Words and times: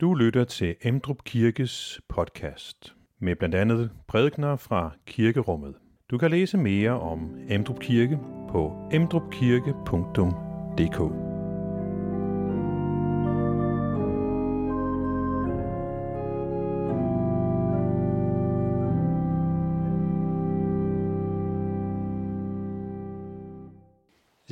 Du 0.00 0.14
lytter 0.14 0.44
til 0.44 0.76
Emdrup 0.82 1.24
Kirkes 1.24 2.00
podcast 2.08 2.94
med 3.18 3.36
blandt 3.36 3.54
andet 3.54 3.90
prædikner 4.08 4.56
fra 4.56 4.90
kirkerummet. 5.06 5.74
Du 6.10 6.18
kan 6.18 6.30
læse 6.30 6.58
mere 6.58 6.90
om 6.90 7.38
Emdrup 7.48 7.80
Kirke 7.80 8.18
på 8.48 8.88
emdrupkirke.dk. 8.92 11.00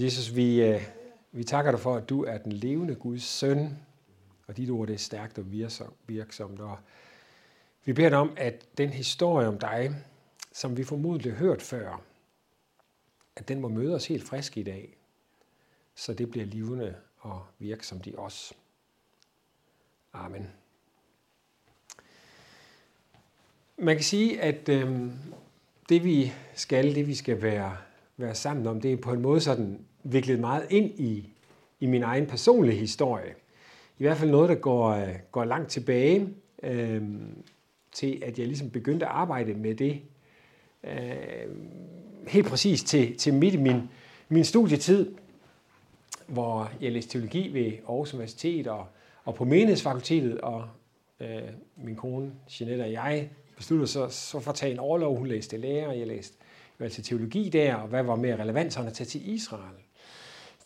Jesus, 0.05 0.37
vi, 0.37 0.63
øh, 0.63 0.81
vi 1.33 1.45
takker 1.45 1.71
dig 1.71 1.81
for, 1.81 1.97
at 1.97 2.09
du 2.09 2.25
er 2.25 2.39
den 2.39 2.53
levende 2.53 2.95
Guds 2.95 3.23
søn, 3.23 3.79
og 4.47 4.57
dit 4.57 4.71
ord 4.71 4.87
det 4.87 4.95
er 4.95 4.99
stærkt 4.99 5.39
og 5.39 5.53
virksomt. 6.07 6.61
Og 6.61 6.79
vi 7.85 7.93
beder 7.93 8.09
dig 8.09 8.19
om, 8.19 8.33
at 8.37 8.67
den 8.79 8.89
historie 8.89 9.49
om 9.49 9.59
dig, 9.59 9.95
som 10.53 10.77
vi 10.77 10.85
formodentlig 10.85 11.33
har 11.33 11.39
hørt 11.39 11.63
før, 11.63 12.03
at 13.37 13.49
den 13.49 13.61
må 13.61 13.69
møde 13.69 13.95
os 13.95 14.07
helt 14.07 14.25
frisk 14.25 14.57
i 14.57 14.63
dag, 14.63 14.97
så 15.95 16.15
det 16.15 16.31
bliver 16.31 16.47
levende 16.47 16.97
og 17.19 17.47
virksomt 17.59 18.07
i 18.07 18.15
os. 18.17 18.53
Amen. 20.13 20.51
Man 23.79 23.97
kan 23.97 24.05
sige, 24.05 24.41
at 24.41 24.69
øh, 24.69 25.11
det 25.89 26.05
vi 26.05 26.33
skal, 26.55 26.95
det 26.95 27.07
vi 27.07 27.15
skal 27.15 27.43
være, 27.43 27.77
være 28.17 28.35
sammen 28.35 28.67
om, 28.67 28.81
det 28.81 28.93
er 28.93 28.97
på 28.97 29.13
en 29.13 29.23
måde 29.23 29.41
sådan 29.41 29.87
viklet 30.03 30.41
meget 30.41 30.67
ind 30.71 31.01
i, 31.01 31.33
i 31.81 31.87
min 31.87 32.03
egen 32.03 32.27
personlige 32.27 32.79
historie 32.79 33.35
i 33.99 34.03
hvert 34.03 34.17
fald 34.17 34.31
noget, 34.31 34.49
der 34.49 34.55
går, 34.55 34.89
øh, 34.89 35.15
går 35.33 35.45
langt 35.45 35.71
tilbage 35.71 36.29
øh, 36.63 37.03
til, 37.93 38.23
at 38.27 38.39
jeg 38.39 38.47
ligesom 38.47 38.71
begyndte 38.71 39.07
at 39.07 39.13
arbejde 39.13 39.55
med 39.55 39.75
det. 39.75 40.01
Øh, 40.85 41.57
helt 42.29 42.47
præcis 42.47 42.83
til, 42.83 43.17
til 43.19 43.35
midt 43.35 43.55
i 43.55 43.59
min, 43.59 43.81
min 44.29 44.45
studietid, 44.45 45.15
hvor 46.27 46.71
jeg 46.81 46.93
læste 46.93 47.11
teologi 47.11 47.53
ved 47.53 47.73
Aarhus 47.89 48.15
Universitet 48.15 48.67
og, 48.67 48.87
og 49.25 49.35
på 49.35 49.45
menighedsfakultetet, 49.45 50.41
og 50.41 50.69
øh, 51.21 51.43
min 51.77 51.97
kone 51.97 52.33
Jeanette 52.61 52.83
og 52.83 52.93
jeg 52.93 53.31
besluttede 53.57 53.91
så, 53.91 54.09
så 54.09 54.41
for 54.41 54.51
at 54.51 54.57
tage 54.57 54.73
en 54.73 54.79
overlov. 54.79 55.19
Hun 55.19 55.27
læste 55.27 55.57
lærer, 55.57 55.89
og 55.89 55.99
jeg 55.99 56.07
læste 56.07 56.37
jeg 56.81 56.93
til 56.93 57.05
teologi 57.05 57.49
der, 57.49 57.75
og 57.75 57.89
hvad 57.89 58.03
var 58.03 58.17
mere 58.17 58.37
relevant 58.37 58.73
så 58.73 58.81
at 58.81 58.93
tage 58.93 59.07
til 59.07 59.29
Israel. 59.35 59.77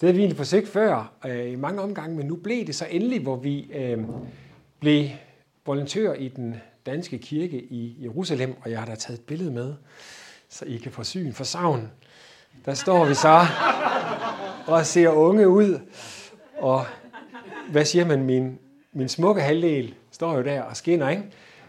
Det 0.00 0.06
havde 0.06 0.14
vi 0.14 0.20
egentlig 0.20 0.36
forsøgt 0.36 0.68
før 0.68 1.12
øh, 1.26 1.52
i 1.52 1.56
mange 1.56 1.80
omgange, 1.80 2.16
men 2.16 2.26
nu 2.26 2.36
blev 2.36 2.66
det 2.66 2.74
så 2.74 2.86
endelig, 2.90 3.20
hvor 3.20 3.36
vi 3.36 3.70
øh, 3.72 3.98
blev 4.80 5.08
volontør 5.66 6.12
i 6.12 6.28
den 6.28 6.56
danske 6.86 7.18
kirke 7.18 7.62
i 7.62 7.96
Jerusalem, 8.02 8.54
og 8.60 8.70
jeg 8.70 8.78
har 8.78 8.86
da 8.86 8.94
taget 8.94 9.18
et 9.18 9.24
billede 9.24 9.50
med, 9.50 9.74
så 10.48 10.64
I 10.64 10.76
kan 10.76 10.92
få 10.92 11.04
syn 11.04 11.32
for 11.32 11.44
savn. 11.44 11.90
Der 12.64 12.74
står 12.74 13.04
vi 13.04 13.14
så 13.14 13.46
og 14.66 14.86
ser 14.86 15.08
unge 15.08 15.48
ud, 15.48 15.80
og 16.58 16.84
hvad 17.70 17.84
siger 17.84 18.04
man, 18.04 18.22
min, 18.22 18.58
min 18.92 19.08
smukke 19.08 19.42
halvdel 19.42 19.94
står 20.10 20.36
jo 20.36 20.42
der 20.42 20.62
og 20.62 20.76
skinner, 20.76 21.08
ikke? 21.08 21.22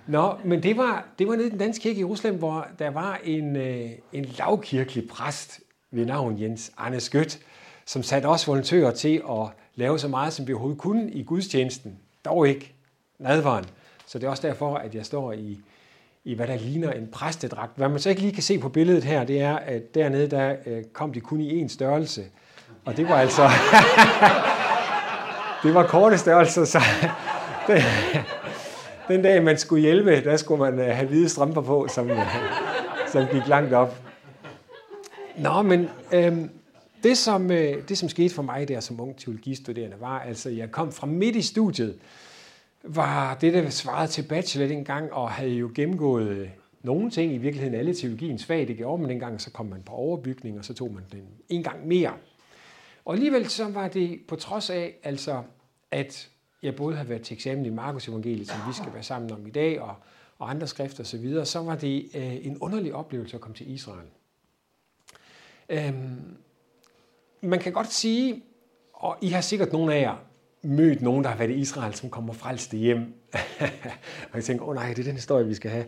Nå, 0.07 0.33
men 0.45 0.63
det 0.63 0.77
var, 0.77 1.07
det 1.19 1.27
var 1.27 1.35
nede 1.35 1.47
i 1.47 1.51
den 1.51 1.59
danske 1.59 1.83
kirke 1.83 1.97
i 1.97 1.99
Jerusalem, 1.99 2.37
hvor 2.37 2.67
der 2.79 2.89
var 2.89 3.19
en, 3.23 3.55
øh, 3.55 3.89
en 4.13 4.25
lavkirkelig 4.25 5.07
præst 5.07 5.59
ved 5.91 6.05
navn 6.05 6.41
Jens 6.41 6.71
Arne 6.77 6.99
Skødt, 6.99 7.39
som 7.89 8.03
satte 8.03 8.25
os 8.25 8.47
volontører 8.47 8.91
til 8.91 9.21
at 9.29 9.47
lave 9.75 9.99
så 9.99 10.07
meget, 10.07 10.33
som 10.33 10.47
vi 10.47 10.53
overhovedet 10.53 10.81
kunne 10.81 11.11
i 11.11 11.23
gudstjenesten. 11.23 11.97
Dog 12.25 12.47
ikke 12.47 12.73
nadvaren. 13.19 13.65
Så 14.05 14.19
det 14.19 14.25
er 14.25 14.29
også 14.29 14.47
derfor, 14.47 14.75
at 14.75 14.95
jeg 14.95 15.05
står 15.05 15.31
i, 15.31 15.59
i 16.23 16.33
hvad 16.33 16.47
der 16.47 16.57
ligner 16.57 16.91
en 16.91 17.07
præstedragt. 17.11 17.71
Hvad 17.75 17.89
man 17.89 17.99
så 17.99 18.09
ikke 18.09 18.21
lige 18.21 18.33
kan 18.33 18.43
se 18.43 18.59
på 18.59 18.69
billedet 18.69 19.03
her, 19.03 19.23
det 19.23 19.41
er, 19.41 19.55
at 19.55 19.95
dernede 19.95 20.27
der 20.27 20.55
øh, 20.65 20.83
kom 20.93 21.13
de 21.13 21.19
kun 21.19 21.41
i 21.41 21.63
én 21.63 21.67
størrelse. 21.67 22.23
Og 22.85 22.97
det 22.97 23.09
var 23.09 23.15
altså... 23.15 23.43
det 25.63 25.73
var 25.73 25.87
korte 25.87 26.17
størrelser, 26.17 26.65
så... 26.65 26.79
den, 27.67 27.81
den 29.07 29.21
dag, 29.21 29.43
man 29.43 29.57
skulle 29.57 29.81
hjælpe, 29.81 30.23
der 30.23 30.37
skulle 30.37 30.71
man 30.71 30.79
øh, 30.79 30.95
have 30.95 31.07
hvide 31.07 31.29
strømper 31.29 31.61
på, 31.61 31.87
som, 31.89 32.09
øh, 32.11 32.19
som 33.11 33.27
gik 33.31 33.47
langt 33.47 33.73
op. 33.73 33.95
Nå, 35.37 35.61
men 35.61 35.89
øhm, 36.11 36.49
det 37.03 37.17
som, 37.17 37.51
øh, 37.51 37.89
det, 37.89 37.97
som 37.97 38.09
skete 38.09 38.33
for 38.33 38.41
mig 38.41 38.67
der 38.67 38.79
som 38.79 39.01
ung 39.01 39.17
teologistuderende, 39.17 39.97
var 39.99 40.19
altså, 40.19 40.49
jeg 40.49 40.71
kom 40.71 40.91
fra 40.91 41.07
midt 41.07 41.35
i 41.35 41.41
studiet, 41.41 41.99
var 42.83 43.37
det, 43.41 43.53
der 43.53 43.69
svarede 43.69 44.11
til 44.11 44.23
bachelor 44.23 44.67
dengang, 44.67 45.13
og 45.13 45.31
havde 45.31 45.51
jo 45.51 45.71
gennemgået 45.75 46.27
øh, 46.27 46.49
nogle 46.83 47.11
ting, 47.11 47.33
i 47.33 47.37
virkeligheden 47.37 47.79
alle 47.79 47.93
teologiens 47.93 48.45
fag, 48.45 48.67
det 48.67 48.77
gjorde 48.77 49.01
man 49.01 49.09
dengang, 49.09 49.41
så 49.41 49.51
kom 49.51 49.65
man 49.65 49.81
på 49.85 49.93
overbygning, 49.93 50.59
og 50.59 50.65
så 50.65 50.73
tog 50.73 50.93
man 50.93 51.03
den 51.11 51.23
en 51.49 51.63
gang 51.63 51.87
mere. 51.87 52.13
Og 53.05 53.13
alligevel 53.13 53.49
så 53.49 53.69
var 53.69 53.87
det 53.87 54.19
på 54.27 54.35
trods 54.35 54.69
af, 54.69 54.95
altså, 55.03 55.43
at 55.91 56.29
jeg 56.63 56.75
både 56.75 56.95
har 56.95 57.03
været 57.03 57.21
til 57.21 57.33
eksamen 57.33 57.65
i 57.65 57.69
Markus 57.69 58.07
evangeliet, 58.07 58.47
som 58.47 58.57
vi 58.67 58.73
skal 58.73 58.93
være 58.93 59.03
sammen 59.03 59.31
om 59.31 59.47
i 59.47 59.49
dag, 59.49 59.81
og, 59.81 59.95
og 60.39 60.49
andre 60.49 60.67
skrifter 60.67 61.03
osv., 61.03 61.09
så, 61.09 61.17
videre, 61.17 61.45
så 61.45 61.59
var 61.59 61.75
det 61.75 62.09
øh, 62.15 62.45
en 62.45 62.57
underlig 62.57 62.93
oplevelse 62.93 63.35
at 63.35 63.41
komme 63.41 63.55
til 63.55 63.71
Israel. 63.71 64.07
Øhm, 65.69 66.37
man 67.41 67.59
kan 67.59 67.73
godt 67.73 67.93
sige, 67.93 68.43
og 68.93 69.17
I 69.21 69.27
har 69.27 69.41
sikkert 69.41 69.73
nogle 69.73 69.95
af 69.95 70.01
jer 70.01 70.15
mødt 70.61 71.01
nogen, 71.01 71.23
der 71.23 71.29
har 71.29 71.37
været 71.37 71.49
i 71.49 71.53
Israel, 71.53 71.95
som 71.95 72.09
kommer 72.09 72.33
frelste 72.33 72.77
hjem. 72.77 72.99
og 74.31 74.35
jeg 74.35 74.43
tænker, 74.43 74.63
åh 74.63 74.69
oh, 74.69 74.75
nej, 74.75 74.87
det 74.87 74.99
er 74.99 75.03
den 75.03 75.15
historie, 75.15 75.45
vi 75.45 75.53
skal 75.53 75.71
have. 75.71 75.85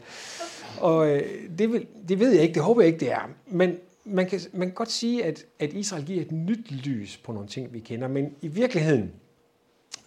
Og 0.79 1.09
øh, 1.09 1.49
det, 1.57 1.71
vil, 1.71 1.87
det 2.07 2.19
ved 2.19 2.31
jeg 2.31 2.43
ikke, 2.43 2.53
det 2.53 2.63
håber 2.63 2.81
jeg 2.81 2.87
ikke, 2.87 2.99
det 2.99 3.11
er. 3.11 3.29
Men 3.47 3.77
man 4.05 4.29
kan, 4.29 4.39
man 4.53 4.67
kan 4.67 4.75
godt 4.75 4.91
sige, 4.91 5.25
at, 5.25 5.45
at 5.59 5.73
Israel 5.73 6.05
giver 6.05 6.21
et 6.21 6.31
nyt 6.31 6.71
lys 6.71 7.17
på 7.17 7.31
nogle 7.31 7.47
ting, 7.47 7.73
vi 7.73 7.79
kender. 7.79 8.07
Men 8.07 8.35
i 8.41 8.47
virkeligheden, 8.47 9.11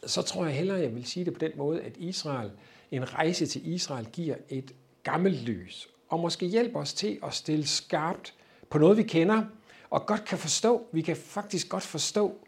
så 0.06 0.22
tror 0.22 0.44
jeg 0.44 0.55
hellere, 0.55 0.78
jeg 0.78 0.94
vil 0.94 1.05
sige 1.05 1.25
det 1.25 1.32
på 1.32 1.38
den 1.38 1.53
måde, 1.56 1.81
at 1.81 1.97
Israel, 1.97 2.50
en 2.91 3.15
rejse 3.15 3.47
til 3.47 3.72
Israel, 3.72 4.06
giver 4.12 4.34
et 4.49 4.72
gammelt 5.03 5.43
lys. 5.43 5.88
Og 6.09 6.21
måske 6.21 6.47
hjælper 6.47 6.81
os 6.81 6.94
til 6.94 7.19
at 7.26 7.34
stille 7.34 7.66
skarpt 7.66 8.34
på 8.71 8.78
noget, 8.78 8.97
vi 8.97 9.03
kender, 9.03 9.43
og 9.91 10.06
godt 10.06 10.25
kan 10.25 10.39
forstå, 10.39 10.87
vi 10.93 11.00
kan 11.00 11.17
faktisk 11.17 11.69
godt 11.69 11.83
forstå, 11.83 12.39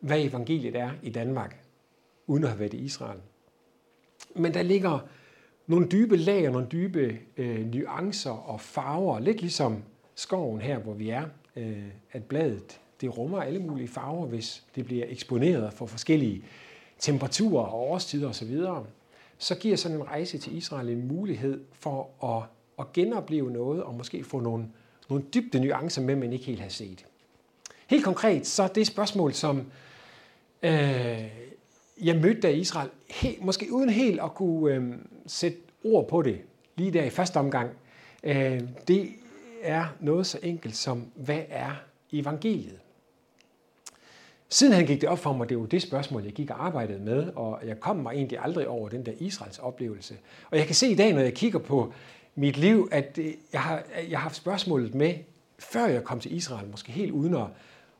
hvad 0.00 0.20
evangeliet 0.20 0.76
er 0.76 0.90
i 1.02 1.10
Danmark, 1.10 1.64
uden 2.26 2.44
at 2.44 2.50
have 2.50 2.60
været 2.60 2.74
i 2.74 2.84
Israel. 2.84 3.20
Men 4.34 4.54
der 4.54 4.62
ligger 4.62 4.98
nogle 5.66 5.88
dybe 5.88 6.16
lag 6.16 6.46
og 6.46 6.52
nogle 6.52 6.68
dybe 6.72 7.18
øh, 7.36 7.66
nuancer 7.66 8.30
og 8.30 8.60
farver, 8.60 9.18
lidt 9.18 9.40
ligesom 9.40 9.82
skoven 10.14 10.60
her, 10.60 10.78
hvor 10.78 10.94
vi 10.94 11.10
er, 11.10 11.24
øh, 11.56 11.88
at 12.12 12.24
bladet 12.24 12.80
det 13.00 13.18
rummer 13.18 13.42
alle 13.42 13.60
mulige 13.60 13.88
farver, 13.88 14.26
hvis 14.26 14.64
det 14.74 14.84
bliver 14.84 15.04
eksponeret 15.08 15.72
for 15.72 15.86
forskellige 15.86 16.44
temperaturer 16.98 17.64
og 17.64 17.90
årstider 17.90 18.28
osv., 18.28 18.60
så 19.38 19.54
giver 19.54 19.76
sådan 19.76 19.96
en 19.96 20.06
rejse 20.06 20.38
til 20.38 20.56
Israel 20.56 20.88
en 20.88 21.08
mulighed 21.08 21.64
for 21.72 22.24
at, 22.36 22.42
at 22.78 22.92
genopleve 22.92 23.50
noget 23.50 23.82
og 23.82 23.94
måske 23.94 24.24
få 24.24 24.40
nogle 24.40 24.68
nogle 25.08 25.24
dybde 25.34 25.60
nuancer 25.60 26.02
med, 26.02 26.16
man 26.16 26.32
ikke 26.32 26.44
helt 26.44 26.60
har 26.60 26.68
set. 26.68 27.06
Helt 27.86 28.04
konkret, 28.04 28.46
så 28.46 28.68
det 28.74 28.86
spørgsmål, 28.86 29.34
som 29.34 29.66
øh, 30.62 31.24
jeg 32.02 32.16
mødte 32.16 32.40
der 32.42 32.48
i 32.48 32.58
Israel, 32.58 32.90
helt, 33.10 33.44
måske 33.44 33.72
uden 33.72 33.90
helt 33.90 34.20
at 34.20 34.34
kunne 34.34 34.74
øh, 34.74 34.94
sætte 35.26 35.58
ord 35.84 36.08
på 36.08 36.22
det, 36.22 36.40
lige 36.76 36.92
der 36.92 37.04
i 37.04 37.10
første 37.10 37.36
omgang, 37.36 37.70
øh, 38.22 38.60
det 38.88 39.08
er 39.62 39.86
noget 40.00 40.26
så 40.26 40.38
enkelt 40.42 40.76
som, 40.76 41.06
hvad 41.14 41.42
er 41.48 41.72
evangeliet? 42.12 42.78
Siden 44.48 44.72
han 44.72 44.86
gik 44.86 45.00
det 45.00 45.08
op 45.08 45.18
for 45.18 45.32
mig, 45.32 45.48
det 45.48 45.58
var 45.58 45.66
det 45.66 45.82
spørgsmål, 45.82 46.24
jeg 46.24 46.32
gik 46.32 46.50
og 46.50 46.66
arbejdede 46.66 46.98
med, 46.98 47.32
og 47.34 47.60
jeg 47.66 47.80
kom 47.80 47.96
mig 47.96 48.14
egentlig 48.14 48.38
aldrig 48.38 48.68
over 48.68 48.88
den 48.88 49.06
der 49.06 49.12
Israels 49.18 49.58
oplevelse. 49.58 50.14
Og 50.50 50.58
jeg 50.58 50.66
kan 50.66 50.74
se 50.74 50.88
i 50.88 50.94
dag, 50.94 51.12
når 51.12 51.20
jeg 51.20 51.34
kigger 51.34 51.58
på 51.58 51.92
mit 52.36 52.56
liv, 52.56 52.88
at 52.92 53.18
øh, 53.18 53.32
jeg 53.52 53.60
har, 53.60 53.82
jeg 54.08 54.18
har 54.18 54.22
haft 54.22 54.36
spørgsmålet 54.36 54.94
med, 54.94 55.14
før 55.58 55.86
jeg 55.86 56.04
kom 56.04 56.20
til 56.20 56.36
Israel, 56.36 56.68
måske 56.70 56.92
helt 56.92 57.12
uden 57.12 57.34
at, 57.34 57.46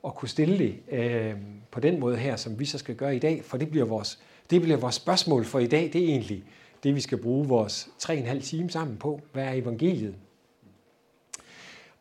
at 0.06 0.14
kunne 0.14 0.28
stille 0.28 0.58
det 0.58 0.76
øh, 0.90 1.34
på 1.70 1.80
den 1.80 2.00
måde 2.00 2.16
her, 2.16 2.36
som 2.36 2.58
vi 2.58 2.64
så 2.64 2.78
skal 2.78 2.94
gøre 2.94 3.16
i 3.16 3.18
dag, 3.18 3.44
for 3.44 3.56
det 3.56 3.70
bliver 3.70 3.86
vores, 3.86 4.18
det 4.50 4.62
bliver 4.62 4.76
vores 4.76 4.94
spørgsmål 4.94 5.44
for 5.44 5.58
i 5.58 5.66
dag, 5.66 5.90
det 5.92 6.04
er 6.04 6.08
egentlig 6.08 6.44
det, 6.82 6.94
vi 6.94 7.00
skal 7.00 7.18
bruge 7.18 7.48
vores 7.48 7.88
3,5 8.02 8.40
time 8.40 8.70
sammen 8.70 8.96
på. 8.96 9.20
Hvad 9.32 9.44
er 9.44 9.52
evangeliet? 9.52 10.14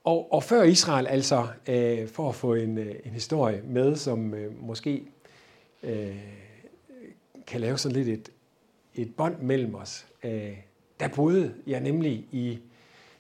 Og, 0.04 0.34
og 0.34 0.44
før 0.44 0.64
Israel, 0.64 1.08
altså 1.08 1.48
øh, 1.68 2.08
for 2.08 2.30
at 2.30 2.36
få 2.36 2.54
en, 2.54 2.78
øh, 2.78 2.96
en 3.06 3.12
historie 3.12 3.62
med, 3.68 3.96
som 3.96 4.34
øh, 4.34 4.64
måske 4.64 5.04
øh, 5.84 6.18
kan 7.48 7.62
lave 7.62 7.78
sådan 7.78 8.04
lidt 8.04 8.08
et, 8.08 8.30
et 8.96 9.16
bånd 9.16 9.40
mellem 9.40 9.76
os, 9.76 10.06
øh, 10.24 10.58
der 11.00 11.08
boede 11.08 11.54
jeg 11.68 11.80
nemlig 11.80 12.26
i 12.32 12.60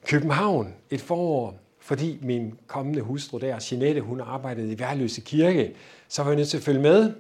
København 0.08 0.74
et 0.90 1.02
forår, 1.02 1.60
fordi 1.80 2.20
min 2.22 2.54
kommende 2.68 3.02
hustru 3.02 3.38
der, 3.38 3.68
Jeanette, 3.72 4.02
hun 4.02 4.22
arbejdede 4.22 4.72
i 4.72 4.80
Værløse 4.80 5.22
Kirke, 5.22 5.74
så 6.08 6.24
var 6.24 6.30
jeg 6.30 6.38
nødt 6.38 6.50
til 6.50 6.58
at 6.58 6.64
følge 6.64 6.82
med. 6.82 7.14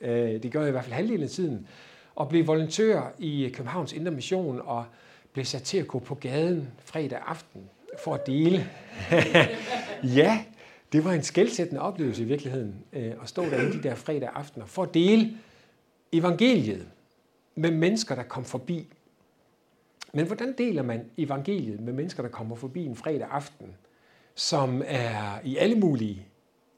Øh, 0.00 0.42
det 0.42 0.52
gør 0.52 0.60
jeg 0.60 0.68
i 0.68 0.72
hvert 0.72 0.84
fald 0.84 0.94
halvdelen 0.94 1.22
af 1.22 1.30
tiden. 1.30 1.66
og 2.14 2.28
blev 2.28 2.46
volontør 2.46 3.12
i 3.18 3.50
Københavns 3.54 3.92
Indre 3.92 4.10
Mission 4.10 4.60
og 4.64 4.84
blev 5.32 5.44
sat 5.44 5.62
til 5.62 5.78
at 5.78 5.88
gå 5.88 5.98
på 5.98 6.14
gaden 6.14 6.68
fredag 6.84 7.18
aften 7.26 7.62
for 8.04 8.14
at 8.14 8.26
dele. 8.26 8.70
ja, 10.18 10.44
det 10.92 11.04
var 11.04 11.12
en 11.12 11.22
skældsættende 11.22 11.80
oplevelse 11.80 12.22
i 12.22 12.24
virkeligheden, 12.24 12.74
øh, 12.92 13.12
at 13.22 13.28
stå 13.28 13.42
derinde 13.44 13.72
de 13.72 13.82
der 13.82 13.94
fredag 13.94 14.28
aftener 14.34 14.66
for 14.66 14.82
at 14.82 14.94
dele 14.94 15.30
evangeliet 16.12 16.86
med 17.54 17.70
mennesker, 17.70 18.14
der 18.14 18.22
kom 18.22 18.44
forbi. 18.44 18.86
Men 20.14 20.26
hvordan 20.26 20.54
deler 20.58 20.82
man 20.82 21.04
evangeliet 21.18 21.80
med 21.80 21.92
mennesker, 21.92 22.22
der 22.22 22.30
kommer 22.30 22.56
forbi 22.56 22.84
en 22.84 22.96
fredag 22.96 23.28
aften, 23.30 23.66
som 24.34 24.82
er 24.86 25.40
i 25.44 25.56
alle 25.56 25.74
mulige 25.74 26.26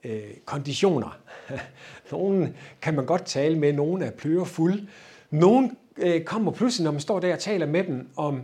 øh, 0.05 0.21
konditioner? 0.45 1.19
nogle 2.13 2.55
kan 2.81 2.95
man 2.95 3.07
godt 3.07 3.25
tale 3.25 3.59
med, 3.59 3.73
nogle 3.73 4.05
er 4.05 4.11
plørefulde. 4.11 4.87
Nogle 5.31 5.71
øh, 5.97 6.25
kommer 6.25 6.53
pludselig, 6.53 6.85
når 6.85 6.91
man 6.91 7.01
står 7.01 7.21
der 7.21 7.33
og 7.33 7.39
taler 7.39 7.67
med 7.67 7.85
dem 7.85 8.09
om, 8.17 8.43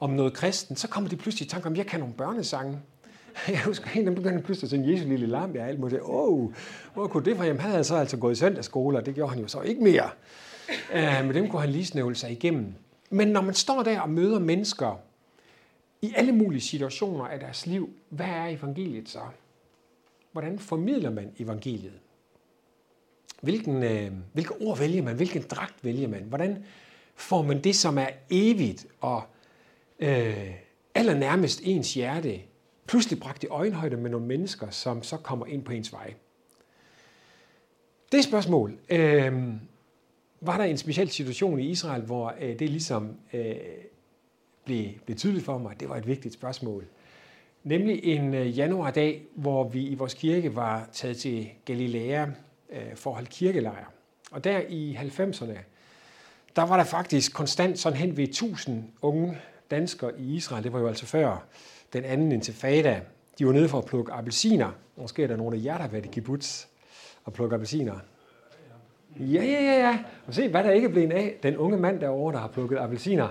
om 0.00 0.10
noget 0.10 0.32
kristen, 0.32 0.76
så 0.76 0.88
kommer 0.88 1.10
de 1.10 1.16
pludselig 1.16 1.46
i 1.46 1.48
tanke 1.48 1.66
om, 1.66 1.76
jeg 1.76 1.86
kan 1.86 2.00
nogle 2.00 2.14
børnesange. 2.14 2.78
Jeg 3.48 3.62
husker 3.64 3.90
en 3.94 4.06
der 4.06 4.14
begyndte 4.14 4.42
pludselig 4.42 4.66
at 4.66 4.70
synge 4.70 4.92
Jesu 4.92 5.08
lille 5.08 5.26
lam. 5.26 5.54
Jeg 5.54 5.66
alt 5.66 5.80
muligt. 5.80 6.02
Åh, 6.02 6.08
oh, 6.08 6.52
hvor 6.94 7.06
kunne 7.06 7.24
det 7.24 7.36
fra? 7.36 7.44
Jamen, 7.44 7.60
han 7.60 7.70
havde 7.70 7.84
så 7.84 7.96
altså 7.96 8.16
gået 8.16 8.32
i 8.32 8.34
søndagsskole, 8.34 8.98
og 8.98 9.06
det 9.06 9.14
gjorde 9.14 9.30
han 9.32 9.40
jo 9.40 9.48
så 9.48 9.60
ikke 9.60 9.82
mere. 9.82 10.10
Uh, 10.94 11.26
men 11.26 11.34
dem 11.34 11.48
kunne 11.48 11.60
han 11.60 11.70
lige 11.70 11.86
snævle 11.86 12.14
sig 12.14 12.30
igennem. 12.30 12.74
Men 13.10 13.28
når 13.28 13.40
man 13.40 13.54
står 13.54 13.82
der 13.82 14.00
og 14.00 14.10
møder 14.10 14.38
mennesker 14.38 15.00
i 16.02 16.12
alle 16.16 16.32
mulige 16.32 16.60
situationer 16.60 17.24
af 17.24 17.40
deres 17.40 17.66
liv, 17.66 17.90
hvad 18.08 18.26
er 18.26 18.46
evangeliet 18.46 19.08
så? 19.08 19.20
Hvordan 20.32 20.58
formidler 20.58 21.10
man 21.10 21.32
evangeliet? 21.38 22.00
Hvilken, 23.42 23.82
øh, 23.82 24.12
hvilke 24.32 24.54
ord 24.60 24.78
vælger 24.78 25.02
man? 25.02 25.16
Hvilken 25.16 25.42
dragt 25.42 25.84
vælger 25.84 26.08
man? 26.08 26.22
Hvordan 26.22 26.64
får 27.14 27.42
man 27.42 27.64
det, 27.64 27.76
som 27.76 27.98
er 27.98 28.08
evigt 28.30 28.86
og 29.00 29.22
øh, 29.98 30.50
allernærmest 30.94 31.60
ens 31.64 31.94
hjerte, 31.94 32.40
pludselig 32.86 33.20
bragt 33.20 33.44
i 33.44 33.46
øjenhøjde 33.46 33.96
med 33.96 34.10
nogle 34.10 34.26
mennesker, 34.26 34.70
som 34.70 35.02
så 35.02 35.16
kommer 35.16 35.46
ind 35.46 35.64
på 35.64 35.72
ens 35.72 35.92
vej? 35.92 36.14
Det 38.12 38.24
spørgsmål, 38.24 38.78
øh, 38.90 39.52
var 40.40 40.56
der 40.56 40.64
en 40.64 40.76
speciel 40.76 41.10
situation 41.10 41.60
i 41.60 41.70
Israel, 41.70 42.02
hvor 42.02 42.34
øh, 42.40 42.58
det 42.58 42.70
ligesom 42.70 43.16
øh, 43.32 43.54
blev, 44.64 44.86
blev 45.04 45.16
tydeligt 45.16 45.44
for 45.44 45.58
mig, 45.58 45.72
at 45.72 45.80
det 45.80 45.88
var 45.88 45.96
et 45.96 46.06
vigtigt 46.06 46.34
spørgsmål. 46.34 46.84
Nemlig 47.64 48.04
en 48.04 48.34
øh, 48.34 48.58
januardag, 48.58 49.22
hvor 49.34 49.68
vi 49.68 49.86
i 49.86 49.94
vores 49.94 50.14
kirke 50.14 50.56
var 50.56 50.88
taget 50.92 51.16
til 51.16 51.50
Galilea 51.64 52.26
øh, 52.70 52.94
for 52.94 53.10
at 53.10 53.14
holde 53.14 53.30
kirkelejr. 53.30 53.92
Og 54.30 54.44
der 54.44 54.60
i 54.68 54.98
90'erne, 55.00 55.58
der 56.56 56.62
var 56.62 56.76
der 56.76 56.84
faktisk 56.84 57.34
konstant 57.34 57.78
sådan 57.78 57.98
hen 57.98 58.16
ved 58.16 58.24
1000 58.24 58.84
unge 59.02 59.38
danskere 59.70 60.20
i 60.20 60.34
Israel. 60.36 60.64
Det 60.64 60.72
var 60.72 60.80
jo 60.80 60.88
altså 60.88 61.06
før 61.06 61.44
den 61.92 62.04
anden 62.04 62.32
intifada. 62.32 63.00
De 63.38 63.46
var 63.46 63.52
nede 63.52 63.68
for 63.68 63.78
at 63.78 63.84
plukke 63.84 64.12
appelsiner. 64.12 64.72
Måske 64.96 65.22
er 65.22 65.26
der 65.26 65.36
nogle 65.36 65.56
af 65.56 65.64
jer, 65.64 65.74
der 65.74 65.82
har 65.82 65.88
været 65.88 66.06
i 66.06 66.08
kibbutz 66.08 66.66
og 67.24 67.32
plukke 67.32 67.54
appelsiner. 67.54 67.98
Ja, 69.20 69.44
ja, 69.44 69.62
ja, 69.62 69.88
ja. 69.88 69.98
Og 70.26 70.34
se, 70.34 70.48
hvad 70.48 70.64
der 70.64 70.70
ikke 70.70 70.88
er 70.88 70.92
blevet 70.92 71.12
af. 71.12 71.34
Den 71.42 71.56
unge 71.56 71.76
mand 71.76 72.00
derovre, 72.00 72.32
der 72.32 72.38
har 72.38 72.48
plukket 72.48 72.78
appelsiner 72.78 73.28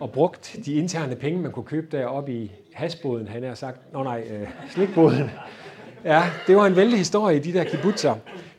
og 0.00 0.10
brugt 0.12 0.56
de 0.64 0.72
interne 0.74 1.16
penge, 1.16 1.40
man 1.40 1.52
kunne 1.52 1.64
købe 1.64 1.96
deroppe 1.96 2.32
i 2.32 2.52
hasboden, 2.72 3.28
han 3.28 3.42
har 3.42 3.54
sagt, 3.54 3.92
nå 3.92 4.02
nej, 4.02 4.24
øh, 4.30 4.48
slikboden. 4.70 5.30
Ja, 6.04 6.22
det 6.46 6.56
var 6.56 6.66
en 6.66 6.76
vældig 6.76 6.98
historie 6.98 7.36
i 7.36 7.40
de 7.40 7.52
der 7.52 7.64
kibbutzer. 7.64 8.14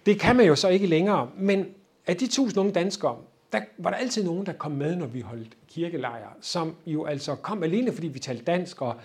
Det 0.05 0.19
kan 0.19 0.35
man 0.35 0.45
jo 0.45 0.55
så 0.55 0.67
ikke 0.69 0.87
længere, 0.87 1.29
men 1.37 1.65
af 2.07 2.15
de 2.15 2.27
tusind 2.27 2.59
unge 2.59 2.71
danskere, 2.71 3.15
der 3.51 3.59
var 3.77 3.89
der 3.89 3.97
altid 3.97 4.23
nogen, 4.23 4.45
der 4.45 4.53
kom 4.53 4.71
med, 4.71 4.95
når 4.95 5.05
vi 5.05 5.21
holdt 5.21 5.47
kirkelejre, 5.69 6.29
som 6.41 6.75
jo 6.85 7.05
altså 7.05 7.35
kom 7.35 7.63
alene, 7.63 7.91
fordi 7.91 8.07
vi 8.07 8.19
talte 8.19 8.43
dansk, 8.43 8.81
og 8.81 8.95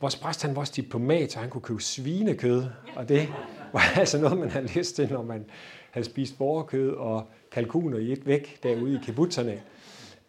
vores 0.00 0.16
præst, 0.16 0.42
han 0.42 0.54
var 0.54 0.60
også 0.60 0.72
diplomat, 0.76 1.32
så 1.32 1.38
han 1.38 1.50
kunne 1.50 1.60
købe 1.60 1.82
svinekød, 1.82 2.64
og 2.96 3.08
det 3.08 3.28
var 3.78 3.92
altså 3.96 4.18
noget, 4.18 4.38
man 4.38 4.50
havde 4.50 4.66
lyst 4.78 4.96
til, 4.96 5.12
når 5.12 5.22
man 5.22 5.44
havde 5.90 6.04
spist 6.06 6.38
borgerkød 6.38 6.90
og 6.90 7.26
kalkuner 7.52 7.98
i 7.98 8.12
et 8.12 8.26
væk 8.26 8.58
derude 8.62 8.94
i 8.94 8.98
kibbutzerne. 9.02 9.60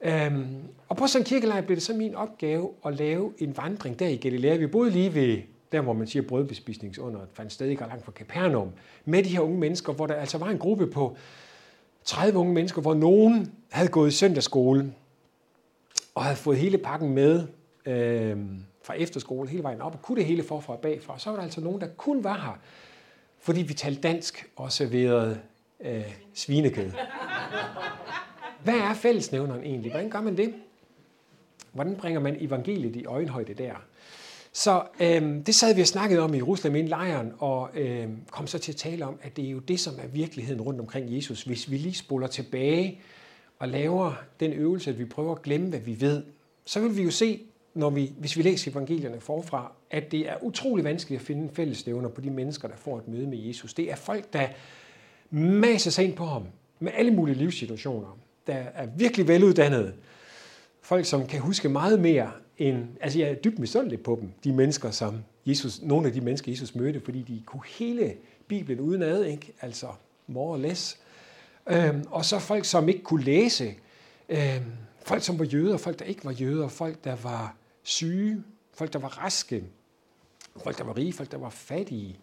Øhm, 0.01 0.55
og 0.89 0.97
på 0.97 1.07
sådan 1.07 1.21
en 1.21 1.25
kirkelejr 1.25 1.61
blev 1.61 1.75
det 1.75 1.83
så 1.83 1.93
min 1.93 2.15
opgave 2.15 2.69
at 2.85 2.95
lave 2.95 3.33
en 3.37 3.57
vandring 3.57 3.99
der 3.99 4.07
i 4.07 4.15
Galilea. 4.15 4.55
Vi 4.55 4.67
boede 4.67 4.91
lige 4.91 5.13
ved 5.13 5.41
der 5.73 5.81
hvor 5.81 5.93
man 5.93 6.07
siger 6.07 6.23
brødbespisningsunderet, 6.23 7.27
fandt 7.33 7.53
sted 7.53 7.67
ikke 7.67 7.81
langt 7.81 8.05
fra 8.05 8.11
Capernaum, 8.11 8.69
med 9.05 9.23
de 9.23 9.29
her 9.29 9.39
unge 9.39 9.57
mennesker, 9.57 9.93
hvor 9.93 10.07
der 10.07 10.13
altså 10.13 10.37
var 10.37 10.49
en 10.49 10.57
gruppe 10.57 10.87
på 10.87 11.17
30 12.03 12.39
unge 12.39 12.53
mennesker, 12.53 12.81
hvor 12.81 12.93
nogen 12.93 13.53
havde 13.69 13.89
gået 13.89 14.07
i 14.07 14.11
søndagsskole 14.11 14.93
og 16.15 16.23
havde 16.23 16.37
fået 16.37 16.57
hele 16.57 16.77
pakken 16.77 17.09
med 17.09 17.47
øh, 17.85 18.37
fra 18.83 18.93
efterskole 18.93 19.49
hele 19.49 19.63
vejen 19.63 19.81
op, 19.81 19.93
og 19.93 20.01
kunne 20.01 20.17
det 20.17 20.25
hele 20.25 20.43
forfra 20.43 20.73
og 20.73 20.79
bagfra. 20.79 21.19
Så 21.19 21.29
var 21.29 21.37
der 21.37 21.43
altså 21.43 21.61
nogen, 21.61 21.81
der 21.81 21.87
kun 21.87 22.23
var 22.23 22.33
her, 22.33 22.59
fordi 23.43 23.61
vi 23.61 23.73
talte 23.73 24.01
dansk 24.01 24.49
og 24.55 24.71
serverede 24.71 25.39
øh, 25.79 26.13
svinekød. 26.33 26.91
Hvad 28.63 28.73
er 28.73 28.93
fællesnævneren 28.93 29.63
egentlig? 29.63 29.91
Hvordan 29.91 30.09
gør 30.09 30.21
man 30.21 30.37
det? 30.37 30.53
Hvordan 31.71 31.95
bringer 31.95 32.19
man 32.19 32.37
evangeliet 32.39 32.95
i 32.95 33.05
øjenhøjde 33.05 33.53
der? 33.53 33.73
Så 34.51 34.83
øh, 34.99 35.45
det 35.45 35.55
sad 35.55 35.75
vi 35.75 35.81
og 35.81 35.87
snakkede 35.87 36.21
om 36.21 36.33
i 36.33 36.41
Rusland 36.41 36.77
i 36.77 36.81
lejren, 36.81 37.33
og 37.39 37.69
øh, 37.73 38.07
kom 38.31 38.47
så 38.47 38.59
til 38.59 38.71
at 38.71 38.75
tale 38.75 39.05
om, 39.05 39.19
at 39.21 39.37
det 39.37 39.45
er 39.45 39.49
jo 39.49 39.59
det, 39.59 39.79
som 39.79 39.93
er 40.03 40.07
virkeligheden 40.07 40.61
rundt 40.61 40.79
omkring 40.79 41.15
Jesus. 41.15 41.43
Hvis 41.43 41.71
vi 41.71 41.77
lige 41.77 41.95
spoler 41.95 42.27
tilbage 42.27 43.01
og 43.59 43.67
laver 43.67 44.13
den 44.39 44.53
øvelse, 44.53 44.89
at 44.89 44.99
vi 44.99 45.05
prøver 45.05 45.35
at 45.35 45.41
glemme, 45.41 45.69
hvad 45.69 45.79
vi 45.79 46.01
ved, 46.01 46.23
så 46.65 46.79
vil 46.79 46.97
vi 46.97 47.03
jo 47.03 47.11
se, 47.11 47.41
når 47.73 47.89
vi, 47.89 48.13
hvis 48.17 48.37
vi 48.37 48.41
læser 48.41 48.71
evangelierne 48.71 49.19
forfra, 49.19 49.71
at 49.91 50.11
det 50.11 50.29
er 50.29 50.35
utrolig 50.41 50.85
vanskeligt 50.85 51.21
at 51.21 51.27
finde 51.27 51.49
fællesnævner 51.53 52.09
på 52.09 52.21
de 52.21 52.29
mennesker, 52.29 52.67
der 52.67 52.75
får 52.75 52.97
et 52.97 53.07
møde 53.07 53.27
med 53.27 53.37
Jesus. 53.37 53.73
Det 53.73 53.91
er 53.91 53.95
folk, 53.95 54.33
der 54.33 54.47
maser 55.29 55.91
sig 55.91 56.05
ind 56.05 56.13
på 56.13 56.25
ham 56.25 56.43
med 56.79 56.91
alle 56.95 57.11
mulige 57.11 57.35
livssituationer, 57.35 58.17
der 58.47 58.53
er 58.53 58.87
virkelig 58.97 59.27
veluddannede. 59.27 59.93
Folk, 60.81 61.05
som 61.05 61.27
kan 61.27 61.39
huske 61.39 61.69
meget 61.69 61.99
mere 61.99 62.31
end, 62.57 62.87
altså 63.01 63.19
jeg 63.19 63.29
er 63.29 63.35
dybt 63.35 63.59
misundelig 63.59 63.99
på 64.01 64.17
dem, 64.21 64.31
de 64.43 64.53
mennesker, 64.53 64.91
som 64.91 65.23
Jesus, 65.45 65.81
nogle 65.81 66.07
af 66.07 66.13
de 66.13 66.21
mennesker, 66.21 66.51
Jesus 66.51 66.75
mødte, 66.75 67.01
fordi 67.05 67.21
de 67.21 67.41
kunne 67.45 67.61
hele 67.77 68.13
Bibelen 68.47 68.79
udenad, 68.79 69.23
ikke? 69.23 69.53
altså 69.61 69.87
more 70.27 70.53
or 70.53 70.57
less. 70.57 70.99
Øhm, 71.69 72.03
og 72.11 72.25
så 72.25 72.39
folk, 72.39 72.65
som 72.65 72.89
ikke 72.89 73.03
kunne 73.03 73.23
læse. 73.23 73.73
Øhm, 74.29 74.63
folk, 75.05 75.23
som 75.23 75.39
var 75.39 75.45
jøder, 75.45 75.77
folk, 75.77 75.99
der 75.99 76.05
ikke 76.05 76.25
var 76.25 76.31
jøder, 76.31 76.67
folk, 76.67 77.03
der 77.03 77.15
var 77.15 77.55
syge, 77.83 78.43
folk, 78.73 78.93
der 78.93 78.99
var 78.99 79.23
raske, 79.23 79.63
folk, 80.63 80.77
der 80.77 80.83
var 80.83 80.97
rige, 80.97 81.13
folk, 81.13 81.31
der 81.31 81.37
var 81.37 81.49
fattige. 81.49 82.19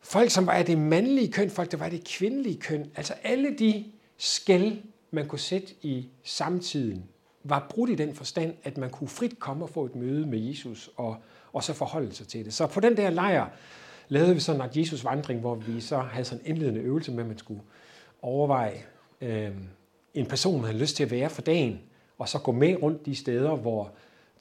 Folk, 0.00 0.30
som 0.30 0.46
var 0.46 0.52
af 0.52 0.64
det 0.64 0.78
mandlige 0.78 1.32
køn, 1.32 1.50
folk, 1.50 1.70
der 1.70 1.76
var 1.76 1.84
af 1.84 1.90
det 1.90 2.04
kvindelige 2.04 2.60
køn. 2.60 2.90
Altså 2.96 3.14
alle 3.22 3.58
de 3.58 3.84
skæld, 4.16 4.78
man 5.10 5.28
kunne 5.28 5.38
sætte 5.38 5.74
i 5.82 6.08
samtiden, 6.24 7.04
var 7.44 7.66
brudt 7.70 7.90
i 7.90 7.94
den 7.94 8.14
forstand, 8.14 8.54
at 8.64 8.78
man 8.78 8.90
kunne 8.90 9.08
frit 9.08 9.38
komme 9.38 9.64
og 9.64 9.70
få 9.70 9.84
et 9.84 9.94
møde 9.94 10.26
med 10.26 10.38
Jesus 10.38 10.90
og, 10.96 11.16
og 11.52 11.64
så 11.64 11.72
forholde 11.72 12.14
sig 12.14 12.28
til 12.28 12.44
det. 12.44 12.54
Så 12.54 12.66
på 12.66 12.80
den 12.80 12.96
der 12.96 13.10
lejr 13.10 13.46
lavede 14.08 14.34
vi 14.34 14.40
sådan 14.40 14.60
en 14.60 14.68
Jesus 14.74 15.04
vandring, 15.04 15.40
hvor 15.40 15.54
vi 15.54 15.80
så 15.80 15.98
havde 15.98 16.24
sådan 16.24 16.44
en 16.44 16.50
indledende 16.50 16.80
øvelse 16.80 17.12
med, 17.12 17.20
at 17.20 17.28
man 17.28 17.38
skulle 17.38 17.60
overveje 18.22 18.82
øh, 19.20 19.50
en 20.14 20.26
person, 20.26 20.54
man 20.54 20.64
havde 20.64 20.78
lyst 20.78 20.96
til 20.96 21.04
at 21.04 21.10
være 21.10 21.30
for 21.30 21.42
dagen, 21.42 21.80
og 22.18 22.28
så 22.28 22.38
gå 22.38 22.52
med 22.52 22.82
rundt 22.82 23.06
de 23.06 23.14
steder, 23.14 23.56
hvor 23.56 23.92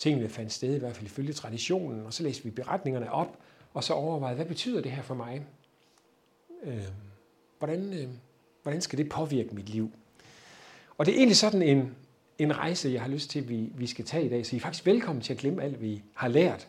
tingene 0.01 0.29
fandt 0.29 0.51
sted, 0.51 0.75
i 0.75 0.79
hvert 0.79 0.96
fald 0.96 1.05
ifølge 1.05 1.34
traditionen, 1.34 2.05
og 2.05 2.13
så 2.13 2.24
læste 2.24 2.43
vi 2.43 2.50
beretningerne 2.50 3.12
op, 3.12 3.38
og 3.74 3.84
så 3.84 3.93
overvejede, 3.93 4.36
hvad 4.36 4.46
betyder 4.46 4.81
det 4.81 4.91
her 4.91 5.01
for 5.01 5.15
mig? 5.15 5.46
Øh, 6.63 6.88
hvordan, 7.60 7.93
øh, 7.93 8.08
hvordan 8.63 8.81
skal 8.81 8.98
det 8.98 9.10
påvirke 9.10 9.55
mit 9.55 9.70
liv? 9.70 9.91
Og 10.98 11.05
det 11.05 11.13
er 11.13 11.17
egentlig 11.17 11.38
sådan 11.38 11.62
en, 11.62 11.96
en 12.39 12.58
rejse, 12.58 12.89
jeg 12.89 13.01
har 13.01 13.08
lyst 13.08 13.29
til, 13.29 13.39
at 13.39 13.50
vi, 13.50 13.70
vi 13.75 13.88
skal 13.88 14.05
tage 14.05 14.25
i 14.25 14.29
dag. 14.29 14.46
Så 14.46 14.55
I 14.55 14.58
er 14.58 14.62
faktisk 14.62 14.86
velkommen 14.86 15.22
til 15.22 15.34
at 15.34 15.39
glemme 15.39 15.63
alt, 15.63 15.81
vi 15.81 16.03
har 16.13 16.27
lært. 16.27 16.67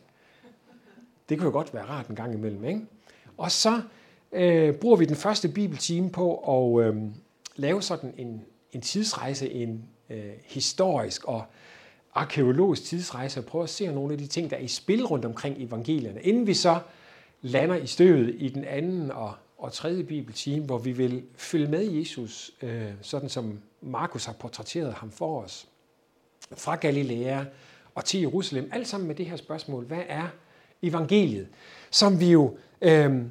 Det 1.28 1.38
kan 1.38 1.46
jo 1.46 1.52
godt 1.52 1.74
være 1.74 1.84
rart 1.84 2.08
en 2.08 2.16
gang 2.16 2.34
imellem. 2.34 2.64
Ikke? 2.64 2.80
Og 3.36 3.50
så 3.50 3.82
øh, 4.32 4.74
bruger 4.74 4.96
vi 4.96 5.04
den 5.04 5.16
første 5.16 5.48
bibeltime 5.48 6.10
på 6.10 6.36
at 6.36 6.86
øh, 6.86 7.02
lave 7.56 7.82
sådan 7.82 8.14
en, 8.16 8.44
en 8.72 8.80
tidsrejse, 8.80 9.50
en 9.50 9.84
øh, 10.10 10.32
historisk 10.44 11.24
og 11.24 11.44
arkeologisk 12.14 12.85
tidsrejse, 12.85 13.40
og 13.40 13.45
prøve 13.45 13.64
at 13.64 13.71
se 13.71 13.87
nogle 13.87 14.12
af 14.12 14.19
de 14.19 14.26
ting, 14.26 14.50
der 14.50 14.57
er 14.57 14.61
i 14.61 14.69
spil 14.69 15.04
rundt 15.04 15.25
omkring 15.25 15.57
evangelierne, 15.59 16.23
inden 16.23 16.47
vi 16.47 16.54
så 16.54 16.81
lander 17.42 17.76
i 17.76 17.87
støvet 17.87 18.35
i 18.38 18.49
den 18.49 18.64
anden 18.64 19.11
og, 19.11 19.35
og 19.59 19.73
tredje 19.73 20.02
bibeltime, 20.04 20.64
hvor 20.64 20.78
vi 20.78 20.92
vil 20.92 21.23
følge 21.37 21.66
med 21.66 21.90
Jesus, 21.90 22.50
øh, 22.62 22.90
sådan 23.00 23.28
som 23.28 23.59
Markus 23.81 24.25
har 24.25 24.33
portrætteret 24.33 24.95
ham 24.95 25.11
for 25.11 25.42
os, 25.42 25.69
fra 26.57 26.75
Galilea 26.76 27.45
og 27.95 28.04
til 28.04 28.21
Jerusalem, 28.21 28.71
alt 28.73 28.88
sammen 28.88 29.09
med 29.09 29.14
det 29.14 29.26
her 29.26 29.37
spørgsmål, 29.37 29.85
hvad 29.85 30.02
er 30.09 30.28
evangeliet? 30.83 31.49
Som 31.90 32.21
vi 32.21 32.31
jo 32.31 32.57
øh, 32.83 33.23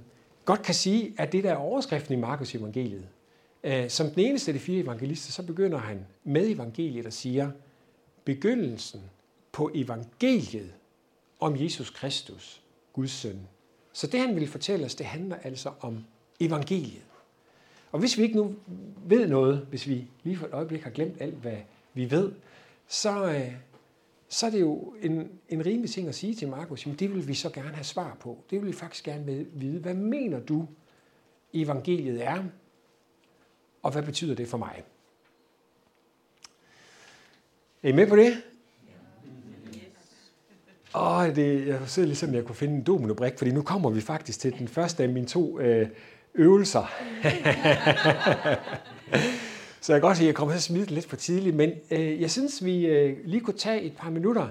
godt 0.45 0.61
kan 0.61 0.75
sige, 0.75 1.13
at 1.17 1.31
det 1.31 1.43
der 1.43 1.51
er 1.51 1.55
overskriften 1.55 2.13
i 2.13 2.21
Markus 2.21 2.55
evangeliet. 2.55 3.07
Øh, 3.63 3.89
som 3.89 4.09
den 4.09 4.19
eneste 4.19 4.49
af 4.51 4.53
de 4.53 4.59
fire 4.59 4.83
evangelister, 4.83 5.31
så 5.31 5.43
begynder 5.43 5.77
han 5.77 6.05
med 6.23 6.49
evangeliet 6.49 7.05
og 7.05 7.13
siger, 7.13 7.51
begyndelsen 8.25 9.01
på 9.51 9.71
evangeliet 9.73 10.73
om 11.39 11.61
Jesus 11.61 11.89
Kristus, 11.89 12.63
Guds 12.93 13.11
søn. 13.11 13.39
Så 13.93 14.07
det 14.07 14.19
han 14.19 14.35
vil 14.35 14.47
fortælle 14.47 14.85
os, 14.85 14.95
det 14.95 15.05
handler 15.05 15.35
altså 15.35 15.71
om 15.79 16.03
evangeliet. 16.39 17.05
Og 17.91 17.99
hvis 17.99 18.17
vi 18.17 18.23
ikke 18.23 18.35
nu 18.35 18.55
ved 19.05 19.27
noget, 19.27 19.67
hvis 19.69 19.87
vi 19.87 20.07
lige 20.23 20.37
for 20.37 20.45
et 20.45 20.53
øjeblik 20.53 20.81
har 20.81 20.89
glemt 20.89 21.21
alt, 21.21 21.35
hvad 21.35 21.57
vi 21.93 22.11
ved, 22.11 22.31
så, 22.87 23.25
øh, 23.25 23.53
så 24.29 24.45
er 24.45 24.49
det 24.49 24.59
jo 24.59 24.93
en, 25.01 25.29
en 25.49 25.65
rimelig 25.65 25.89
ting 25.89 26.07
at 26.07 26.15
sige 26.15 26.35
til 26.35 26.47
Markus, 26.47 26.85
jamen 26.85 26.99
det 26.99 27.13
vil 27.13 27.27
vi 27.27 27.33
så 27.33 27.49
gerne 27.49 27.75
have 27.75 27.83
svar 27.83 28.17
på. 28.19 28.43
Det 28.49 28.61
vil 28.61 28.67
vi 28.67 28.73
faktisk 28.73 29.03
gerne 29.03 29.45
vide. 29.53 29.79
Hvad 29.79 29.93
mener 29.93 30.39
du, 30.39 30.67
evangeliet 31.53 32.25
er, 32.25 32.43
og 33.81 33.91
hvad 33.91 34.03
betyder 34.03 34.35
det 34.35 34.47
for 34.47 34.57
mig? 34.57 34.83
Er 37.83 37.89
I 37.89 37.91
med 37.91 38.07
på 38.07 38.15
det? 38.15 38.33
Åh, 40.95 41.35
det, 41.35 41.67
jeg 41.67 41.79
sidder 41.85 42.07
ligesom, 42.07 42.33
jeg 42.33 42.45
kunne 42.45 42.55
finde 42.55 42.73
en 42.75 42.83
dominobrik, 42.83 43.37
fordi 43.37 43.51
nu 43.51 43.61
kommer 43.61 43.89
vi 43.89 44.01
faktisk 44.01 44.39
til 44.39 44.59
den 44.59 44.67
første 44.67 45.03
af 45.03 45.09
mine 45.09 45.25
to 45.25 45.59
øh, 45.59 45.87
øvelser. 46.35 46.91
Så 49.81 49.93
jeg 49.93 50.01
kan 50.01 50.07
godt 50.07 50.17
sige, 50.17 50.25
at 50.25 50.27
jeg 50.27 50.35
kommer 50.35 50.53
til 50.53 50.57
at 50.57 50.63
smide 50.63 50.85
lidt 50.85 51.05
for 51.05 51.15
tidligt, 51.15 51.55
men 51.55 51.71
øh, 51.91 52.21
jeg 52.21 52.31
synes, 52.31 52.65
vi 52.65 52.85
øh, 52.85 53.17
lige 53.25 53.41
kunne 53.41 53.57
tage 53.57 53.81
et 53.81 53.93
par 53.97 54.09
minutter, 54.09 54.47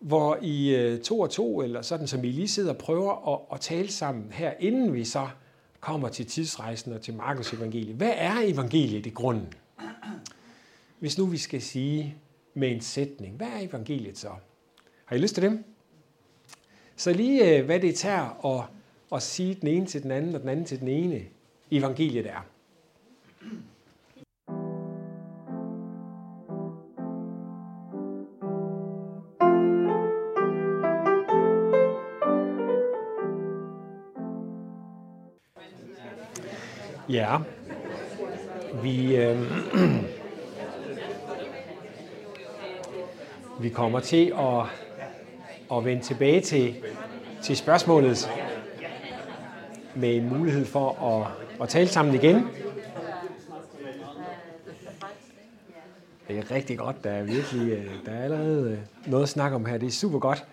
hvor 0.00 0.38
I 0.42 0.74
øh, 0.74 1.00
to 1.00 1.20
og 1.20 1.30
to, 1.30 1.62
eller 1.62 1.82
sådan 1.82 2.06
som 2.06 2.24
I 2.24 2.30
lige 2.30 2.48
sidder 2.48 2.70
og 2.70 2.78
prøver 2.78 3.34
at, 3.34 3.40
at 3.52 3.60
tale 3.60 3.90
sammen 3.90 4.32
her, 4.32 4.52
inden 4.58 4.94
vi 4.94 5.04
så 5.04 5.28
kommer 5.80 6.08
til 6.08 6.26
tidsrejsen 6.26 6.92
og 6.92 7.00
til 7.00 7.14
Markus 7.14 7.52
evangeliet. 7.52 7.96
Hvad 7.96 8.12
er 8.16 8.34
evangeliet 8.44 9.06
i 9.06 9.10
grunden? 9.10 9.54
Hvis 10.98 11.18
nu 11.18 11.26
vi 11.26 11.38
skal 11.38 11.62
sige 11.62 12.16
med 12.54 12.70
en 12.70 12.80
sætning, 12.80 13.36
hvad 13.36 13.46
er 13.46 13.68
evangeliet 13.68 14.18
så? 14.18 14.30
Har 15.04 15.16
I 15.16 15.18
lyst 15.18 15.34
til 15.34 15.42
det? 15.42 15.64
Så 16.96 17.12
lige 17.12 17.58
øh, 17.58 17.64
hvad 17.64 17.80
det 17.80 17.94
tager 17.94 18.46
at, 18.46 18.64
at 19.12 19.22
sige 19.22 19.54
den 19.54 19.68
ene 19.68 19.86
til 19.86 20.02
den 20.02 20.10
anden 20.10 20.34
og 20.34 20.40
den 20.40 20.48
anden 20.48 20.64
til 20.64 20.80
den 20.80 20.88
ene, 20.88 21.22
evangeliet 21.70 22.26
er. 22.26 22.46
Ja, 37.08 37.38
vi, 38.82 39.16
øh, 39.16 39.40
vi 43.62 43.68
kommer 43.68 44.00
til 44.00 44.32
at, 44.38 44.62
at 45.76 45.84
vende 45.84 46.02
tilbage 46.02 46.40
til, 46.40 46.74
til 47.42 47.56
spørgsmålet 47.56 48.30
med 49.94 50.16
en 50.16 50.28
mulighed 50.28 50.64
for 50.64 51.02
at, 51.02 51.26
at 51.62 51.68
tale 51.68 51.88
sammen 51.88 52.14
igen. 52.14 52.46
Det 56.28 56.38
er 56.38 56.50
rigtig 56.50 56.78
godt. 56.78 57.04
Der 57.04 57.10
er 57.10 57.22
virkelig 57.22 57.72
øh, 57.72 57.86
der 58.06 58.12
er 58.12 58.24
allerede 58.24 58.70
øh, 58.70 59.10
noget 59.10 59.22
at 59.22 59.28
snakke 59.28 59.54
om 59.54 59.64
her. 59.64 59.78
Det 59.78 59.86
er 59.86 59.90
super 59.90 60.18
godt. 60.18 60.44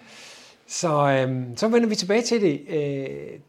Så, 0.68 1.10
øhm, 1.10 1.58
så 1.58 1.68
vender 1.68 1.90
vi 1.90 1.96
tilbage 1.96 2.22
til 2.22 2.42
det 2.42 2.62
øh, 2.70 3.40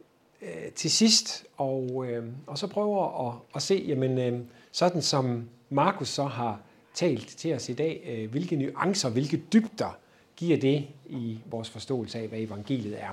øh, 0.41 0.71
til 0.75 0.91
sidst, 0.91 1.45
og, 1.57 2.05
øh, 2.07 2.23
og 2.47 2.57
så 2.57 2.67
prøver 2.67 3.27
at, 3.27 3.35
at 3.55 3.61
se, 3.61 3.85
jamen, 3.87 4.17
øh, 4.17 4.39
sådan 4.71 5.01
som 5.01 5.49
Markus 5.69 6.09
så 6.09 6.23
har 6.23 6.59
talt 6.99 7.27
til 7.27 7.53
os 7.53 7.69
i 7.69 7.73
dag, 7.73 8.03
øh, 8.05 8.31
hvilke 8.31 8.55
nuancer, 8.55 9.09
hvilke 9.09 9.41
dybder 9.53 9.97
giver 10.35 10.57
det 10.57 10.87
i 11.09 11.39
vores 11.45 11.69
forståelse 11.69 12.19
af, 12.19 12.27
hvad 12.27 12.39
evangeliet 12.39 13.01
er. 13.03 13.09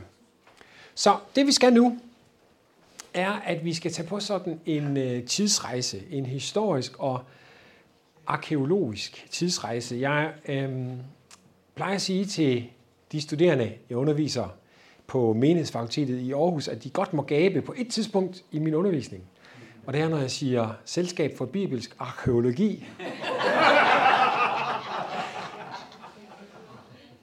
Så 0.95 1.17
det 1.37 1.47
vi 1.47 1.53
skal 1.53 1.73
nu, 1.73 1.99
er, 3.15 3.33
at 3.33 3.65
vi 3.65 3.75
skal 3.75 3.93
tage 3.93 4.09
på 4.09 4.21
sådan 4.21 4.61
en 4.67 4.97
øh, 4.97 5.25
tidsrejse, 5.25 6.03
en 6.11 6.27
historisk 6.27 6.99
og 6.99 7.21
arkeologisk 8.27 9.27
tidsrejse. 9.31 9.97
Jeg 9.97 10.33
øh, 10.49 10.71
plejer 11.75 11.95
at 11.95 12.03
sige 12.03 12.25
til 12.25 12.67
de 13.13 13.21
studerende, 13.21 13.73
jeg 13.91 13.99
underviser 13.99 14.49
på 15.07 15.33
menighedsfakultetet 15.33 16.19
i 16.19 16.33
Aarhus, 16.33 16.69
at 16.69 16.85
de 16.85 16.91
godt 16.91 17.13
må 17.13 17.23
gabe 17.23 17.63
på 17.63 17.75
et 17.77 17.89
tidspunkt 17.89 18.45
i 18.53 18.59
min 18.59 18.75
undervisning. 18.75 19.23
Og 19.87 19.93
det 19.93 20.01
er, 20.01 20.09
når 20.09 20.19
jeg 20.19 20.31
siger 20.31 20.69
Selskab 20.85 21.37
for 21.37 21.45
Bibelsk 21.45 21.97
Arkeologi. 21.99 22.87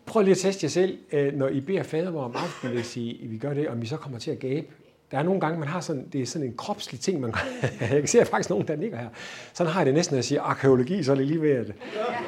Prøv 0.05 0.23
lige 0.23 0.31
at 0.31 0.37
teste 0.37 0.65
jer 0.65 0.69
selv, 0.69 0.97
øh, 1.11 1.33
når 1.33 1.47
I 1.47 1.61
beder 1.61 1.83
fadervor 1.83 2.23
om 2.23 2.35
aftenen, 2.35 2.75
hvis 2.75 2.97
I, 2.97 3.25
vi 3.29 3.37
gør 3.37 3.53
det, 3.53 3.69
om 3.69 3.81
I 3.81 3.85
så 3.85 3.97
kommer 3.97 4.19
til 4.19 4.31
at 4.31 4.39
gabe. 4.39 4.67
Der 5.11 5.17
er 5.17 5.23
nogle 5.23 5.39
gange, 5.39 5.59
man 5.59 5.67
har 5.67 5.81
sådan, 5.81 6.07
det 6.13 6.21
er 6.21 6.25
sådan 6.25 6.47
en 6.47 6.57
kropslig 6.57 6.99
ting, 6.99 7.19
man 7.19 7.33
Jeg 7.79 7.89
kan 7.89 8.07
se, 8.07 8.21
at 8.21 8.27
faktisk 8.27 8.49
nogen, 8.49 8.67
der 8.67 8.75
ligger 8.75 8.97
her. 8.97 9.09
Sådan 9.53 9.73
har 9.73 9.79
jeg 9.79 9.85
det 9.85 9.93
næsten, 9.93 10.13
når 10.13 10.17
jeg 10.17 10.25
siger 10.25 10.41
arkeologi, 10.41 11.03
så 11.03 11.11
er 11.11 11.15
det 11.15 11.27
lige 11.27 11.41
ved, 11.41 11.51
at, 11.51 11.71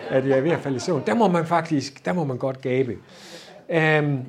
at 0.09 0.27
jeg 0.27 0.37
er 0.37 0.41
ved 0.41 0.51
at 0.51 0.59
falde 0.59 0.77
i 0.77 0.79
søvn. 0.79 1.03
Der 1.05 1.13
må 1.13 1.27
man 1.27 1.45
faktisk, 1.45 2.05
der 2.05 2.13
må 2.13 2.23
man 2.23 2.37
godt 2.37 2.61
gabe. 2.61 2.97
Øhm, 3.69 4.19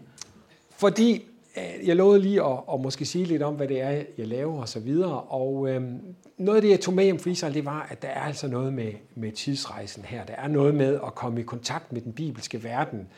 fordi 0.77 1.25
Øh, 1.57 1.89
jeg 1.89 1.97
lovede 1.97 2.23
lige 2.23 2.43
at, 2.43 2.59
at 2.73 2.81
måske 2.81 3.05
sige 3.05 3.25
lidt 3.25 3.43
om, 3.43 3.55
hvad 3.55 3.69
det 3.69 3.81
er, 3.81 3.91
jeg 4.19 4.27
laver 4.27 4.61
og 4.61 4.69
så 4.69 4.81
videre. 4.81 5.21
Og 5.21 5.69
øhm, 5.69 6.01
noget 6.39 6.57
af 6.57 6.63
det, 6.63 6.71
jeg 6.71 6.81
tog 6.81 6.95
med 6.95 7.05
hjem 7.05 7.19
fra 7.19 7.31
Israel, 7.31 7.55
det 7.55 7.65
var, 7.65 7.87
at 7.91 8.03
der 8.03 8.09
er 8.09 8.21
altså 8.21 8.49
noget 8.49 8.73
med, 8.73 8.93
med 9.15 9.33
tidsrejsen 9.33 10.05
her. 10.05 10.25
Der 10.25 10.35
er 10.35 10.49
noget 10.49 10.75
med 10.75 10.95
at 11.07 11.15
komme 11.15 11.41
i 11.41 11.43
kontakt 11.43 11.93
med 11.93 12.01
den 12.01 12.13
bibelske 12.13 12.65
verden, 12.65 13.09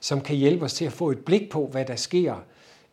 som 0.00 0.20
kan 0.20 0.36
hjælpe 0.36 0.64
os 0.64 0.74
til 0.74 0.84
at 0.84 0.92
få 0.92 1.10
et 1.10 1.18
blik 1.18 1.50
på, 1.50 1.66
hvad 1.66 1.84
der 1.84 1.96
sker 1.96 2.44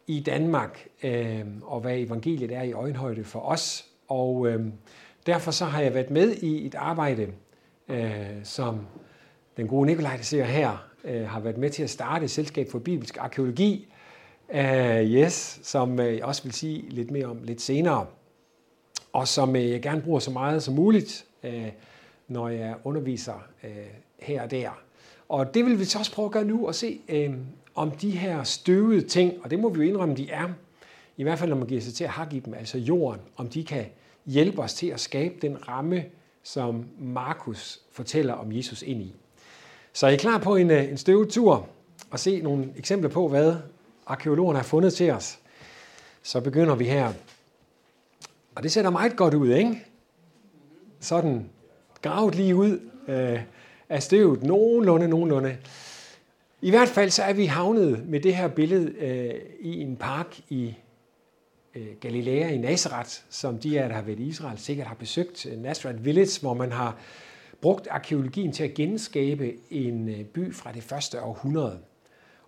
i 0.08 0.20
Danmark, 0.20 0.88
øh, 1.04 1.46
og 1.62 1.80
hvad 1.80 1.98
evangeliet 1.98 2.52
er 2.52 2.62
i 2.62 2.74
øjenhøjde 2.74 3.24
for 3.24 3.40
os. 3.40 3.86
Og 4.08 4.48
øh, 4.48 4.66
derfor 5.26 5.52
så 5.52 5.66
har 5.66 5.82
jeg 5.82 5.94
været 5.94 6.10
med 6.10 6.36
i 6.36 6.66
et 6.66 6.76
arbejde, 6.76 7.28
øh, 7.88 8.26
som 8.44 8.80
den 9.58 9.68
gode 9.68 9.86
Nikolaj, 9.86 10.16
der 10.16 10.24
ser 10.24 10.44
her, 10.44 10.88
øh, 11.04 11.30
har 11.30 11.40
været 11.40 11.58
med 11.58 11.70
til 11.70 11.84
at 11.84 11.90
starte 11.90 12.28
selskab 12.28 12.72
for 12.72 12.80
bibelsk 12.80 13.18
arkeologi, 13.20 13.91
Uh, 14.54 14.58
yes, 14.58 15.60
som 15.64 15.92
uh, 15.92 16.06
jeg 16.06 16.24
også 16.24 16.44
vil 16.44 16.52
sige 16.52 16.90
lidt 16.90 17.12
mere 17.12 17.26
om 17.26 17.44
lidt 17.44 17.62
senere, 17.62 18.06
og 19.14 19.28
som 19.28 19.50
uh, 19.50 19.70
jeg 19.70 19.82
gerne 19.82 20.02
bruger 20.02 20.20
så 20.20 20.32
meget 20.32 20.64
som 20.64 20.74
muligt, 20.74 21.26
uh, 21.44 21.68
når 22.28 22.50
jeg 22.50 22.76
underviser 22.84 23.48
uh, 23.64 23.70
her 24.20 24.42
og 24.42 24.52
der. 24.52 24.70
Og 25.30 25.54
det 25.54 25.66
vil 25.66 25.80
vi 25.80 25.86
så 25.86 26.00
også 26.00 26.14
prøve 26.14 26.26
at 26.26 26.32
gøre 26.32 26.46
nu 26.46 26.68
og 26.68 26.76
se, 26.76 27.00
uh, 27.14 27.36
om 27.76 27.92
de 27.92 28.12
her 28.12 28.44
støvede 28.44 29.02
ting, 29.02 29.34
og 29.44 29.52
det 29.52 29.60
må 29.60 29.70
vi 29.70 29.84
jo 29.84 29.90
indrømme, 29.90 30.16
de 30.16 30.30
er, 30.30 30.50
i 31.18 31.24
hvert 31.24 31.40
fald 31.40 31.50
når 31.50 31.58
man 31.58 31.68
giver 31.68 31.82
sig 31.82 31.94
til 31.94 32.04
at 32.04 32.10
hakke 32.10 32.38
i 32.38 32.40
dem, 32.40 32.54
altså 32.54 32.78
jorden, 32.78 33.22
om 33.38 33.50
de 33.50 33.64
kan 33.64 33.86
hjælpe 34.26 34.62
os 34.62 34.74
til 34.74 34.88
at 34.88 35.00
skabe 35.00 35.36
den 35.42 35.68
ramme, 35.68 36.04
som 36.44 36.86
Markus 37.00 37.80
fortæller 37.92 38.34
om 38.34 38.52
Jesus 38.52 38.82
ind 38.82 39.02
i. 39.02 39.16
Så 39.94 40.08
er 40.08 40.12
I 40.12 40.16
klar 40.16 40.38
på 40.38 40.56
en, 40.56 40.72
en 40.72 40.98
støvet 40.98 41.30
tur 41.30 41.68
og 42.12 42.20
se 42.20 42.42
nogle 42.42 42.70
eksempler 42.78 43.10
på, 43.10 43.28
hvad 43.28 43.56
arkeologerne 44.06 44.60
har 44.60 44.64
fundet 44.64 44.94
til 44.94 45.12
os, 45.12 45.40
så 46.24 46.42
begynder 46.42 46.76
vi 46.76 46.86
her. 46.86 47.14
Og 48.56 48.64
det 48.64 48.72
ser 48.72 48.82
da 48.82 48.90
meget 48.90 49.16
godt 49.16 49.34
ud, 49.34 49.50
ikke? 49.50 49.86
Sådan 51.00 51.50
gravet 52.02 52.36
lige 52.36 52.56
ud 52.56 52.80
øh, 53.08 53.40
af 53.90 54.04
støvet, 54.04 54.44
nogenlunde, 54.44 55.08
nogenlunde. 55.08 55.58
I 56.62 56.70
hvert 56.70 56.88
fald 56.88 57.10
så 57.10 57.24
er 57.24 57.34
vi 57.34 57.46
havnet 57.46 58.10
med 58.10 58.20
det 58.20 58.36
her 58.36 58.48
billede 58.48 58.92
øh, 58.92 59.42
i 59.60 59.82
en 59.82 59.96
park 59.96 60.40
i 60.50 60.76
øh, 61.76 61.88
Galilea 62.00 62.50
i 62.50 62.58
Nazareth, 62.58 63.10
som 63.30 63.60
de 63.60 63.82
af 63.82 63.90
der 63.90 63.96
har 63.96 64.02
været 64.02 64.20
i 64.20 64.28
Israel, 64.28 64.60
sikkert 64.60 64.88
har 64.88 64.96
besøgt 64.96 65.46
øh, 65.46 65.62
Nazareth 65.62 66.06
Village, 66.06 66.42
hvor 66.42 66.54
man 66.54 66.72
har 66.72 66.98
brugt 67.62 67.88
arkeologien 67.92 68.52
til 68.52 68.64
at 68.64 68.74
genskabe 68.74 69.54
en 69.70 70.10
øh, 70.10 70.24
by 70.26 70.56
fra 70.56 70.72
det 70.72 70.84
første 70.84 71.22
århundrede. 71.22 71.80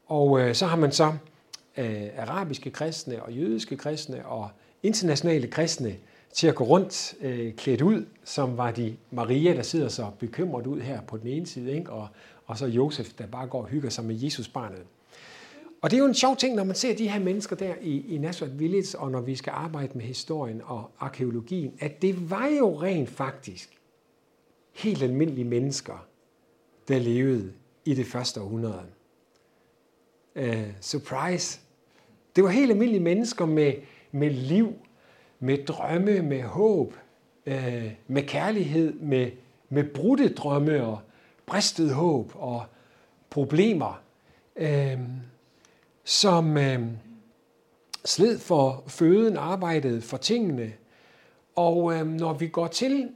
Og 0.05 0.41
øh, 0.41 0.55
så 0.55 0.65
har 0.65 0.77
man 0.77 0.91
så 0.91 1.13
øh, 1.77 2.08
arabiske 2.18 2.70
kristne 2.70 3.24
og 3.24 3.34
jødiske 3.34 3.77
kristne 3.77 4.25
og 4.25 4.50
internationale 4.84 5.48
kristne 5.48 5.96
til 6.34 6.48
at 6.48 6.56
gå 6.56 6.63
rundt 6.63 7.15
øh, 7.22 7.53
klædt 7.53 7.82
ud, 7.82 8.06
som 8.24 8.58
var 8.58 8.72
de 8.72 8.96
Maria, 9.12 9.56
der 9.56 9.62
sidder 9.62 9.89
så 9.89 10.12
bekymret 10.20 10.68
ud 10.68 10.82
her 10.82 11.01
på 11.01 11.18
den 11.18 11.27
ene 11.27 11.46
side, 11.46 11.72
ikke? 11.72 11.89
Og, 11.89 12.08
og 12.46 12.58
så 12.58 12.65
Josef, 12.65 13.13
der 13.13 13.27
bare 13.27 13.48
går 13.48 13.62
og 13.62 13.68
hygger 13.68 13.89
sig 13.89 14.06
med 14.06 14.15
Jesus 14.15 14.48
barnet. 14.48 14.84
Og 15.82 15.92
det 15.92 15.98
er 15.98 16.00
jo 16.00 16.06
en 16.06 16.13
sjov 16.13 16.38
ting, 16.38 16.56
når 16.56 16.63
man 16.63 16.75
ser 16.75 16.96
de 16.96 17.10
her 17.10 17.20
mennesker 17.20 17.56
der 17.56 17.74
i, 17.82 18.15
i 18.15 18.18
Nazareth 18.18 18.60
Village, 18.60 19.00
og 19.00 19.12
når 19.12 19.22
vi 19.22 19.36
skal 19.36 19.51
arbejde 19.51 19.98
med 19.98 20.06
historien 20.06 20.62
og 20.65 20.92
arkeologien, 21.00 21.74
at 21.80 22.01
det 22.01 22.30
var 22.30 22.48
jo 22.48 22.82
rent 22.82 23.10
faktisk 23.10 23.77
helt 24.74 25.03
almindelige 25.03 25.46
mennesker, 25.46 26.08
der 26.88 27.00
levede 27.00 27.53
i 27.86 27.94
det 27.94 28.06
første 28.06 28.42
århundrede. 28.42 28.84
Uh, 30.36 30.72
surprise. 30.82 31.60
Det 32.35 32.43
var 32.43 32.49
helt 32.49 32.71
almindelige 32.71 33.03
mennesker 33.03 33.45
med, 33.45 33.73
med 34.11 34.29
liv, 34.29 34.73
med 35.39 35.65
drømme, 35.65 36.21
med 36.21 36.41
håb, 36.41 36.93
øh, 37.45 37.91
med 38.07 38.23
kærlighed, 38.23 38.93
med, 38.93 39.31
med 39.69 39.83
brudte 39.83 40.33
drømme 40.33 40.83
og 40.83 40.99
bristet 41.45 41.93
håb 41.93 42.31
og 42.35 42.63
problemer, 43.29 44.01
øh, 44.55 44.99
som 46.03 46.57
øh, 46.57 46.81
sled 48.05 48.39
for 48.39 48.83
føden, 48.87 49.37
arbejdet 49.37 50.03
for 50.03 50.17
tingene. 50.17 50.73
Og 51.55 51.93
øh, 51.93 52.07
når 52.07 52.33
vi 52.33 52.47
går 52.47 52.67
til 52.67 53.09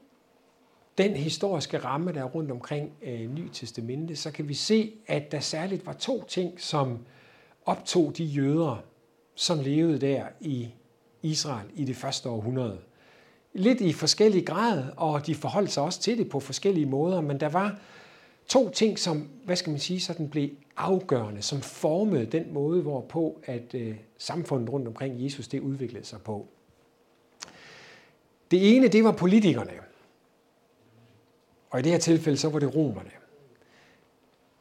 den 0.97 1.15
historiske 1.15 1.77
ramme, 1.77 2.13
der 2.13 2.19
er 2.19 2.24
rundt 2.24 2.51
omkring 2.51 2.91
øh, 3.01 3.31
Ny 3.31 3.50
Testamente, 3.53 4.15
så 4.15 4.31
kan 4.31 4.50
vi 4.50 4.53
se, 4.53 4.93
at 5.07 5.31
der 5.31 5.39
særligt 5.39 5.86
var 5.86 5.93
to 5.93 6.24
ting, 6.24 6.62
som 6.62 7.00
optog 7.65 8.17
de 8.17 8.24
jøder, 8.24 8.83
som 9.38 9.60
levede 9.60 10.01
der 10.01 10.25
i 10.39 10.67
Israel 11.22 11.67
i 11.75 11.86
det 11.86 11.96
første 11.96 12.29
århundrede. 12.29 12.77
Lidt 13.53 13.82
i 13.82 13.94
forskellig 13.94 14.46
grad, 14.46 14.84
og 14.98 15.27
de 15.27 15.36
forholdt 15.36 15.72
sig 15.72 15.84
også 15.84 16.01
til 16.01 16.17
det 16.17 16.29
på 16.29 16.39
forskellige 16.39 16.86
måder, 16.86 17.22
men 17.22 17.39
der 17.39 17.50
var 17.50 17.79
to 18.48 18.70
ting, 18.70 19.00
som, 19.00 19.29
hvad 19.46 19.56
skal 19.56 19.70
man 19.70 19.79
sige, 19.79 20.00
sådan 20.00 20.29
blev 20.29 20.50
afgørende, 20.77 21.41
som 21.41 21.62
formede 21.62 22.25
den 22.25 22.53
måde, 22.53 22.82
hvorpå 22.82 23.41
at 23.44 23.74
øh, 23.74 23.96
samfundet 24.17 24.70
rundt 24.70 24.88
omkring 24.88 25.24
Jesus 25.24 25.48
det 25.48 25.60
udviklede 25.60 26.06
sig 26.06 26.22
på. 26.22 26.48
Det 28.51 28.75
ene, 28.75 28.88
det 28.88 29.03
var 29.03 29.12
politikerne. 29.12 29.72
Og 31.70 31.79
i 31.79 31.84
det 31.84 31.91
her 31.91 32.00
tilfælde, 32.00 32.38
så 32.38 32.50
var 32.50 32.60
det 32.60 32.75
romerne. 32.75 33.12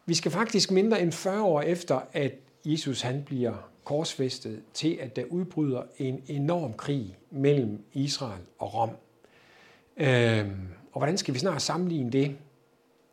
Vi 0.06 0.14
skal 0.14 0.30
faktisk 0.30 0.70
mindre 0.70 1.00
end 1.00 1.12
40 1.12 1.42
år 1.42 1.60
efter, 1.60 2.00
at 2.12 2.32
Jesus 2.66 3.00
han 3.00 3.22
bliver 3.26 3.70
korsfæstet, 3.84 4.60
til 4.74 4.98
at 5.00 5.16
der 5.16 5.24
udbryder 5.30 5.82
en 5.98 6.22
enorm 6.26 6.72
krig 6.72 7.16
mellem 7.30 7.78
Israel 7.92 8.42
og 8.58 8.74
Rom. 8.74 8.90
Øhm, 9.96 10.68
og 10.92 11.00
hvordan 11.00 11.18
skal 11.18 11.34
vi 11.34 11.38
snart 11.38 11.62
sammenligne 11.62 12.10
det? 12.10 12.36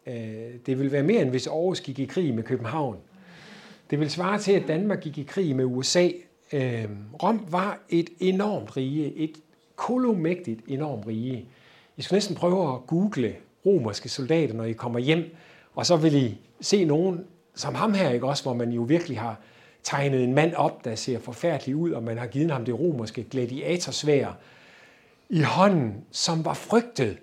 Øh, 0.08 0.54
det 0.66 0.80
vil 0.80 0.92
være 0.92 1.04
mere 1.04 1.22
end 1.22 1.30
hvis 1.30 1.48
Aarhus 1.48 1.82
gik 1.82 2.00
i 2.00 2.06
krig 2.06 2.34
med 2.34 2.44
København. 2.44 2.98
Det 3.90 4.00
vil 4.00 4.10
svare 4.10 4.40
til, 4.40 4.52
at 4.52 4.68
Danmark 4.68 5.02
gik 5.02 5.18
i 5.18 5.24
krig 5.24 5.56
med 5.56 5.66
USA. 5.66 6.10
Øh, 6.54 6.90
Rom 7.24 7.48
var 7.50 7.80
et 7.90 8.10
enormt 8.20 8.78
rige, 8.78 9.14
et 9.16 9.38
kolomægtigt 9.76 10.62
enormt 10.68 11.08
rige. 11.08 11.46
I 11.98 12.02
skal 12.02 12.16
næsten 12.16 12.36
prøve 12.36 12.74
at 12.74 12.88
google 12.88 13.36
romerske 13.66 14.10
soldater, 14.10 14.54
når 14.54 14.64
I 14.64 14.74
kommer 14.74 15.00
hjem, 15.00 15.36
og 15.76 15.86
så 15.86 15.98
vil 15.98 16.16
I 16.16 16.38
se 16.62 16.86
nogen 16.86 17.26
som 17.56 17.76
ham 17.76 17.94
her, 17.94 18.10
ikke 18.10 18.28
også, 18.28 18.44
hvor 18.44 18.54
man 18.54 18.72
jo 18.72 18.82
virkelig 18.82 19.20
har 19.20 19.40
tegnet 19.84 20.24
en 20.24 20.34
mand 20.34 20.54
op, 20.54 20.86
der 20.86 20.96
ser 20.96 21.20
forfærdelig 21.20 21.76
ud, 21.76 21.92
og 21.92 22.04
man 22.04 22.18
har 22.18 22.28
givet 22.28 22.52
ham 22.52 22.66
det 22.66 22.80
romerske 22.80 23.24
gladiatorsvær 23.24 24.38
i 25.30 25.42
hånden, 25.42 26.04
som 26.12 26.46
var 26.46 26.54
frygtet. 26.54 27.18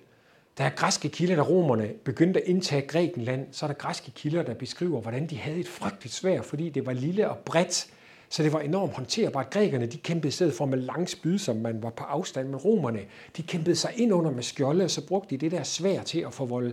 Der 0.59 0.65
er 0.65 0.71
græske 0.71 1.09
kilder, 1.09 1.37
der 1.37 1.43
romerne 1.43 1.89
begyndte 2.05 2.41
at 2.41 2.47
indtage 2.47 2.83
Grækenland, 2.83 3.47
så 3.53 3.67
er 3.67 3.69
der 3.69 3.75
græske 3.75 4.11
kilder, 4.11 4.43
der 4.43 4.55
beskriver, 4.55 5.01
hvordan 5.01 5.27
de 5.27 5.39
havde 5.39 5.59
et 5.59 5.69
frygteligt 5.69 6.15
svær, 6.15 6.43
fordi 6.43 6.69
det 6.69 6.87
var 6.87 6.93
lille 6.93 7.31
og 7.31 7.39
bredt, 7.39 7.87
så 8.29 8.43
det 8.43 8.53
var 8.53 8.61
enormt 8.61 8.93
håndterbart. 8.93 9.51
Grækerne 9.51 9.87
de 9.87 9.99
kæmpede 9.99 10.29
i 10.29 10.31
stedet 10.31 10.55
for 10.55 10.67
med 10.67 10.79
lang 10.79 11.09
spyd, 11.09 11.39
som 11.39 11.57
man 11.57 11.83
var 11.83 11.91
på 11.91 12.05
afstand 12.05 12.49
med 12.49 12.65
romerne. 12.65 13.01
De 13.37 13.43
kæmpede 13.43 13.77
sig 13.77 13.93
ind 13.97 14.13
under 14.13 14.31
med 14.31 14.43
skjolde, 14.43 14.85
og 14.85 14.91
så 14.91 15.07
brugte 15.07 15.31
de 15.31 15.41
det 15.41 15.53
der 15.53 15.63
svær 15.63 16.03
til 16.03 16.21
at 16.21 16.35
forvolde 16.35 16.73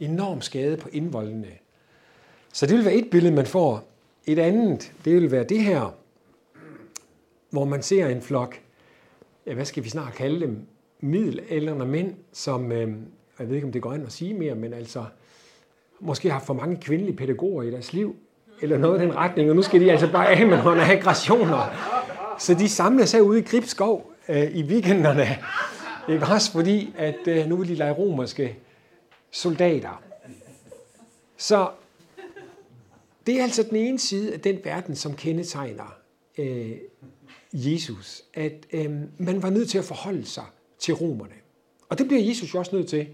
enorm 0.00 0.40
skade 0.40 0.76
på 0.76 0.88
indvoldene. 0.92 1.48
Så 2.54 2.66
det 2.66 2.76
vil 2.76 2.84
være 2.84 2.94
et 2.94 3.10
billede, 3.10 3.34
man 3.34 3.46
får. 3.46 3.84
Et 4.26 4.38
andet, 4.38 4.92
det 5.04 5.14
vil 5.14 5.30
være 5.30 5.44
det 5.44 5.62
her, 5.62 5.94
hvor 7.50 7.64
man 7.64 7.82
ser 7.82 8.06
en 8.06 8.22
flok, 8.22 8.60
ja, 9.46 9.54
hvad 9.54 9.64
skal 9.64 9.84
vi 9.84 9.88
snart 9.88 10.14
kalde 10.14 10.40
dem, 10.40 10.66
middelalderne 11.00 11.86
mænd, 11.86 12.14
som, 12.32 12.72
øh, 12.72 12.88
jeg 13.38 13.48
ved 13.48 13.54
ikke, 13.54 13.66
om 13.66 13.72
det 13.72 13.82
går 13.82 13.92
an 13.92 14.06
at 14.06 14.12
sige 14.12 14.34
mere, 14.34 14.54
men 14.54 14.74
altså, 14.74 15.04
måske 16.00 16.30
har 16.30 16.40
for 16.40 16.54
mange 16.54 16.76
kvindelige 16.76 17.16
pædagoger 17.16 17.62
i 17.62 17.70
deres 17.70 17.92
liv, 17.92 18.16
eller 18.62 18.78
noget 18.78 19.00
i 19.00 19.02
den 19.02 19.16
retning, 19.16 19.50
og 19.50 19.56
nu 19.56 19.62
skal 19.62 19.80
de 19.80 19.92
altså 19.92 20.12
bare 20.12 20.28
af 20.28 20.46
med 20.46 20.62
nogle 20.64 20.82
aggressioner. 20.82 21.70
Så 22.38 22.54
de 22.54 22.68
samles 22.68 23.10
sig 23.10 23.22
ude 23.22 23.38
i 23.38 23.42
Gribskov 23.42 24.12
øh, 24.28 24.56
i 24.56 24.62
weekenderne, 24.62 25.26
ikke 26.08 26.26
også 26.26 26.52
fordi, 26.52 26.94
at 26.98 27.28
øh, 27.28 27.46
nu 27.46 27.56
vil 27.56 27.68
de 27.68 27.74
lege 27.74 27.92
romerske 27.92 28.58
soldater. 29.30 30.02
Så 31.36 31.68
det 33.26 33.38
er 33.38 33.42
altså 33.42 33.62
den 33.62 33.76
ene 33.76 33.98
side 33.98 34.32
af 34.32 34.40
den 34.40 34.58
verden, 34.64 34.96
som 34.96 35.16
kendetegner 35.16 35.96
øh, 36.38 36.72
Jesus, 37.52 38.22
at 38.34 38.66
øh, 38.72 38.90
man 39.18 39.42
var 39.42 39.50
nødt 39.50 39.68
til 39.68 39.78
at 39.78 39.84
forholde 39.84 40.24
sig 40.24 40.44
til 40.78 40.94
romerne. 40.94 41.34
Og 41.88 41.98
det 41.98 42.06
bliver 42.06 42.22
Jesus 42.22 42.54
jo 42.54 42.58
også 42.58 42.76
nødt 42.76 42.88
til. 42.88 43.06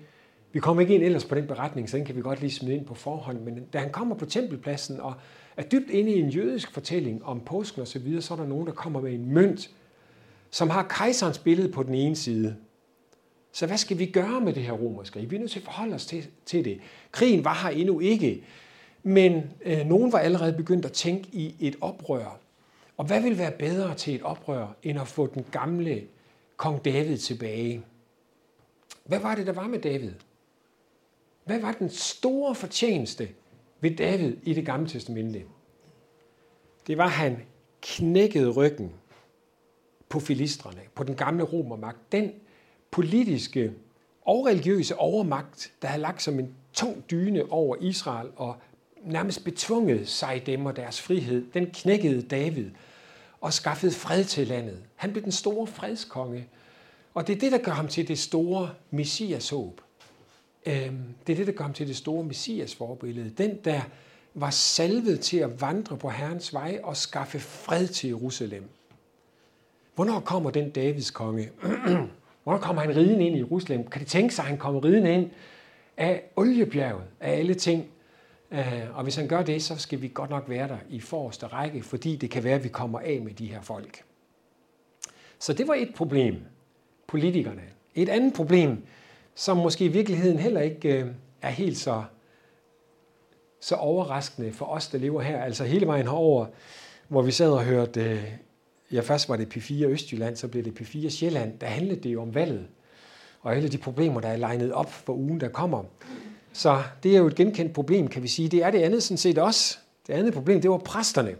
Vi 0.52 0.60
kommer 0.60 0.80
ikke 0.80 0.94
ind 0.94 1.02
ellers 1.02 1.24
på 1.24 1.34
den 1.34 1.46
beretning, 1.46 1.90
så 1.90 1.96
den 1.96 2.04
kan 2.04 2.16
vi 2.16 2.20
godt 2.20 2.40
lige 2.40 2.50
smide 2.50 2.74
ind 2.74 2.86
på 2.86 2.94
forhånd, 2.94 3.40
men 3.40 3.64
da 3.72 3.78
han 3.78 3.90
kommer 3.90 4.16
på 4.16 4.26
tempelpladsen 4.26 5.00
og 5.00 5.14
er 5.56 5.62
dybt 5.62 5.90
inde 5.90 6.12
i 6.12 6.20
en 6.20 6.28
jødisk 6.28 6.72
fortælling 6.72 7.24
om 7.24 7.40
påsken 7.40 7.82
osv., 7.82 7.92
så, 7.92 7.98
videre, 7.98 8.22
så 8.22 8.34
er 8.34 8.38
der 8.38 8.46
nogen, 8.46 8.66
der 8.66 8.72
kommer 8.72 9.00
med 9.00 9.12
en 9.12 9.32
mønt, 9.32 9.70
som 10.50 10.70
har 10.70 10.82
kejserens 10.82 11.38
billede 11.38 11.72
på 11.72 11.82
den 11.82 11.94
ene 11.94 12.16
side. 12.16 12.56
Så 13.52 13.66
hvad 13.66 13.76
skal 13.76 13.98
vi 13.98 14.06
gøre 14.06 14.40
med 14.40 14.52
det 14.52 14.62
her 14.62 14.72
romerske 14.72 15.20
Vi 15.20 15.36
er 15.36 15.40
nødt 15.40 15.50
til 15.50 15.58
at 15.58 15.64
forholde 15.64 15.94
os 15.94 16.06
til, 16.06 16.26
til 16.46 16.64
det. 16.64 16.80
Krigen 17.12 17.44
var 17.44 17.54
her 17.62 17.70
endnu 17.70 18.00
ikke, 18.00 18.44
men 19.02 19.52
øh, 19.64 19.86
nogen 19.86 20.12
var 20.12 20.18
allerede 20.18 20.52
begyndt 20.52 20.84
at 20.84 20.92
tænke 20.92 21.28
i 21.32 21.56
et 21.60 21.76
oprør. 21.80 22.38
Og 22.96 23.04
hvad 23.04 23.22
vil 23.22 23.38
være 23.38 23.50
bedre 23.50 23.94
til 23.94 24.14
et 24.14 24.22
oprør, 24.22 24.66
end 24.82 25.00
at 25.00 25.08
få 25.08 25.26
den 25.26 25.46
gamle 25.52 26.02
kong 26.56 26.84
David 26.84 27.18
tilbage? 27.18 27.82
Hvad 29.04 29.18
var 29.18 29.34
det, 29.34 29.46
der 29.46 29.52
var 29.52 29.68
med 29.68 29.78
David? 29.78 30.12
Hvad 31.44 31.60
var 31.60 31.72
den 31.72 31.90
store 31.90 32.54
fortjeneste 32.54 33.28
ved 33.80 33.96
David 33.96 34.36
i 34.42 34.54
det 34.54 34.66
gamle 34.66 34.88
testamente? 34.88 35.42
Det 36.86 36.98
var, 36.98 37.04
at 37.04 37.10
han 37.10 37.42
knækkede 37.82 38.50
ryggen 38.50 38.92
på 40.08 40.20
filistrene, 40.20 40.80
på 40.94 41.04
den 41.04 41.14
gamle 41.14 41.44
romermagt. 41.44 42.12
Den 42.12 42.32
politiske 42.90 43.72
og 44.22 44.46
religiøse 44.46 44.96
overmagt, 44.96 45.72
der 45.82 45.88
havde 45.88 46.02
lagt 46.02 46.22
som 46.22 46.38
en 46.38 46.54
tung 46.72 47.10
dyne 47.10 47.52
over 47.52 47.76
Israel 47.80 48.28
og 48.36 48.56
nærmest 49.04 49.44
betvunget 49.44 50.08
sig 50.08 50.42
dem 50.46 50.66
og 50.66 50.76
deres 50.76 51.00
frihed, 51.00 51.44
den 51.54 51.66
knækkede 51.66 52.22
David 52.22 52.70
og 53.40 53.52
skaffede 53.52 53.92
fred 53.92 54.24
til 54.24 54.46
landet. 54.46 54.78
Han 54.96 55.12
blev 55.12 55.24
den 55.24 55.32
store 55.32 55.66
fredskonge, 55.66 56.46
og 57.14 57.26
det 57.26 57.36
er 57.36 57.40
det, 57.40 57.52
der 57.52 57.58
gør 57.58 57.72
ham 57.72 57.88
til 57.88 58.08
det 58.08 58.18
store 58.18 58.70
messias 58.90 59.50
håb. 59.50 59.80
Øhm, 60.66 60.98
det 61.26 61.32
er 61.32 61.36
det, 61.36 61.46
der 61.46 61.52
gør 61.52 61.64
ham 61.64 61.72
til 61.72 61.88
det 61.88 61.96
store 61.96 62.24
messias 62.24 62.74
forbillede. 62.74 63.30
Den, 63.30 63.58
der 63.64 63.80
var 64.34 64.50
salvet 64.50 65.20
til 65.20 65.36
at 65.38 65.60
vandre 65.60 65.96
på 65.96 66.08
Herrens 66.08 66.54
vej 66.54 66.80
og 66.82 66.96
skaffe 66.96 67.40
fred 67.40 67.86
til 67.86 68.08
Jerusalem. 68.08 68.68
Hvornår 69.94 70.20
kommer 70.20 70.50
den 70.50 70.70
Davids 70.70 71.10
konge? 71.10 71.50
Hvornår 72.44 72.58
kommer 72.58 72.82
han 72.82 72.96
ridende 72.96 73.26
ind 73.26 73.36
i 73.36 73.38
Jerusalem? 73.38 73.86
Kan 73.86 74.00
det 74.00 74.08
tænke 74.08 74.34
sig, 74.34 74.42
at 74.42 74.48
han 74.48 74.58
kommer 74.58 74.84
ridende 74.84 75.14
ind 75.14 75.30
af 75.96 76.22
oliebjerget, 76.36 77.04
af 77.20 77.38
alle 77.38 77.54
ting? 77.54 77.86
Øh, 78.52 78.82
og 78.94 79.02
hvis 79.02 79.16
han 79.16 79.28
gør 79.28 79.42
det, 79.42 79.62
så 79.62 79.76
skal 79.76 80.02
vi 80.02 80.10
godt 80.14 80.30
nok 80.30 80.44
være 80.48 80.68
der 80.68 80.78
i 80.88 81.00
forreste 81.00 81.46
række, 81.46 81.82
fordi 81.82 82.16
det 82.16 82.30
kan 82.30 82.44
være, 82.44 82.54
at 82.54 82.64
vi 82.64 82.68
kommer 82.68 83.00
af 83.00 83.20
med 83.24 83.32
de 83.32 83.46
her 83.46 83.60
folk. 83.60 84.04
Så 85.38 85.52
det 85.52 85.68
var 85.68 85.74
et 85.74 85.94
problem, 85.96 86.36
politikerne. 87.06 87.62
Et 87.94 88.08
andet 88.08 88.34
problem, 88.34 88.84
som 89.34 89.56
måske 89.56 89.84
i 89.84 89.88
virkeligheden 89.88 90.38
heller 90.38 90.60
ikke 90.60 91.00
øh, 91.00 91.06
er 91.42 91.50
helt 91.50 91.78
så, 91.78 92.04
så 93.60 93.74
overraskende 93.74 94.52
for 94.52 94.66
os, 94.66 94.88
der 94.88 94.98
lever 94.98 95.22
her. 95.22 95.42
Altså 95.42 95.64
hele 95.64 95.86
vejen 95.86 96.06
herover, 96.06 96.46
hvor 97.08 97.22
vi 97.22 97.30
sad 97.30 97.50
og 97.50 97.64
hørte, 97.64 98.00
øh, 98.00 98.24
ja 98.92 99.00
først 99.00 99.28
var 99.28 99.36
det 99.36 99.56
P4 99.56 99.84
Østjylland, 99.84 100.36
så 100.36 100.48
blev 100.48 100.64
det 100.64 100.80
P4 100.80 101.08
Sjælland, 101.08 101.58
der 101.58 101.66
handlede 101.66 102.00
det 102.00 102.12
jo 102.12 102.22
om 102.22 102.34
valget, 102.34 102.66
og 103.40 103.56
alle 103.56 103.68
de 103.68 103.78
problemer, 103.78 104.20
der 104.20 104.28
er 104.28 104.36
legnet 104.36 104.72
op 104.72 104.92
for 104.92 105.12
ugen, 105.12 105.40
der 105.40 105.48
kommer. 105.48 105.84
Så 106.52 106.82
det 107.02 107.14
er 107.14 107.18
jo 107.18 107.26
et 107.26 107.34
genkendt 107.34 107.72
problem, 107.72 108.08
kan 108.08 108.22
vi 108.22 108.28
sige. 108.28 108.48
Det 108.48 108.62
er 108.62 108.70
det 108.70 108.78
andet 108.78 109.02
sådan 109.02 109.16
set 109.16 109.38
også. 109.38 109.78
Det 110.06 110.12
andet 110.12 110.34
problem, 110.34 110.60
det 110.60 110.70
var 110.70 110.78
præsterne. 110.78 111.34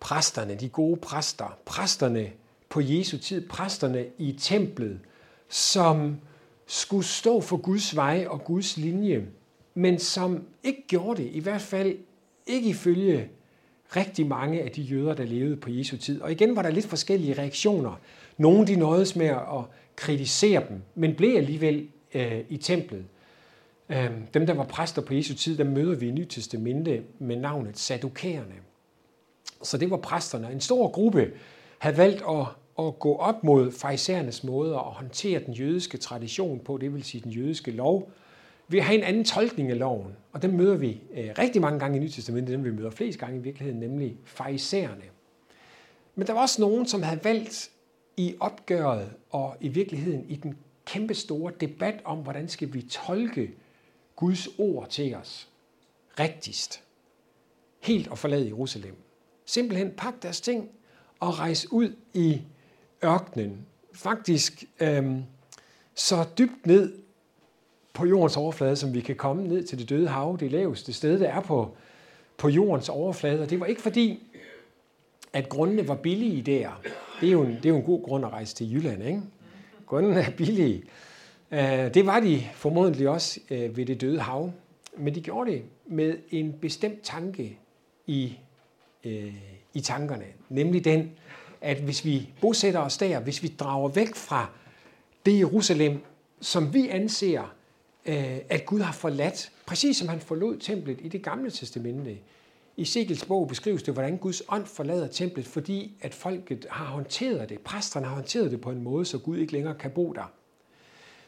Præsterne, 0.00 0.54
de 0.54 0.68
gode 0.68 0.96
præster. 0.96 1.58
Præsterne 1.64 2.30
på 2.68 2.80
Jesu 2.80 3.18
tid. 3.18 3.48
Præsterne 3.48 4.06
i 4.18 4.32
templet, 4.32 5.00
som 5.48 6.16
skulle 6.66 7.04
stå 7.04 7.40
for 7.40 7.56
Guds 7.56 7.96
vej 7.96 8.26
og 8.28 8.44
Guds 8.44 8.76
linje, 8.76 9.26
men 9.74 9.98
som 9.98 10.44
ikke 10.62 10.84
gjorde 10.88 11.22
det. 11.22 11.30
I 11.32 11.40
hvert 11.40 11.60
fald 11.60 11.96
ikke 12.46 12.68
ifølge 12.68 13.28
rigtig 13.96 14.26
mange 14.26 14.62
af 14.62 14.70
de 14.70 14.82
jøder, 14.82 15.14
der 15.14 15.24
levede 15.24 15.56
på 15.56 15.70
Jesu 15.70 15.96
tid. 15.96 16.20
Og 16.20 16.32
igen 16.32 16.56
var 16.56 16.62
der 16.62 16.70
lidt 16.70 16.86
forskellige 16.86 17.38
reaktioner. 17.38 18.00
Nogle 18.36 18.66
de 18.66 18.76
nåedes 18.76 19.16
med 19.16 19.26
at 19.26 19.64
kritisere 19.96 20.64
dem, 20.68 20.82
men 20.94 21.14
blev 21.14 21.36
alligevel 21.36 21.88
øh, 22.14 22.40
i 22.48 22.56
templet. 22.56 23.04
Øh, 23.88 24.10
dem, 24.34 24.46
der 24.46 24.54
var 24.54 24.64
præster 24.64 25.02
på 25.02 25.14
Jesu 25.14 25.34
tid, 25.34 25.58
der 25.58 25.64
møder 25.64 25.94
vi 25.94 26.08
i 26.08 26.10
Nytestamentet 26.10 27.02
med 27.18 27.36
navnet 27.36 27.78
Sadukæerne. 27.78 28.54
Så 29.62 29.78
det 29.78 29.90
var 29.90 29.96
præsterne. 29.96 30.52
En 30.52 30.60
stor 30.60 30.88
gruppe 30.88 31.32
havde 31.78 31.96
valgt 31.96 32.22
at, 32.28 32.46
at 32.78 32.98
gå 32.98 33.16
op 33.16 33.44
mod 33.44 33.72
farisæernes 33.72 34.44
måder 34.44 34.78
at 34.78 34.92
håndtere 34.92 35.40
den 35.46 35.54
jødiske 35.54 35.98
tradition 35.98 36.60
på, 36.60 36.76
det 36.76 36.94
vil 36.94 37.04
sige 37.04 37.20
den 37.20 37.32
jødiske 37.32 37.70
lov, 37.70 38.10
ved 38.68 38.78
at 38.78 38.84
have 38.84 38.98
en 38.98 39.04
anden 39.04 39.24
tolkning 39.24 39.70
af 39.70 39.78
loven. 39.78 40.16
Og 40.32 40.42
den 40.42 40.56
møder 40.56 40.76
vi 40.76 41.00
øh, 41.14 41.30
rigtig 41.38 41.60
mange 41.60 41.78
gange 41.78 41.96
i 41.96 42.00
Nytestamentet, 42.00 42.52
den 42.52 42.64
vi 42.64 42.70
møder 42.70 42.90
flest 42.90 43.18
gange 43.18 43.38
i 43.38 43.42
virkeligheden, 43.42 43.80
nemlig 43.80 44.16
farisæerne. 44.24 45.04
Men 46.14 46.26
der 46.26 46.32
var 46.32 46.40
også 46.40 46.60
nogen, 46.60 46.86
som 46.86 47.02
havde 47.02 47.24
valgt 47.24 47.70
i 48.16 48.34
opgøret 48.40 49.10
og 49.30 49.56
i 49.60 49.68
virkeligheden 49.68 50.24
i 50.28 50.36
den 50.36 50.56
kæmpe 50.88 51.14
store 51.14 51.52
debat 51.60 52.00
om, 52.04 52.18
hvordan 52.18 52.48
skal 52.48 52.74
vi 52.74 52.82
tolke 52.82 53.50
Guds 54.16 54.48
ord 54.58 54.88
til 54.88 55.14
os 55.14 55.48
rigtigst. 56.18 56.82
Helt 57.80 58.08
og 58.08 58.18
forlade 58.18 58.46
Jerusalem. 58.46 58.96
Simpelthen 59.46 59.90
pak 59.96 60.14
deres 60.22 60.40
ting 60.40 60.68
og 61.20 61.38
rejse 61.38 61.72
ud 61.72 61.92
i 62.14 62.40
ørkenen. 63.04 63.66
Faktisk 63.92 64.64
øhm, 64.80 65.22
så 65.94 66.26
dybt 66.38 66.66
ned 66.66 66.92
på 67.92 68.06
jordens 68.06 68.36
overflade, 68.36 68.76
som 68.76 68.94
vi 68.94 69.00
kan 69.00 69.16
komme 69.16 69.48
ned 69.48 69.64
til 69.64 69.78
det 69.78 69.88
døde 69.88 70.08
hav, 70.08 70.36
det 70.40 70.52
laveste 70.52 70.92
sted, 70.92 71.20
der 71.20 71.28
er 71.28 71.40
på, 71.40 71.76
på 72.36 72.48
jordens 72.48 72.88
overflade. 72.88 73.42
Og 73.42 73.50
det 73.50 73.60
var 73.60 73.66
ikke 73.66 73.82
fordi, 73.82 74.22
at 75.32 75.48
grundene 75.48 75.88
var 75.88 75.94
billige 75.94 76.42
der. 76.42 76.80
Det 77.20 77.26
er 77.28 77.32
jo 77.32 77.42
en, 77.42 77.54
det 77.56 77.64
er 77.64 77.68
jo 77.68 77.76
en 77.76 77.82
god 77.82 78.02
grund 78.02 78.24
at 78.24 78.32
rejse 78.32 78.54
til 78.54 78.72
Jylland, 78.72 79.02
ikke? 79.02 79.22
Grundene 79.88 80.20
er 80.20 80.30
billige. 80.30 80.82
Øh, 81.50 81.94
det 81.94 82.06
var 82.06 82.20
de 82.20 82.42
formodentlig 82.54 83.08
også 83.08 83.40
øh, 83.50 83.76
ved 83.76 83.86
det 83.86 84.00
døde 84.00 84.20
hav. 84.20 84.52
Men 84.96 85.14
de 85.14 85.20
gjorde 85.20 85.50
det 85.50 85.62
med 85.86 86.18
en 86.30 86.52
bestemt 86.52 87.02
tanke 87.02 87.58
i, 88.06 88.38
uh, 89.04 89.12
i 89.74 89.80
tankerne. 89.80 90.24
Nemlig 90.48 90.84
den, 90.84 91.10
at 91.60 91.76
hvis 91.76 92.04
vi 92.04 92.28
bosætter 92.40 92.80
os 92.80 92.96
der, 92.96 93.20
hvis 93.20 93.42
vi 93.42 93.48
drager 93.48 93.88
væk 93.88 94.14
fra 94.14 94.50
det 95.26 95.38
Jerusalem, 95.38 96.00
som 96.40 96.74
vi 96.74 96.88
anser, 96.88 97.54
at 98.48 98.66
Gud 98.66 98.80
har 98.80 98.92
forladt, 98.92 99.52
præcis 99.66 99.96
som 99.96 100.08
han 100.08 100.20
forlod 100.20 100.56
templet 100.56 100.98
i 101.02 101.08
det 101.08 101.22
gamle 101.22 101.50
testamente, 101.50 102.18
i 102.78 102.84
Sigels 102.84 103.24
bog 103.24 103.48
beskrives 103.48 103.82
det, 103.82 103.94
hvordan 103.94 104.16
Guds 104.16 104.42
ånd 104.48 104.66
forlader 104.66 105.06
templet, 105.06 105.46
fordi 105.46 105.92
at 106.00 106.14
folket 106.14 106.66
har 106.70 106.84
håndteret 106.84 107.48
det, 107.48 107.60
præsterne 107.60 108.06
har 108.06 108.14
håndteret 108.14 108.50
det 108.50 108.60
på 108.60 108.70
en 108.70 108.82
måde, 108.82 109.04
så 109.04 109.18
Gud 109.18 109.38
ikke 109.38 109.52
længere 109.52 109.74
kan 109.74 109.90
bo 109.90 110.12
der. 110.12 110.32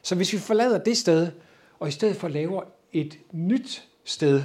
Så 0.02 0.14
hvis 0.14 0.32
vi 0.32 0.38
forlader 0.38 0.78
det 0.78 0.96
sted, 0.96 1.30
og 1.78 1.88
i 1.88 1.90
stedet 1.90 2.16
for 2.16 2.28
laver 2.28 2.62
et 2.92 3.18
nyt 3.32 3.88
sted, 4.04 4.42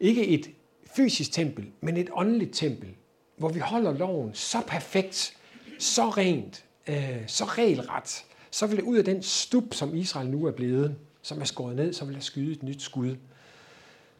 ikke 0.00 0.26
et 0.26 0.50
fysisk 0.96 1.32
tempel, 1.32 1.66
men 1.80 1.96
et 1.96 2.10
åndeligt 2.12 2.54
tempel, 2.54 2.88
hvor 3.36 3.48
vi 3.48 3.60
holder 3.60 3.92
loven 3.92 4.34
så 4.34 4.58
perfekt, 4.66 5.36
så 5.78 6.10
rent, 6.10 6.64
øh, 6.88 7.24
så 7.26 7.44
regelret, 7.44 8.24
så 8.50 8.66
vil 8.66 8.76
det 8.76 8.84
ud 8.84 8.98
af 8.98 9.04
den 9.04 9.22
stup, 9.22 9.74
som 9.74 9.94
Israel 9.94 10.28
nu 10.28 10.46
er 10.46 10.52
blevet, 10.52 10.96
som 11.22 11.40
er 11.40 11.44
skåret 11.44 11.76
ned, 11.76 11.92
så 11.92 12.04
vil 12.04 12.14
der 12.14 12.20
skyde 12.20 12.52
et 12.52 12.62
nyt 12.62 12.82
skud. 12.82 13.16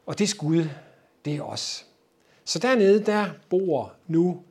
Og 0.07 0.19
det 0.19 0.29
skud, 0.29 0.65
det 1.25 1.37
er 1.37 1.43
os. 1.43 1.87
Så 2.51 2.59
dernede, 2.59 3.05
der 3.07 3.27
bor 3.49 3.93
nu 4.07 4.43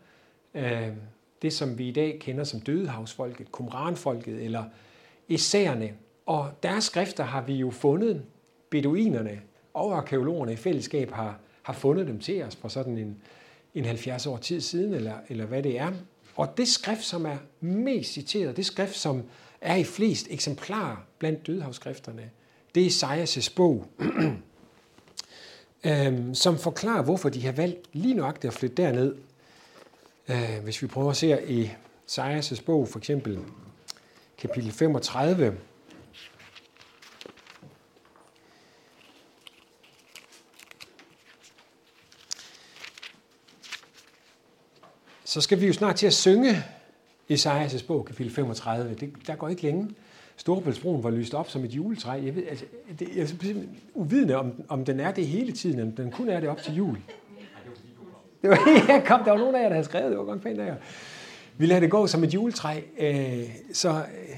øh, 0.53 0.87
det, 1.41 1.53
som 1.53 1.77
vi 1.77 1.87
i 1.87 1.91
dag 1.91 2.17
kender 2.19 2.43
som 2.43 2.59
dødehavsfolket, 2.59 3.51
kumranfolket 3.51 4.43
eller 4.43 4.63
essærerne. 5.29 5.93
Og 6.25 6.51
deres 6.63 6.83
skrifter 6.83 7.23
har 7.23 7.41
vi 7.41 7.53
jo 7.53 7.71
fundet. 7.71 8.25
Beduinerne 8.69 9.41
og 9.73 9.97
arkeologerne 9.97 10.53
i 10.53 10.55
fællesskab 10.55 11.11
har, 11.11 11.39
har 11.63 11.73
fundet 11.73 12.07
dem 12.07 12.19
til 12.19 12.43
os 12.43 12.55
for 12.55 12.67
sådan 12.67 12.97
en, 12.97 13.17
en 13.75 13.85
70 13.85 14.25
år 14.25 14.37
tid 14.37 14.61
siden, 14.61 14.93
eller, 14.93 15.15
eller 15.29 15.45
hvad 15.45 15.63
det 15.63 15.79
er. 15.79 15.91
Og 16.35 16.57
det 16.57 16.67
skrift, 16.67 17.03
som 17.03 17.25
er 17.25 17.37
mest 17.59 18.13
citeret, 18.13 18.57
det 18.57 18.65
skrift, 18.65 18.95
som 18.95 19.23
er 19.61 19.75
i 19.75 19.83
flest 19.83 20.27
eksemplarer 20.29 21.05
blandt 21.17 21.47
dødehavsskrifterne, 21.47 22.29
det 22.75 22.85
er 22.85 22.89
Esajas' 22.89 23.53
bog. 23.55 23.85
øh, 25.83 26.35
som 26.35 26.57
forklarer, 26.57 27.03
hvorfor 27.03 27.29
de 27.29 27.45
har 27.45 27.51
valgt 27.51 27.89
lige 27.93 28.13
nøjagtigt 28.13 28.53
at 28.53 28.59
flytte 28.59 28.75
derned. 28.75 29.15
Øh, 30.29 30.63
hvis 30.63 30.81
vi 30.81 30.87
prøver 30.87 31.09
at 31.09 31.17
se 31.17 31.47
i 31.47 31.71
Esajas' 32.11 32.63
bog, 32.63 32.87
for 32.87 32.99
eksempel 32.99 33.39
kapitel 34.37 34.71
35, 34.71 35.57
så 45.25 45.41
skal 45.41 45.61
vi 45.61 45.67
jo 45.67 45.73
snart 45.73 45.95
til 45.95 46.07
at 46.07 46.13
synge 46.13 46.63
Esajas' 47.31 47.85
bog, 47.87 48.05
kapitel 48.05 48.33
35. 48.33 48.95
Det, 48.95 49.13
der 49.27 49.35
går 49.35 49.49
ikke 49.49 49.61
længe. 49.61 49.95
Storebæltsbroen 50.39 51.03
var 51.03 51.09
lyst 51.09 51.33
op 51.33 51.49
som 51.49 51.63
et 51.63 51.73
juletræ. 51.73 52.11
Jeg, 52.11 52.35
ved, 52.35 52.43
altså, 52.49 52.65
det, 52.99 53.09
jeg 53.15 53.21
er 53.21 53.25
simpelthen 53.25 53.69
uvidende, 53.93 54.35
om, 54.35 54.51
om 54.67 54.85
den 54.85 54.99
er 54.99 55.11
det 55.11 55.27
hele 55.27 55.51
tiden, 55.51 55.79
om 55.79 55.91
den 55.91 56.11
kun 56.11 56.29
er 56.29 56.39
det 56.39 56.49
op 56.49 56.61
til 56.61 56.75
jul. 56.75 56.97
Det 58.41 58.49
var, 58.49 58.59
ja, 58.89 59.01
kom, 59.05 59.23
der 59.23 59.31
var 59.31 59.37
nogen 59.37 59.55
af 59.55 59.59
jer, 59.59 59.67
der 59.67 59.75
havde 59.75 59.85
skrevet, 59.85 60.11
det 60.11 60.17
var 60.17 60.25
godt 60.25 60.41
pænt 60.41 60.59
af 60.59 60.65
jer. 60.65 60.75
Vi 61.57 61.65
lader 61.65 61.79
det 61.79 61.91
gå 61.91 62.07
som 62.07 62.23
et 62.23 62.33
juletræ. 62.33 62.81
Øh, 62.99 63.43
så, 63.73 63.89
øh, 63.89 64.35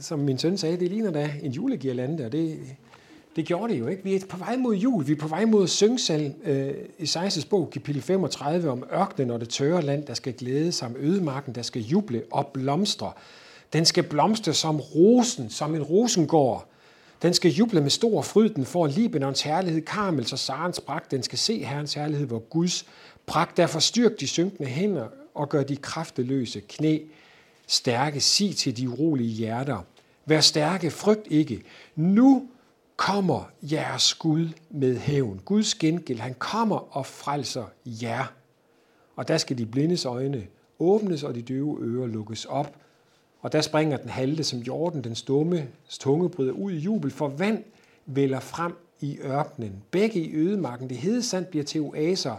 som 0.00 0.18
min 0.18 0.38
søn 0.38 0.58
sagde, 0.58 0.76
det 0.76 0.88
ligner 0.88 1.10
da 1.10 1.30
en 1.42 1.52
julegirlande, 1.52 2.26
og 2.26 2.32
det, 2.32 2.58
det 3.36 3.46
gjorde 3.46 3.72
det 3.72 3.80
jo 3.80 3.86
ikke. 3.86 4.04
Vi 4.04 4.14
er 4.14 4.20
på 4.28 4.36
vej 4.36 4.56
mod 4.56 4.74
jul, 4.74 5.06
vi 5.06 5.12
er 5.12 5.16
på 5.16 5.28
vej 5.28 5.44
mod 5.44 5.66
syngsal 5.66 6.34
øh, 6.44 6.74
i 6.98 7.06
16. 7.06 7.42
bog, 7.50 7.70
kapitel 7.70 8.02
35, 8.02 8.70
om 8.70 8.84
ørkenen 8.92 9.30
og 9.30 9.40
det 9.40 9.48
tørre 9.48 9.82
land, 9.82 10.06
der 10.06 10.14
skal 10.14 10.32
glæde 10.32 10.72
sig, 10.72 10.88
om 10.88 10.96
ødemarken, 10.98 11.54
der 11.54 11.62
skal 11.62 11.82
juble 11.82 12.22
og 12.30 12.46
blomstre. 12.46 13.12
Den 13.72 13.84
skal 13.84 14.02
blomstre 14.02 14.54
som 14.54 14.80
rosen, 14.80 15.50
som 15.50 15.74
en 15.74 15.82
rosengård. 15.82 16.68
Den 17.22 17.34
skal 17.34 17.50
juble 17.50 17.80
med 17.80 17.90
stor 17.90 18.22
fryd, 18.22 18.48
den 18.48 18.64
får 18.64 18.86
Libanons 18.86 19.42
herlighed, 19.42 19.82
Karmels 19.82 20.32
og 20.32 20.38
Sarens 20.38 20.80
pragt. 20.80 21.10
Den 21.10 21.22
skal 21.22 21.38
se 21.38 21.64
Herrens 21.64 21.94
herlighed, 21.94 22.26
hvor 22.26 22.38
Guds 22.38 22.86
pragt. 23.26 23.56
Derfor 23.56 23.78
styrk 23.78 24.20
de 24.20 24.26
synkende 24.26 24.68
hænder 24.68 25.08
og 25.34 25.48
gør 25.48 25.62
de 25.62 25.76
krafteløse 25.76 26.60
knæ 26.60 26.98
stærke. 27.66 28.20
Sig 28.20 28.56
til 28.56 28.76
de 28.76 28.88
urolige 28.88 29.30
hjerter. 29.30 29.78
Vær 30.26 30.40
stærke, 30.40 30.90
frygt 30.90 31.26
ikke. 31.30 31.62
Nu 31.96 32.48
kommer 32.96 33.50
jeres 33.62 34.14
Gud 34.14 34.48
med 34.70 34.98
hævn. 34.98 35.40
Guds 35.44 35.74
gengæld, 35.74 36.18
han 36.18 36.34
kommer 36.38 36.96
og 36.96 37.06
frelser 37.06 37.64
jer. 37.84 38.32
Og 39.16 39.28
der 39.28 39.38
skal 39.38 39.58
de 39.58 39.66
blindes 39.66 40.04
øjne 40.04 40.46
åbnes, 40.78 41.22
og 41.22 41.34
de 41.34 41.42
døve 41.42 41.78
ører 41.80 42.06
lukkes 42.06 42.44
op. 42.44 42.76
Og 43.42 43.52
der 43.52 43.60
springer 43.60 43.96
den 43.96 44.08
halte 44.08 44.44
som 44.44 44.58
jorden, 44.58 45.04
den 45.04 45.14
stumme 45.14 45.68
tunge 45.88 46.30
bryder 46.30 46.52
ud 46.52 46.72
i 46.72 46.78
jubel, 46.78 47.10
for 47.10 47.28
vand 47.28 47.64
vælger 48.06 48.40
frem 48.40 48.72
i 49.00 49.18
ørkenen. 49.18 49.82
Begge 49.90 50.20
i 50.20 50.34
ødemarken, 50.34 50.88
det 50.88 50.96
hede 50.96 51.22
sand 51.22 51.46
bliver 51.46 51.64
til 51.64 51.80
oaser, 51.80 52.36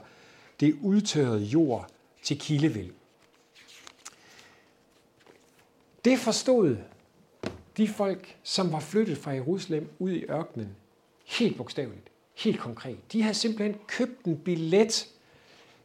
det 0.59 0.75
udtørrede 0.81 1.43
jord 1.43 1.89
til 2.23 2.39
kildevæld. 2.39 2.91
Det 6.05 6.19
forstod 6.19 6.77
de 7.77 7.87
folk, 7.87 8.37
som 8.43 8.71
var 8.71 8.79
flyttet 8.79 9.17
fra 9.17 9.31
Jerusalem 9.31 9.89
ud 9.99 10.11
i 10.11 10.25
ørkenen, 10.29 10.69
helt 11.25 11.57
bogstaveligt, 11.57 12.07
helt 12.33 12.59
konkret. 12.59 12.97
De 13.11 13.21
havde 13.21 13.33
simpelthen 13.33 13.75
købt 13.87 14.25
en 14.25 14.37
billet 14.37 15.07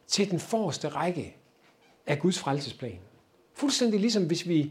til 0.07 0.31
den 0.31 0.41
forreste 0.41 0.89
række 0.89 1.37
af 2.07 2.19
Guds 2.19 2.39
frelsesplan. 2.39 2.99
Fuldstændig 3.55 4.01
ligesom 4.01 4.27
hvis 4.27 4.49
vi 4.49 4.71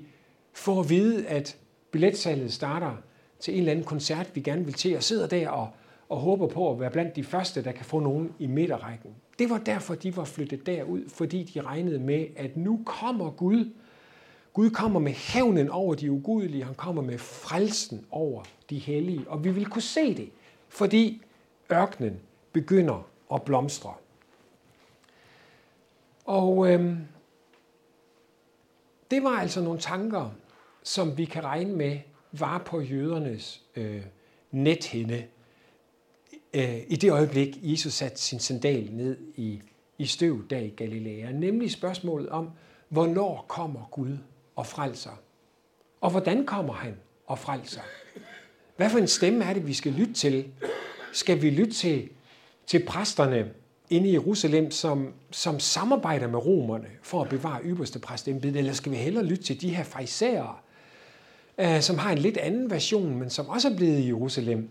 får 0.57 0.79
at 0.79 0.89
vide, 0.89 1.27
at 1.27 1.57
billetsalget 1.91 2.53
starter 2.53 2.95
til 3.39 3.53
en 3.53 3.59
eller 3.59 3.71
anden 3.71 3.85
koncert, 3.85 4.35
vi 4.35 4.41
gerne 4.41 4.65
vil 4.65 4.73
til, 4.73 4.95
og 4.95 5.03
sidder 5.03 5.27
der 5.27 5.49
og, 5.49 5.69
og 6.09 6.17
håber 6.17 6.47
på 6.47 6.71
at 6.71 6.79
være 6.79 6.91
blandt 6.91 7.15
de 7.15 7.23
første, 7.23 7.63
der 7.63 7.71
kan 7.71 7.85
få 7.85 7.99
nogen 7.99 8.33
i 8.39 8.47
midterrækken. 8.47 9.11
Det 9.39 9.49
var 9.49 9.57
derfor, 9.57 9.95
de 9.95 10.17
var 10.17 10.23
flyttet 10.23 10.65
derud, 10.65 11.09
fordi 11.09 11.43
de 11.43 11.61
regnede 11.61 11.99
med, 11.99 12.27
at 12.35 12.57
nu 12.57 12.81
kommer 12.85 13.31
Gud. 13.31 13.71
Gud 14.53 14.69
kommer 14.69 14.99
med 14.99 15.11
hævnen 15.11 15.69
over 15.69 15.95
de 15.95 16.11
ugudelige, 16.11 16.63
han 16.63 16.75
kommer 16.75 17.01
med 17.01 17.17
frelsen 17.17 18.05
over 18.11 18.43
de 18.69 18.79
hellige. 18.79 19.25
Og 19.27 19.43
vi 19.43 19.51
vil 19.51 19.65
kunne 19.65 19.81
se 19.81 20.17
det, 20.17 20.29
fordi 20.69 21.21
ørkenen 21.71 22.19
begynder 22.53 23.07
at 23.33 23.41
blomstre. 23.41 23.93
Og 26.25 26.73
øhm, 26.73 26.97
det 29.11 29.23
var 29.23 29.39
altså 29.39 29.61
nogle 29.61 29.79
tanker, 29.79 30.31
som 30.87 31.17
vi 31.17 31.25
kan 31.25 31.43
regne 31.43 31.75
med 31.75 31.99
var 32.31 32.57
på 32.57 32.81
jødernes 32.81 33.61
øh, 33.75 34.01
nethinde 34.51 35.23
øh, 36.53 36.77
i 36.87 36.95
det 36.95 37.11
øjeblik, 37.11 37.57
Jesus 37.61 37.93
satte 37.93 38.21
sin 38.21 38.39
sandal 38.39 38.89
ned 38.91 39.17
i, 39.35 39.61
i 39.97 40.05
støv 40.05 40.47
der 40.49 40.57
i 40.57 40.69
Galilea. 40.69 41.31
Nemlig 41.31 41.71
spørgsmålet 41.71 42.29
om, 42.29 42.49
hvornår 42.89 43.45
kommer 43.47 43.87
Gud 43.91 44.17
og 44.55 44.65
frelser? 44.65 45.21
Og 46.01 46.11
hvordan 46.11 46.45
kommer 46.45 46.73
han 46.73 46.95
og 47.25 47.39
frelser? 47.39 47.81
Hvad 48.75 48.89
for 48.89 48.97
en 48.97 49.07
stemme 49.07 49.45
er 49.45 49.53
det, 49.53 49.67
vi 49.67 49.73
skal 49.73 49.91
lytte 49.91 50.13
til? 50.13 50.51
Skal 51.13 51.41
vi 51.41 51.49
lytte 51.49 51.73
til, 51.73 52.09
til 52.67 52.85
præsterne 52.85 53.51
inde 53.89 54.09
i 54.09 54.13
Jerusalem, 54.13 54.71
som, 54.71 55.13
som 55.31 55.59
samarbejder 55.59 56.27
med 56.27 56.45
romerne 56.45 56.87
for 57.01 57.21
at 57.21 57.29
bevare 57.29 57.61
ypperste 57.63 57.99
præstembedet, 57.99 58.57
eller 58.57 58.73
skal 58.73 58.91
vi 58.91 58.97
hellere 58.97 59.25
lytte 59.25 59.43
til 59.43 59.61
de 59.61 59.75
her 59.75 59.83
fejserer, 59.83 60.63
øh, 61.57 61.81
som 61.81 61.97
har 61.97 62.11
en 62.11 62.17
lidt 62.17 62.37
anden 62.37 62.69
version, 62.69 63.15
men 63.15 63.29
som 63.29 63.49
også 63.49 63.69
er 63.69 63.75
blevet 63.75 63.99
i 63.99 64.07
Jerusalem? 64.07 64.69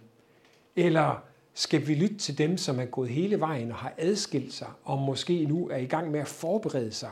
Eller 0.76 1.22
skal 1.54 1.86
vi 1.86 1.94
lytte 1.94 2.18
til 2.18 2.38
dem, 2.38 2.56
som 2.56 2.80
er 2.80 2.84
gået 2.84 3.08
hele 3.08 3.40
vejen 3.40 3.70
og 3.70 3.76
har 3.76 3.92
adskilt 3.98 4.54
sig, 4.54 4.68
og 4.84 4.98
måske 4.98 5.44
nu 5.44 5.68
er 5.68 5.76
i 5.76 5.86
gang 5.86 6.10
med 6.10 6.20
at 6.20 6.28
forberede 6.28 6.92
sig 6.92 7.10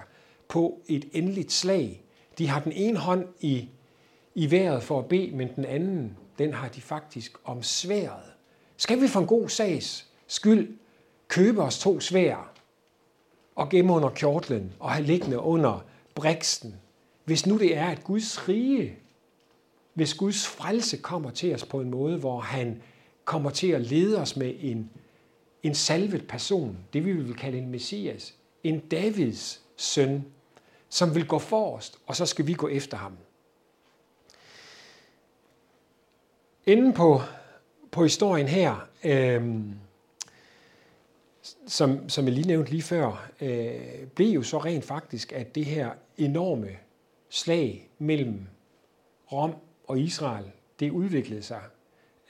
på 0.48 0.80
et 0.86 1.04
endeligt 1.12 1.52
slag? 1.52 2.04
De 2.38 2.48
har 2.48 2.60
den 2.60 2.72
ene 2.72 2.98
hånd 2.98 3.26
i, 3.40 3.68
i 4.34 4.50
vejret 4.50 4.82
for 4.82 4.98
at 4.98 5.06
bede, 5.06 5.30
men 5.36 5.48
den 5.56 5.64
anden, 5.64 6.16
den 6.38 6.52
har 6.52 6.68
de 6.68 6.80
faktisk 6.80 7.32
om 7.44 7.62
sværet. 7.62 8.32
Skal 8.76 9.00
vi 9.00 9.08
for 9.08 9.20
en 9.20 9.26
god 9.26 9.48
sags 9.48 10.06
skyld 10.26 10.76
købe 11.28 11.62
os 11.62 11.78
to 11.78 12.00
svær 12.00 12.52
og 13.54 13.68
gemme 13.68 13.92
under 13.92 14.08
kjortlen 14.08 14.72
og 14.80 14.90
have 14.90 15.06
liggende 15.06 15.38
under 15.38 15.84
briksten, 16.14 16.74
hvis 17.24 17.46
nu 17.46 17.58
det 17.58 17.76
er, 17.76 17.86
at 17.86 18.04
Guds 18.04 18.48
rige, 18.48 18.98
hvis 19.94 20.14
Guds 20.14 20.46
frelse 20.46 20.96
kommer 20.96 21.30
til 21.30 21.54
os 21.54 21.64
på 21.64 21.80
en 21.80 21.90
måde, 21.90 22.18
hvor 22.18 22.40
han 22.40 22.82
kommer 23.24 23.50
til 23.50 23.68
at 23.68 23.80
lede 23.80 24.20
os 24.20 24.36
med 24.36 24.54
en, 24.60 24.90
en 25.62 25.74
salvet 25.74 26.26
person, 26.28 26.78
det 26.92 27.04
vi 27.04 27.12
vil 27.12 27.34
kalde 27.34 27.58
en 27.58 27.70
messias, 27.70 28.34
en 28.64 28.80
Davids 28.80 29.62
søn, 29.76 30.24
som 30.88 31.14
vil 31.14 31.26
gå 31.26 31.38
forrest, 31.38 31.98
og 32.06 32.16
så 32.16 32.26
skal 32.26 32.46
vi 32.46 32.52
gå 32.52 32.68
efter 32.68 32.96
ham. 32.96 33.16
Inden 36.66 36.92
på, 36.92 37.20
på 37.90 38.02
historien 38.02 38.48
her, 38.48 38.88
øh, 39.04 39.60
som, 41.66 42.08
som 42.08 42.24
jeg 42.24 42.32
lige 42.32 42.46
nævnte 42.46 42.70
lige 42.70 42.82
før, 42.82 43.30
øh, 43.40 44.06
blev 44.14 44.28
jo 44.28 44.42
så 44.42 44.58
rent 44.58 44.84
faktisk, 44.84 45.32
at 45.32 45.54
det 45.54 45.64
her 45.64 45.90
enorme 46.16 46.70
slag 47.28 47.90
mellem 47.98 48.46
Rom 49.32 49.54
og 49.86 50.00
Israel, 50.00 50.44
det 50.80 50.90
udviklede 50.90 51.42
sig 51.42 51.60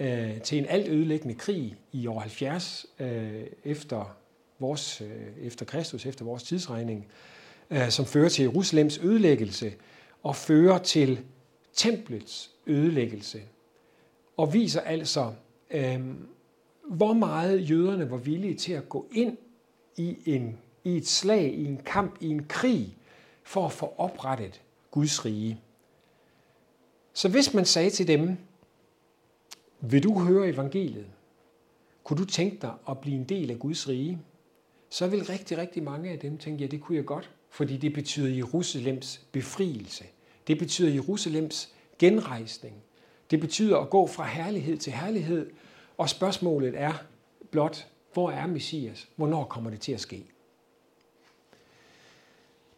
øh, 0.00 0.40
til 0.40 0.58
en 0.58 0.66
alt 0.66 0.88
ødelæggende 0.88 1.34
krig 1.34 1.76
i 1.92 2.06
år 2.06 2.20
70 2.20 2.86
øh, 2.98 3.42
efter, 3.64 4.16
vores, 4.58 5.00
øh, 5.00 5.46
efter 5.46 5.64
Kristus, 5.64 6.06
efter 6.06 6.24
vores 6.24 6.42
tidsregning, 6.42 7.06
øh, 7.70 7.90
som 7.90 8.06
fører 8.06 8.28
til 8.28 8.42
Jerusalems 8.42 8.98
ødelæggelse 8.98 9.72
og 10.22 10.36
fører 10.36 10.78
til 10.78 11.20
templets 11.72 12.50
ødelæggelse. 12.66 13.40
Og 14.36 14.54
viser 14.54 14.80
altså, 14.80 15.32
øh, 15.70 16.00
hvor 16.90 17.12
meget 17.12 17.70
jøderne 17.70 18.10
var 18.10 18.16
villige 18.16 18.54
til 18.54 18.72
at 18.72 18.88
gå 18.88 19.06
ind 19.12 19.36
i, 19.96 20.16
en, 20.26 20.58
i 20.84 20.96
et 20.96 21.06
slag, 21.06 21.54
i 21.54 21.64
en 21.64 21.76
kamp, 21.76 22.16
i 22.20 22.28
en 22.28 22.44
krig, 22.44 22.96
for 23.42 23.66
at 23.66 23.72
få 23.72 23.94
oprettet 23.98 24.62
Guds 24.90 25.24
rige. 25.24 25.60
Så 27.14 27.28
hvis 27.28 27.54
man 27.54 27.64
sagde 27.64 27.90
til 27.90 28.08
dem, 28.08 28.36
vil 29.80 30.02
du 30.02 30.18
høre 30.18 30.48
evangeliet? 30.48 31.06
Kunne 32.04 32.16
du 32.16 32.24
tænke 32.24 32.58
dig 32.62 32.72
at 32.88 32.98
blive 32.98 33.16
en 33.16 33.24
del 33.24 33.50
af 33.50 33.58
Guds 33.58 33.88
rige? 33.88 34.18
Så 34.90 35.06
vil 35.06 35.24
rigtig, 35.24 35.58
rigtig 35.58 35.82
mange 35.82 36.10
af 36.10 36.18
dem 36.18 36.38
tænke, 36.38 36.60
ja, 36.60 36.66
det 36.66 36.80
kunne 36.80 36.96
jeg 36.96 37.04
godt, 37.04 37.30
fordi 37.50 37.76
det 37.76 37.92
betyder 37.92 38.34
Jerusalems 38.34 39.20
befrielse. 39.32 40.04
Det 40.46 40.58
betyder 40.58 40.90
Jerusalems 40.90 41.72
genrejsning. 41.98 42.74
Det 43.30 43.40
betyder 43.40 43.78
at 43.78 43.90
gå 43.90 44.06
fra 44.06 44.24
herlighed 44.26 44.76
til 44.76 44.92
herlighed, 44.92 45.50
og 45.98 46.08
spørgsmålet 46.08 46.74
er 46.76 46.92
blot, 47.50 47.86
hvor 48.12 48.30
er 48.30 48.46
Messias? 48.46 49.08
Hvornår 49.16 49.44
kommer 49.44 49.70
det 49.70 49.80
til 49.80 49.92
at 49.92 50.00
ske? 50.00 50.24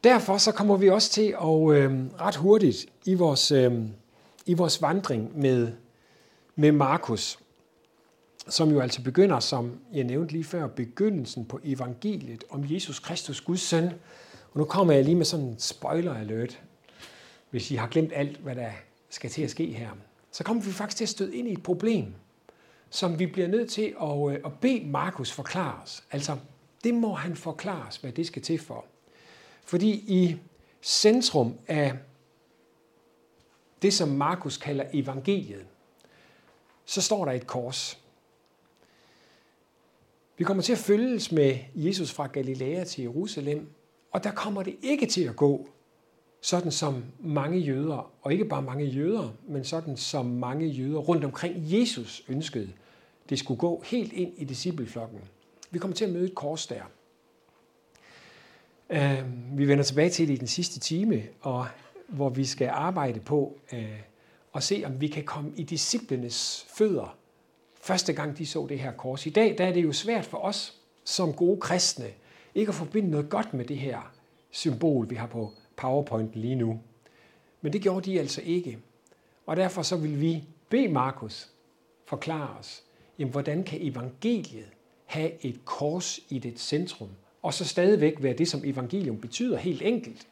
Derfor 0.05 0.39
så 0.39 0.53
kommer 0.53 0.77
vi 0.77 0.89
også 0.89 1.11
til 1.11 1.29
at 1.29 1.77
øh, 1.77 2.07
ret 2.21 2.37
hurtigt 2.37 2.87
i 3.05 3.15
vores, 3.15 3.53
øh, 3.53 3.73
i 4.47 4.55
vores 4.55 4.83
vandring 4.83 5.39
med 5.39 5.73
med 6.59 6.73
Markus, 6.73 7.39
som 8.49 8.71
jo 8.71 8.81
altså 8.81 9.03
begynder, 9.03 9.41
som 9.41 9.81
jeg 9.93 10.05
nævnte 10.05 10.33
lige 10.33 10.45
før, 10.45 10.67
begyndelsen 10.67 11.45
på 11.45 11.61
evangeliet 11.65 12.45
om 12.51 12.65
Jesus 12.69 12.99
Kristus, 12.99 13.41
Guds 13.41 13.61
søn. 13.61 13.85
Og 14.53 14.59
nu 14.59 14.65
kommer 14.65 14.95
jeg 14.95 15.05
lige 15.05 15.15
med 15.15 15.25
sådan 15.25 15.45
en 15.45 15.59
spoiler 15.59 16.15
alert, 16.15 16.63
hvis 17.51 17.71
I 17.71 17.75
har 17.75 17.87
glemt 17.89 18.13
alt, 18.15 18.37
hvad 18.37 18.55
der 18.55 18.71
skal 19.11 19.31
til 19.31 19.43
at 19.43 19.51
ske 19.51 19.67
her. 19.67 19.91
Så 20.33 20.45
kommer 20.45 20.63
vi 20.63 20.71
faktisk 20.71 20.97
til 20.97 21.05
at 21.05 21.09
støde 21.09 21.37
ind 21.37 21.49
i 21.49 21.53
et 21.53 21.63
problem, 21.63 22.15
som 22.91 23.19
vi 23.19 23.27
bliver 23.27 23.49
nødt 23.49 23.71
til 23.71 23.95
at, 24.03 24.31
øh, 24.31 24.39
at 24.45 24.53
bede 24.61 24.87
Markus 24.87 25.33
forklare 25.33 25.83
os. 25.83 26.05
Altså, 26.11 26.37
det 26.85 26.95
må 26.95 27.15
han 27.15 27.37
forklare 27.37 27.87
os, 27.89 27.97
hvad 27.97 28.13
det 28.13 28.27
skal 28.27 28.43
til 28.43 28.59
for. 28.59 28.85
Fordi 29.65 29.91
i 29.91 30.37
centrum 30.83 31.55
af 31.67 31.93
det, 33.87 33.95
som 33.95 34.09
Markus 34.09 34.57
kalder 34.57 34.85
evangeliet, 34.93 35.67
så 36.85 37.03
står 37.03 37.25
der 37.25 37.33
et 37.33 37.47
kors. 37.47 37.99
Vi 40.39 40.45
kommer 40.45 40.63
til 40.63 40.73
at 40.73 40.79
følges 40.79 41.33
med 41.33 41.59
Jesus 41.75 42.13
fra 42.13 42.27
Galilea 42.27 42.85
til 42.85 43.03
Jerusalem, 43.03 43.69
og 44.11 44.25
der 44.25 44.31
kommer 44.31 44.63
det 44.63 44.77
ikke 44.83 45.07
til 45.07 45.23
at 45.25 45.37
gå 45.37 45.69
sådan 46.41 46.73
som 46.73 47.05
mange 47.19 47.59
jøder, 47.59 48.13
og 48.23 48.33
ikke 48.33 48.45
bare 48.45 48.63
mange 48.63 48.85
jøder, 48.85 49.33
men 49.49 49.65
sådan 49.65 49.97
som 49.97 50.27
mange 50.27 50.67
jøder 50.67 50.99
rundt 50.99 51.25
omkring 51.25 51.55
Jesus 51.59 52.25
ønskede, 52.29 52.73
det 53.29 53.39
skulle 53.39 53.59
gå 53.59 53.83
helt 53.87 54.13
ind 54.13 54.33
i 54.37 54.45
discipleflokken. 54.45 55.21
Vi 55.71 55.79
kommer 55.79 55.95
til 55.95 56.05
at 56.05 56.13
møde 56.13 56.25
et 56.25 56.35
kors 56.35 56.67
der. 56.67 56.83
Øhm, 58.91 59.59
vi 59.59 59.69
vender 59.69 59.85
tilbage 59.85 60.11
til 60.11 60.29
det 60.29 60.35
i 60.35 60.37
den 60.37 60.47
sidste 60.47 60.81
time, 60.81 61.23
og 61.41 61.67
hvor 62.09 62.29
vi 62.29 62.45
skal 62.45 62.69
arbejde 62.69 63.21
på 63.21 63.59
øh, 63.73 64.01
og 64.53 64.63
se, 64.63 64.83
om 64.87 65.01
vi 65.01 65.09
kan 65.09 65.25
komme 65.25 65.53
i 65.57 65.63
disciplenes 65.63 66.67
fødder, 66.77 67.17
første 67.81 68.13
gang 68.13 68.39
de 68.39 68.47
så 68.47 68.67
det 68.69 68.79
her 68.79 68.93
kors. 68.93 69.27
I 69.27 69.31
dag 69.31 69.59
der 69.59 69.67
er 69.67 69.73
det 69.73 69.85
jo 69.85 69.93
svært 69.93 70.25
for 70.25 70.39
os 70.39 70.81
som 71.05 71.33
gode 71.33 71.61
kristne, 71.61 72.07
ikke 72.55 72.69
at 72.69 72.75
forbinde 72.75 73.11
noget 73.11 73.29
godt 73.29 73.55
med 73.55 73.65
det 73.65 73.79
her 73.79 74.13
symbol, 74.51 75.11
vi 75.11 75.15
har 75.15 75.27
på 75.27 75.53
PowerPoint 75.77 76.31
lige 76.35 76.55
nu. 76.55 76.81
Men 77.61 77.73
det 77.73 77.83
gjorde 77.83 78.11
de 78.11 78.21
altså 78.21 78.41
ikke. 78.45 78.79
Og 79.47 79.57
derfor 79.57 79.83
så 79.83 79.97
vil 79.97 80.21
vi 80.21 80.45
bede 80.69 80.89
Markus 80.89 81.49
forklare 82.07 82.57
os, 82.59 82.83
jamen, 83.19 83.33
hvordan 83.33 83.65
kan 83.65 83.79
evangeliet 83.83 84.69
have 85.05 85.45
et 85.45 85.65
kors 85.65 86.21
i 86.29 86.39
det 86.39 86.61
centrum, 86.61 87.09
og 87.43 87.55
så 87.55 87.65
stadigvæk 87.65 88.23
være 88.23 88.33
det, 88.33 88.49
som 88.49 88.61
evangelium 88.65 89.21
betyder 89.21 89.57
helt 89.57 89.83
enkelt. 89.83 90.27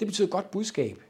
Det 0.00 0.08
betyder 0.08 0.28
godt 0.28 0.50
budskab, 0.50 1.02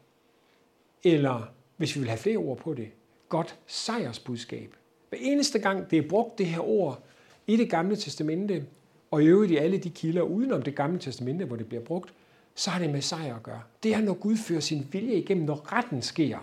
eller 1.05 1.53
hvis 1.77 1.95
vi 1.95 2.01
vil 2.01 2.09
have 2.09 2.19
flere 2.19 2.37
ord 2.37 2.59
på 2.59 2.75
det, 2.75 2.89
godt 3.29 3.59
sejrsbudskab. 3.67 4.75
Hver 5.09 5.19
eneste 5.21 5.59
gang 5.59 5.91
det 5.91 5.99
er 5.99 6.09
brugt 6.09 6.39
det 6.39 6.47
her 6.47 6.69
ord 6.69 7.03
i 7.47 7.57
det 7.57 7.71
gamle 7.71 7.97
testamente, 7.97 8.67
og 9.11 9.23
i 9.23 9.27
øvrigt 9.27 9.53
i 9.53 9.57
alle 9.57 9.79
de 9.79 9.91
kilder 9.91 10.23
udenom 10.23 10.63
det 10.63 10.75
gamle 10.75 10.99
testamente, 10.99 11.45
hvor 11.45 11.57
det 11.57 11.69
bliver 11.69 11.83
brugt, 11.83 12.15
så 12.55 12.71
har 12.71 12.79
det 12.79 12.91
med 12.91 13.03
sejr 13.03 13.37
at 13.37 13.43
gøre. 13.43 13.63
Det 13.83 13.95
er, 13.95 14.01
når 14.01 14.15
Gud 14.15 14.37
fører 14.37 14.61
sin 14.61 14.89
vilje 14.93 15.15
igennem, 15.15 15.47
når 15.47 15.73
retten 15.73 16.03
sker. 16.03 16.39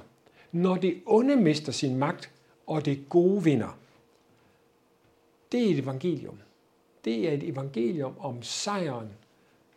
Når 0.51 0.75
det 0.75 1.01
onde 1.05 1.35
mister 1.35 1.71
sin 1.71 1.97
magt, 1.97 2.31
og 2.67 2.85
det 2.85 3.09
gode 3.09 3.43
vinder. 3.43 3.77
Det 5.51 5.65
er 5.65 5.69
et 5.71 5.79
evangelium. 5.79 6.37
Det 7.05 7.29
er 7.29 7.31
et 7.31 7.49
evangelium 7.49 8.13
om 8.19 8.43
sejren, 8.43 9.09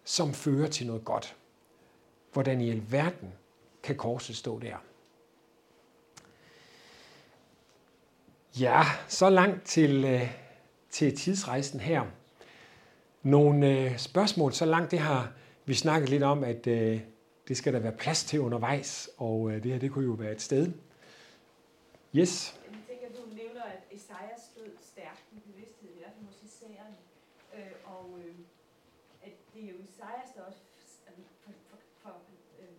som 0.04 0.32
fører 0.32 0.68
til 0.68 0.86
noget 0.86 1.04
godt. 1.04 1.36
Hvordan 2.36 2.60
i 2.60 2.70
alverden 2.70 3.34
kan 3.82 3.96
korset 3.96 4.36
stå 4.36 4.58
der? 4.58 4.76
Ja, 8.60 8.82
så 9.08 9.30
langt 9.30 9.64
til, 9.64 10.04
øh, 10.04 10.30
til 10.90 11.16
tidsrejsen 11.16 11.80
her. 11.80 12.02
Nogle 13.22 13.80
øh, 13.80 13.98
spørgsmål 13.98 14.52
så 14.52 14.64
langt, 14.64 14.90
det 14.90 14.98
har 14.98 15.32
vi 15.64 15.74
snakket 15.74 16.08
lidt 16.08 16.22
om, 16.22 16.44
at 16.44 16.66
øh, 16.66 17.00
det 17.48 17.56
skal 17.56 17.72
der 17.72 17.78
være 17.78 17.92
plads 17.92 18.24
til 18.24 18.40
undervejs, 18.40 19.10
og 19.16 19.50
det 19.52 19.64
her 19.64 19.78
det 19.78 19.90
kunne 19.90 20.04
jo 20.04 20.12
være 20.12 20.32
et 20.32 20.42
sted. 20.42 20.72
Yes? 22.16 22.60
Jeg 22.70 22.78
tænker, 22.88 23.08
du 23.20 23.34
nævner, 23.34 23.62
at 23.62 23.80
Esajas 23.90 24.40
stod 24.52 24.70
stærkt 24.80 25.24
i 25.32 25.38
bevidsthed, 25.50 25.90
i 25.90 25.98
hvert 25.98 26.12
fald 26.16 26.26
hos 26.26 26.42
Isæren, 26.42 26.94
øh, 27.56 27.72
og 27.84 28.18
øh, 28.18 28.34
at 29.22 29.32
det 29.54 29.64
er 29.64 29.68
jo 29.68 29.76
Esajas, 29.88 30.30
der 30.36 30.42
også 30.42 30.58
for, 31.44 31.52
for, 31.70 31.76
for, 32.02 32.14
øh, 32.60 32.74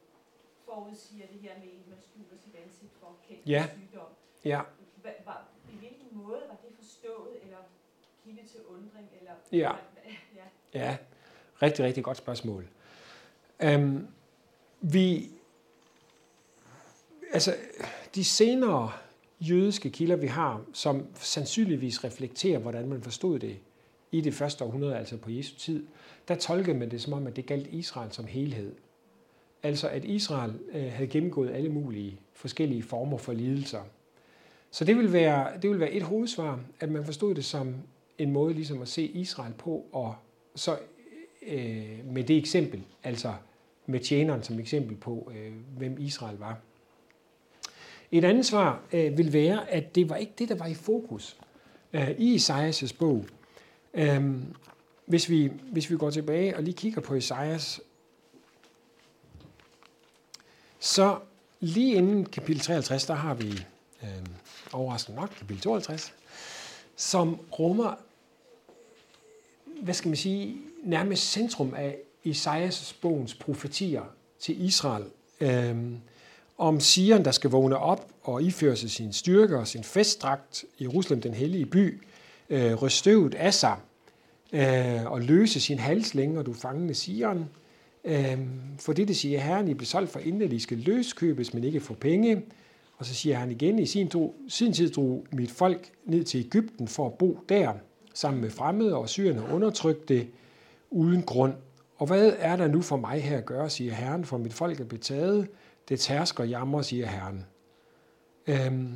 forudsiger 0.77 1.27
det 1.33 1.39
her 1.41 1.53
med, 1.59 1.67
at 1.79 1.87
man 1.89 1.97
skjuler 2.07 2.37
sit 2.45 2.55
ansigt 2.65 2.91
for 2.99 3.07
at 3.07 3.27
kende 3.27 3.41
Ja. 3.45 3.67
sygdom. 3.77 4.07
Ja. 4.45 4.61
Hva, 5.01 5.09
var, 5.25 5.47
I 5.73 5.75
hvilken 5.77 6.07
måde 6.13 6.41
var 6.49 6.57
det 6.63 6.71
forstået, 6.79 7.33
eller 7.43 7.57
kilde 8.23 8.41
til 8.51 8.59
undring? 8.69 9.07
Eller, 9.19 9.33
Ja. 9.51 9.71
ja. 10.35 10.45
Ja, 10.73 10.97
rigtig, 11.61 11.85
rigtig 11.85 12.03
godt 12.03 12.17
spørgsmål. 12.17 12.67
Øhm, 13.59 14.07
vi, 14.81 15.29
altså, 17.33 17.55
de 18.15 18.23
senere 18.23 18.91
jødiske 19.39 19.89
kilder, 19.89 20.15
vi 20.15 20.27
har, 20.27 20.61
som 20.73 21.07
sandsynligvis 21.15 22.03
reflekterer, 22.03 22.59
hvordan 22.59 22.87
man 22.87 23.01
forstod 23.01 23.39
det, 23.39 23.59
i 24.11 24.21
det 24.21 24.33
første 24.33 24.63
århundrede, 24.63 24.97
altså 24.97 25.17
på 25.17 25.31
Jesu 25.31 25.55
tid, 25.55 25.87
der 26.27 26.35
tolkede 26.35 26.77
man 26.77 26.91
det 26.91 27.01
som 27.01 27.13
om, 27.13 27.27
at 27.27 27.35
det 27.35 27.45
galt 27.45 27.67
Israel 27.67 28.11
som 28.11 28.25
helhed. 28.25 28.75
Altså 29.63 29.89
at 29.89 30.05
Israel 30.05 30.53
øh, 30.73 30.91
havde 30.91 31.07
gennemgået 31.07 31.51
alle 31.51 31.69
mulige 31.69 32.19
forskellige 32.33 32.83
former 32.83 33.17
for 33.17 33.33
lidelser. 33.33 33.81
Så 34.71 34.85
det 34.85 34.97
vil, 34.97 35.13
være, 35.13 35.61
det 35.61 35.69
vil 35.69 35.79
være 35.79 35.91
et 35.91 36.03
hovedsvar, 36.03 36.59
at 36.79 36.91
man 36.91 37.05
forstod 37.05 37.35
det 37.35 37.45
som 37.45 37.75
en 38.17 38.31
måde 38.31 38.53
ligesom 38.53 38.81
at 38.81 38.87
se 38.87 39.03
Israel 39.03 39.53
på, 39.53 39.85
og 39.91 40.15
så 40.55 40.77
øh, 41.47 41.99
med 42.05 42.23
det 42.23 42.37
eksempel, 42.37 42.83
altså 43.03 43.33
med 43.85 43.99
tjeneren 43.99 44.43
som 44.43 44.59
eksempel 44.59 44.95
på, 44.95 45.31
øh, 45.35 45.51
hvem 45.77 45.97
Israel 45.99 46.37
var. 46.37 46.59
Et 48.11 48.25
andet 48.25 48.45
svar 48.45 48.81
øh, 48.93 49.17
vil 49.17 49.33
være, 49.33 49.71
at 49.71 49.95
det 49.95 50.09
var 50.09 50.15
ikke 50.15 50.33
det, 50.37 50.49
der 50.49 50.55
var 50.55 50.67
i 50.67 50.73
fokus 50.73 51.37
øh, 51.93 52.11
i 52.17 52.35
Isaias' 52.35 52.95
bog. 52.99 53.25
Øh, 53.93 54.35
hvis, 55.05 55.29
vi, 55.29 55.51
hvis 55.71 55.89
vi 55.91 55.97
går 55.97 56.09
tilbage 56.09 56.57
og 56.57 56.63
lige 56.63 56.73
kigger 56.73 57.01
på 57.01 57.15
Isaias, 57.15 57.81
så 60.79 61.19
lige 61.59 61.95
inden 61.95 62.25
kapitel 62.25 62.61
53, 62.61 63.05
der 63.05 63.13
har 63.13 63.33
vi 63.33 63.65
øh, 64.03 64.09
overraskende 64.73 65.19
nok 65.19 65.29
kapitel 65.39 65.61
52, 65.61 66.13
som 66.95 67.39
rummer, 67.59 67.93
hvad 69.81 69.93
skal 69.93 70.09
man 70.09 70.17
sige, 70.17 70.57
nærmest 70.83 71.31
centrum 71.31 71.73
af 71.77 71.97
Isaias 72.23 72.93
bogens 73.01 73.33
profetier 73.33 74.03
til 74.39 74.65
Israel. 74.65 75.05
Øh, 75.41 75.75
om 76.57 76.79
Sion, 76.79 77.25
der 77.25 77.31
skal 77.31 77.49
vågne 77.49 77.77
op 77.77 78.07
og 78.23 78.43
iføre 78.43 78.75
sig 78.75 78.91
sin 78.91 79.13
styrke 79.13 79.57
og 79.57 79.67
sin 79.67 79.83
festdragt, 79.83 80.65
Jerusalem, 80.81 81.21
den 81.21 81.33
hellige 81.33 81.65
by, 81.65 82.01
øh, 82.49 82.73
røstøvet 82.73 82.91
støvet 82.91 83.35
af 83.35 83.53
sig 83.53 83.77
øh, 84.53 85.11
og 85.11 85.21
løse 85.21 85.61
sin 85.61 85.79
halslænge, 85.79 86.39
og 86.39 86.45
du 86.45 86.53
fangende 86.53 86.93
Sion. 86.93 87.49
Øh, 88.07 88.37
for 88.79 88.93
det, 88.93 89.17
siger 89.17 89.39
Herren, 89.39 89.67
I 89.67 89.73
blev 89.73 89.85
solgt 89.85 90.11
for 90.11 90.19
inden, 90.19 90.41
at 90.41 90.53
I 90.53 90.59
skal 90.59 90.77
løskøbes, 90.77 91.53
men 91.53 91.63
ikke 91.63 91.79
få 91.79 91.93
penge. 91.93 92.43
Og 92.97 93.05
så 93.05 93.13
siger 93.13 93.37
han 93.37 93.51
igen, 93.51 93.79
i 93.79 93.85
sin, 93.85 94.09
tro, 94.09 94.35
sin 94.47 94.73
tid 94.73 94.89
drog 94.91 95.25
mit 95.31 95.51
folk 95.51 95.91
ned 96.05 96.23
til 96.23 96.39
Ægypten 96.39 96.87
for 96.87 97.05
at 97.05 97.13
bo 97.13 97.39
der, 97.49 97.73
sammen 98.13 98.41
med 98.41 98.49
fremmede, 98.49 98.95
og 98.95 99.09
syrerne 99.09 99.53
undertrykte 99.53 100.27
uden 100.89 101.23
grund. 101.23 101.53
Og 101.95 102.07
hvad 102.07 102.33
er 102.39 102.55
der 102.55 102.67
nu 102.67 102.81
for 102.81 102.97
mig 102.97 103.23
her 103.23 103.37
at 103.37 103.45
gøre, 103.45 103.69
siger 103.69 103.93
Herren, 103.93 104.25
for 104.25 104.37
mit 104.37 104.53
folk 104.53 104.79
er 104.79 104.85
betaget, 104.85 105.47
det 105.89 105.99
tærsker 105.99 106.43
jammer, 106.43 106.81
siger 106.81 107.07
Herren. 107.07 107.45
Øhm, 108.47 108.93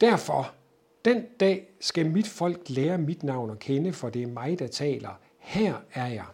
derfor, 0.00 0.54
den 1.04 1.24
dag 1.40 1.68
skal 1.80 2.10
mit 2.10 2.26
folk 2.26 2.60
lære 2.68 2.98
mit 2.98 3.22
navn 3.22 3.50
at 3.50 3.58
kende, 3.58 3.92
for 3.92 4.08
det 4.08 4.22
er 4.22 4.26
mig, 4.26 4.58
der 4.58 4.66
taler. 4.66 5.20
Her 5.38 5.74
er 5.94 6.06
jeg. 6.06 6.26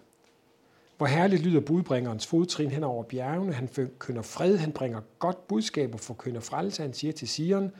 Hvor 1.02 1.06
herligt 1.08 1.42
lyder 1.42 1.60
budbringerens 1.60 2.26
fodtrin 2.26 2.70
hen 2.70 2.84
over 2.84 3.02
bjergene. 3.02 3.52
Han 3.52 3.68
forkynder 3.68 4.22
fred, 4.22 4.56
han 4.56 4.72
bringer 4.72 5.00
godt 5.18 5.48
budskab 5.48 5.94
og 5.94 6.00
forkynder 6.00 6.40
frelse. 6.40 6.82
Han 6.82 6.94
siger 6.94 7.12
til 7.12 7.28
Sion, 7.28 7.70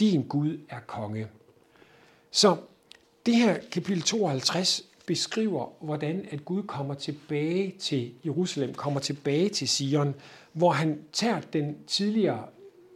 din 0.00 0.22
Gud 0.22 0.58
er 0.68 0.80
konge. 0.86 1.26
Så 2.30 2.56
det 3.26 3.36
her 3.36 3.58
kapitel 3.72 4.02
52 4.02 4.82
beskriver, 5.06 5.72
hvordan 5.80 6.26
at 6.30 6.44
Gud 6.44 6.62
kommer 6.62 6.94
tilbage 6.94 7.74
til 7.78 8.12
Jerusalem, 8.24 8.74
kommer 8.74 9.00
tilbage 9.00 9.48
til 9.48 9.68
Sion, 9.68 10.14
hvor 10.52 10.70
han 10.70 10.98
tager 11.12 11.40
den 11.40 11.76
tidligere 11.86 12.46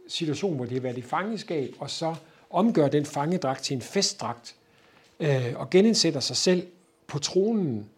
situation, 0.07 0.55
hvor 0.55 0.65
det 0.65 0.73
har 0.73 0.81
været 0.81 0.97
i 0.97 1.01
fangeskab, 1.01 1.75
og 1.79 1.89
så 1.89 2.15
omgør 2.49 2.87
den 2.87 3.05
fangedragt 3.05 3.63
til 3.63 3.75
en 3.75 3.81
festdragt, 3.81 4.55
øh, 5.19 5.53
og 5.55 5.69
genindsætter 5.69 6.19
sig 6.19 6.35
selv 6.37 6.67
på 7.07 7.19
tronen. 7.19 7.89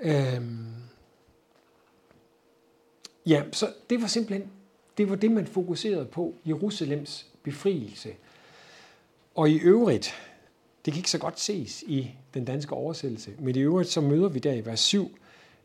Øh, 0.00 0.40
ja, 3.26 3.42
så 3.52 3.68
det 3.90 4.00
var 4.00 4.06
simpelthen 4.06 4.50
det, 4.98 5.10
var 5.10 5.16
det, 5.16 5.30
man 5.30 5.46
fokuserede 5.46 6.04
på, 6.04 6.34
Jerusalems 6.46 7.26
befrielse. 7.42 8.08
Og 9.34 9.50
i 9.50 9.58
øvrigt, 9.58 10.14
det 10.84 10.92
kan 10.92 10.98
ikke 10.98 11.10
så 11.10 11.18
godt 11.18 11.40
ses 11.40 11.82
i 11.86 12.10
den 12.34 12.44
danske 12.44 12.72
oversættelse, 12.72 13.30
men 13.38 13.56
i 13.56 13.58
øvrigt 13.58 13.88
så 13.88 14.00
møder 14.00 14.28
vi 14.28 14.38
der 14.38 14.52
i 14.52 14.66
vers 14.66 14.80
7 14.80 15.18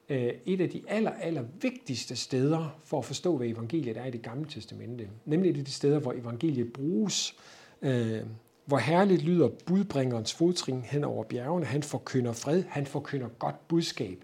øh, 0.09 0.33
et 0.45 0.61
af 0.61 0.69
de 0.69 0.81
aller, 0.87 1.11
aller 1.11 1.43
vigtigste 1.61 2.15
steder 2.15 2.79
for 2.83 2.97
at 2.97 3.05
forstå, 3.05 3.37
hvad 3.37 3.47
evangeliet 3.47 3.97
er 3.97 4.05
i 4.05 4.11
det 4.11 4.21
gamle 4.21 4.45
testamente. 4.49 5.07
Nemlig 5.25 5.55
det 5.55 5.65
de 5.65 5.71
steder, 5.71 5.99
hvor 5.99 6.13
evangeliet 6.13 6.73
bruges, 6.73 7.35
øh, 7.81 8.21
hvor 8.65 8.77
herligt 8.77 9.21
lyder 9.21 9.47
budbringerens 9.65 10.33
fodtrin 10.33 10.81
hen 10.81 11.03
over 11.03 11.23
bjergene. 11.23 11.65
Han 11.65 11.83
forkynder 11.83 12.33
fred, 12.33 12.63
han 12.69 12.85
forkynder 12.85 13.27
godt 13.27 13.67
budskab. 13.67 14.23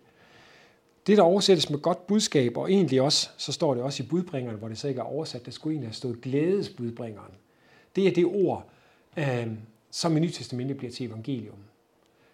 Det, 1.08 1.18
der 1.18 1.24
oversættes 1.24 1.70
med 1.70 1.80
godt 1.80 2.08
budskab, 2.08 2.58
og 2.58 2.72
egentlig 2.72 3.02
også, 3.02 3.30
så 3.38 3.52
står 3.52 3.74
det 3.74 3.84
også 3.84 4.04
i 4.04 4.06
budbringeren, 4.06 4.58
hvor 4.58 4.68
det 4.68 4.78
så 4.78 4.88
ikke 4.88 5.00
er 5.00 5.06
oversat, 5.06 5.46
der 5.46 5.52
skulle 5.52 5.74
egentlig 5.74 5.88
have 5.88 5.96
stået 5.96 6.22
glædesbudbringeren. 6.22 7.32
Det 7.96 8.08
er 8.08 8.12
det 8.12 8.26
ord, 8.26 8.70
øh, 9.18 9.48
som 9.92 10.18
i 10.18 10.20
Nytestamentet 10.20 10.78
bliver 10.78 10.92
til 10.92 11.06
evangelium. 11.06 11.58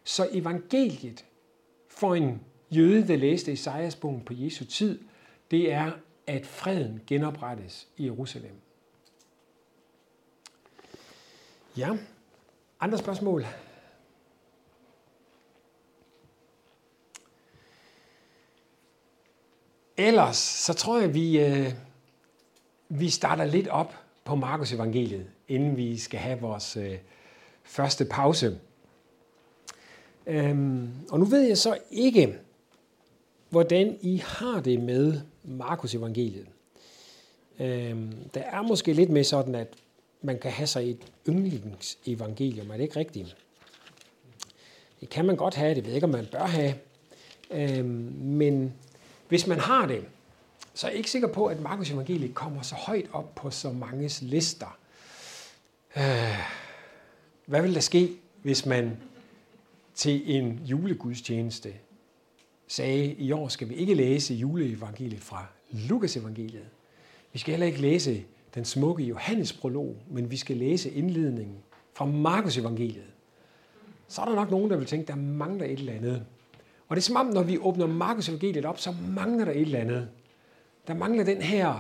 Så 0.04 0.28
evangeliet 0.32 1.26
for 1.88 2.16
en 2.16 2.42
jøde, 2.72 3.08
der 3.08 3.16
læste 3.16 3.52
Isaias-bogen 3.52 4.22
på 4.22 4.34
Jesu 4.34 4.66
tid, 4.66 5.00
det 5.52 5.72
er, 5.72 5.92
at 6.28 6.46
freden 6.46 7.02
genoprettes 7.08 7.88
i 7.98 8.06
Jerusalem. 8.06 8.62
Ja, 11.78 11.98
andre 12.80 12.98
spørgsmål? 12.98 13.46
Ellers, 19.98 20.38
så 20.38 20.74
tror 20.74 21.00
jeg, 21.00 21.14
vi, 21.14 21.40
øh, 21.40 21.74
vi 22.90 23.10
starter 23.10 23.46
lidt 23.46 23.68
op 23.68 23.96
på 24.24 24.36
Markus 24.36 24.74
evangeliet, 24.74 25.26
inden 25.48 25.78
vi 25.78 25.98
skal 25.98 26.20
have 26.20 26.40
vores 26.40 26.78
øh, 26.78 26.98
første 27.64 28.06
pause. 28.06 28.60
Øhm, 30.28 30.90
og 31.10 31.20
nu 31.20 31.26
ved 31.26 31.42
jeg 31.42 31.58
så 31.58 31.78
ikke, 31.92 32.36
hvordan 33.50 33.98
I 34.02 34.18
har 34.18 34.62
det 34.62 34.80
med 34.80 35.22
Markus 35.44 35.96
evangeliet. 35.96 36.48
Øhm, 37.60 38.14
der 38.34 38.42
er 38.42 38.62
måske 38.62 38.94
lidt 38.94 39.10
med 39.10 39.24
sådan, 39.24 39.56
at 39.56 39.68
man 40.22 40.40
kan 40.40 40.52
have 40.52 40.68
sig 40.68 40.90
et 40.90 41.12
yndlingsevangelium. 41.30 42.70
Er 42.70 42.74
det 42.74 42.84
ikke 42.84 43.00
rigtigt? 43.00 43.36
Det 45.00 45.10
kan 45.10 45.26
man 45.26 45.36
godt 45.36 45.56
have, 45.56 45.76
det 45.76 45.84
ved 45.84 45.92
jeg 45.92 45.96
ikke, 45.96 46.06
om 46.06 46.12
man 46.12 46.28
bør 46.32 46.46
have. 46.46 46.74
Øhm, 47.52 48.14
men 48.20 48.74
hvis 49.28 49.48
man 49.48 49.60
har 49.60 49.86
det, 49.86 50.06
så 50.74 50.88
er 50.88 50.92
jeg 50.92 50.98
ikke 50.98 51.12
sikker 51.12 51.28
på, 51.28 51.46
at 51.46 51.62
Markus 51.62 51.92
evangeliet 51.92 52.36
kommer 52.36 52.62
så 52.62 52.76
højt 52.76 53.06
op 53.14 53.36
på 53.36 53.50
så 53.50 53.72
manges 53.72 54.22
lister. 54.22 54.78
Øh, 55.98 56.38
hvad 57.46 57.62
vil 57.62 57.74
der 57.74 57.80
ske, 57.80 58.12
hvis 58.42 58.66
man 58.66 58.98
til 59.96 60.36
en 60.36 60.62
julegudstjeneste 60.66 61.74
sagde, 62.68 63.14
i 63.14 63.32
år 63.32 63.48
skal 63.48 63.70
vi 63.70 63.74
ikke 63.74 63.94
læse 63.94 64.34
juleevangeliet 64.34 65.24
fra 65.24 65.46
Lukas 65.72 66.18
evangeliet. 66.18 66.66
Vi 67.34 67.40
skal 67.40 67.52
heller 67.52 67.68
ikke 67.68 67.82
læse 67.82 68.24
den 68.56 68.66
smukke 68.66 69.04
Johannes 69.04 69.54
prolog, 69.54 69.96
men 70.10 70.32
vi 70.32 70.38
skal 70.38 70.58
læse 70.58 70.92
indledningen 70.92 71.58
fra 71.94 72.06
Markus 72.06 72.58
evangeliet. 72.58 73.12
Så 74.08 74.22
er 74.22 74.26
der 74.26 74.36
nok 74.36 74.52
nogen, 74.52 74.72
der 74.72 74.78
vil 74.78 74.86
tænke, 74.86 75.08
der 75.08 75.16
mangler 75.16 75.66
et 75.66 75.80
eller 75.80 75.94
andet. 75.94 76.26
Og 76.88 76.96
det 76.96 77.02
er 77.02 77.06
som 77.06 77.16
om, 77.16 77.26
når 77.26 77.44
vi 77.44 77.58
åbner 77.58 77.88
Markus 77.88 78.30
evangeliet 78.30 78.66
op, 78.66 78.80
så 78.80 78.94
mangler 79.10 79.46
der 79.46 79.52
et 79.52 79.62
eller 79.62 79.80
andet. 79.80 80.08
Der 80.88 80.94
mangler 80.94 81.24
den 81.24 81.42
her 81.42 81.80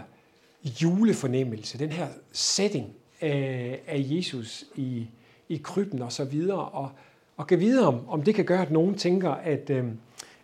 julefornemmelse, 0.81 1.79
den 1.79 1.91
her 1.91 2.07
setting 2.31 2.93
af, 3.21 3.79
af 3.87 4.05
Jesus 4.09 4.65
i, 4.75 5.07
i 5.49 5.57
krybben 5.63 6.01
og 6.01 6.11
så 6.11 6.25
videre. 6.25 6.69
Og, 6.69 6.91
og 7.37 7.47
kan 7.47 7.59
vide, 7.59 7.87
om, 7.87 8.09
om 8.09 8.23
det 8.23 8.35
kan 8.35 8.45
gøre, 8.45 8.61
at 8.61 8.71
nogen 8.71 8.95
tænker, 8.95 9.31
at, 9.31 9.69
øh, 9.69 9.85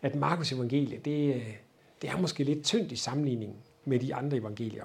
at 0.02 0.16
Markus 0.16 0.52
evangeliet, 0.52 1.06
det, 1.06 1.42
det 2.02 2.10
er 2.10 2.18
måske 2.18 2.44
lidt 2.44 2.64
tyndt 2.64 2.92
i 2.92 2.96
sammenligning 2.96 3.56
med 3.86 4.00
de 4.00 4.16
andre 4.16 4.38
evangelier. 4.38 4.84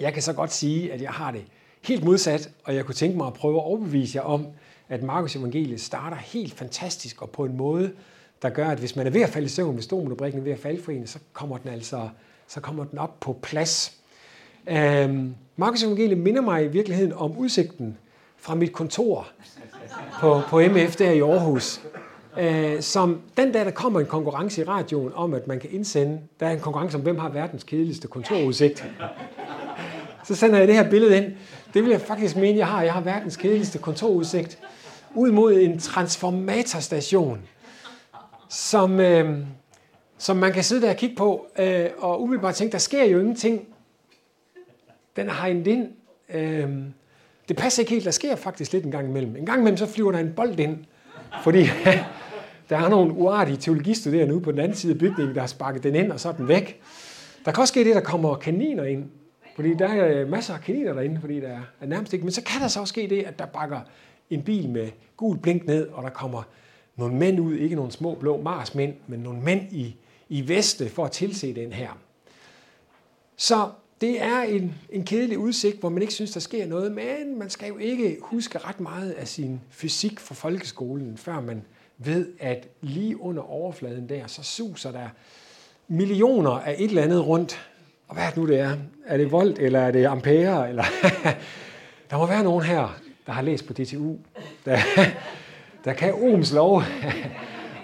Jeg 0.00 0.12
kan 0.12 0.22
så 0.22 0.32
godt 0.32 0.52
sige, 0.52 0.92
at 0.92 1.02
jeg 1.02 1.10
har 1.10 1.30
det 1.30 1.44
helt 1.82 2.04
modsat, 2.04 2.50
og 2.64 2.74
jeg 2.74 2.84
kunne 2.84 2.94
tænke 2.94 3.16
mig 3.16 3.26
at 3.26 3.34
prøve 3.34 3.56
at 3.56 3.64
overbevise 3.64 4.16
jer 4.16 4.22
om, 4.22 4.46
at 4.88 5.02
Markus 5.02 5.36
evangeliet 5.36 5.80
starter 5.80 6.16
helt 6.16 6.54
fantastisk 6.54 7.22
og 7.22 7.30
på 7.30 7.44
en 7.44 7.56
måde, 7.56 7.92
der 8.42 8.50
gør, 8.50 8.68
at 8.68 8.78
hvis 8.78 8.96
man 8.96 9.06
er 9.06 9.10
ved 9.10 9.20
at 9.20 9.28
falde 9.28 9.46
i 9.46 9.48
søvn, 9.48 9.74
hvis 9.74 9.86
dominobrikken 9.86 10.40
er 10.40 10.44
ved 10.44 10.52
at 10.52 10.58
falde 10.58 10.82
for 10.82 10.92
en, 10.92 11.06
så 11.06 11.18
kommer 11.32 11.58
den 11.58 11.70
altså 11.70 12.08
så 12.46 12.60
kommer 12.60 12.84
den 12.84 12.98
op 12.98 13.20
på 13.20 13.38
plads. 13.42 13.92
Øhm, 14.66 15.34
Markus 15.56 15.82
Evangeliet 15.82 16.18
minder 16.18 16.40
mig 16.42 16.64
i 16.64 16.68
virkeligheden 16.68 17.12
om 17.12 17.36
udsigten 17.36 17.98
fra 18.36 18.54
mit 18.54 18.72
kontor 18.72 19.28
på, 20.20 20.40
på 20.48 20.60
MF 20.60 20.96
der 20.96 21.10
i 21.10 21.20
Aarhus. 21.20 21.80
Øh, 22.38 22.80
som 22.80 23.20
den 23.36 23.52
dag, 23.52 23.64
der 23.64 23.70
kommer 23.70 24.00
en 24.00 24.06
konkurrence 24.06 24.60
i 24.60 24.64
radioen 24.64 25.12
om, 25.14 25.34
at 25.34 25.46
man 25.46 25.60
kan 25.60 25.70
indsende, 25.70 26.20
der 26.40 26.46
er 26.46 26.50
en 26.50 26.60
konkurrence 26.60 26.96
om, 26.96 27.02
hvem 27.02 27.18
har 27.18 27.28
verdens 27.28 27.64
kedeligste 27.64 28.08
kontorudsigt. 28.08 28.88
Så 30.24 30.34
sender 30.34 30.58
jeg 30.58 30.68
det 30.68 30.76
her 30.76 30.90
billede 30.90 31.16
ind. 31.16 31.32
Det 31.74 31.82
vil 31.82 31.90
jeg 31.90 32.00
faktisk 32.00 32.36
mene, 32.36 32.58
jeg 32.58 32.66
har. 32.66 32.82
Jeg 32.82 32.92
har 32.92 33.00
verdens 33.00 33.36
kedeligste 33.36 33.78
kontorudsigt. 33.78 34.58
ud 35.14 35.30
mod 35.30 35.52
en 35.52 35.78
transformatorstation, 35.78 37.38
som, 38.52 39.00
øh, 39.00 39.38
som 40.18 40.36
man 40.36 40.52
kan 40.52 40.64
sidde 40.64 40.82
der 40.82 40.90
og 40.90 40.96
kigge 40.96 41.16
på, 41.16 41.46
øh, 41.58 41.86
og 41.98 42.22
umiddelbart 42.22 42.54
tænke, 42.54 42.72
der 42.72 42.78
sker 42.78 43.04
jo 43.04 43.20
ingenting. 43.20 43.68
Den 45.16 45.28
har 45.28 45.46
en 45.46 45.66
ind. 45.66 45.88
Øh, 46.34 46.68
det 47.48 47.56
passer 47.56 47.82
ikke 47.82 47.92
helt, 47.92 48.04
der 48.04 48.10
sker 48.10 48.36
faktisk 48.36 48.72
lidt 48.72 48.84
en 48.84 48.90
gang 48.90 49.08
imellem. 49.08 49.36
En 49.36 49.46
gang 49.46 49.58
imellem 49.58 49.76
så 49.76 49.86
flyver 49.86 50.12
der 50.12 50.18
en 50.18 50.32
bold 50.36 50.60
ind, 50.60 50.84
fordi 51.42 51.58
der 52.70 52.76
er 52.78 52.88
nogle 52.88 53.12
uartige 53.12 53.56
teologistuderende 53.56 54.34
ude 54.34 54.42
på 54.42 54.52
den 54.52 54.58
anden 54.58 54.76
side 54.76 54.92
af 54.92 54.98
bygningen, 54.98 55.34
der 55.34 55.40
har 55.40 55.48
sparket 55.48 55.82
den 55.82 55.94
ind, 55.94 56.12
og 56.12 56.20
så 56.20 56.28
er 56.28 56.32
den 56.32 56.48
væk. 56.48 56.80
Der 57.44 57.52
kan 57.52 57.60
også 57.60 57.72
ske 57.72 57.84
det, 57.84 57.94
der 57.94 58.00
kommer 58.00 58.34
kaniner 58.34 58.84
ind, 58.84 59.04
fordi 59.56 59.74
der 59.74 59.88
er 59.88 60.20
øh, 60.20 60.28
masser 60.28 60.54
af 60.54 60.60
kaniner 60.60 60.92
derinde, 60.92 61.20
fordi 61.20 61.40
der 61.40 61.58
er 61.80 61.86
nærmest 61.86 62.12
ikke. 62.12 62.24
Men 62.24 62.32
så 62.32 62.42
kan 62.42 62.60
der 62.60 62.68
så 62.68 62.80
også 62.80 62.92
ske 62.92 63.08
det, 63.08 63.22
at 63.22 63.38
der 63.38 63.46
bakker 63.46 63.80
en 64.30 64.42
bil 64.42 64.68
med 64.68 64.88
gul 65.16 65.38
blink 65.38 65.66
ned, 65.66 65.88
og 65.88 66.02
der 66.02 66.10
kommer 66.10 66.42
nogle 66.96 67.14
mænd 67.14 67.40
ud, 67.40 67.54
ikke 67.54 67.76
nogle 67.76 67.92
små 67.92 68.14
blå 68.14 68.42
marsmænd, 68.42 68.94
men 69.06 69.20
nogle 69.20 69.40
mænd 69.40 69.72
i, 69.72 69.96
i 70.28 70.48
veste 70.48 70.88
for 70.88 71.04
at 71.04 71.10
tilse 71.10 71.54
den 71.54 71.72
her. 71.72 71.98
Så 73.36 73.70
det 74.00 74.22
er 74.22 74.42
en, 74.42 74.74
en 74.90 75.04
kedelig 75.04 75.38
udsigt, 75.38 75.80
hvor 75.80 75.88
man 75.88 76.02
ikke 76.02 76.14
synes, 76.14 76.30
der 76.30 76.40
sker 76.40 76.66
noget, 76.66 76.92
men 76.92 77.38
man 77.38 77.50
skal 77.50 77.68
jo 77.68 77.78
ikke 77.78 78.16
huske 78.22 78.58
ret 78.58 78.80
meget 78.80 79.10
af 79.10 79.28
sin 79.28 79.60
fysik 79.70 80.20
fra 80.20 80.34
folkeskolen, 80.34 81.16
før 81.16 81.40
man 81.40 81.62
ved, 81.98 82.28
at 82.40 82.68
lige 82.80 83.20
under 83.20 83.42
overfladen 83.42 84.08
der, 84.08 84.26
så 84.26 84.42
suser 84.42 84.92
der 84.92 85.08
millioner 85.88 86.50
af 86.50 86.74
et 86.78 86.88
eller 86.88 87.02
andet 87.02 87.26
rundt. 87.26 87.70
Og 88.08 88.14
hvad 88.14 88.24
er 88.24 88.28
det 88.28 88.36
nu, 88.38 88.46
det 88.46 88.58
er? 88.58 88.76
Er 89.06 89.16
det 89.16 89.32
volt, 89.32 89.58
eller 89.58 89.80
er 89.80 89.90
det 89.90 90.04
ampere? 90.04 90.68
Eller 90.68 90.84
der 92.10 92.18
må 92.18 92.26
være 92.26 92.44
nogen 92.44 92.64
her, 92.64 93.00
der 93.26 93.32
har 93.32 93.42
læst 93.42 93.66
på 93.66 93.72
DTU, 93.72 94.16
der, 94.64 94.78
der 95.84 95.92
kan 95.92 96.14
Ohms 96.14 96.52
lov 96.52 96.82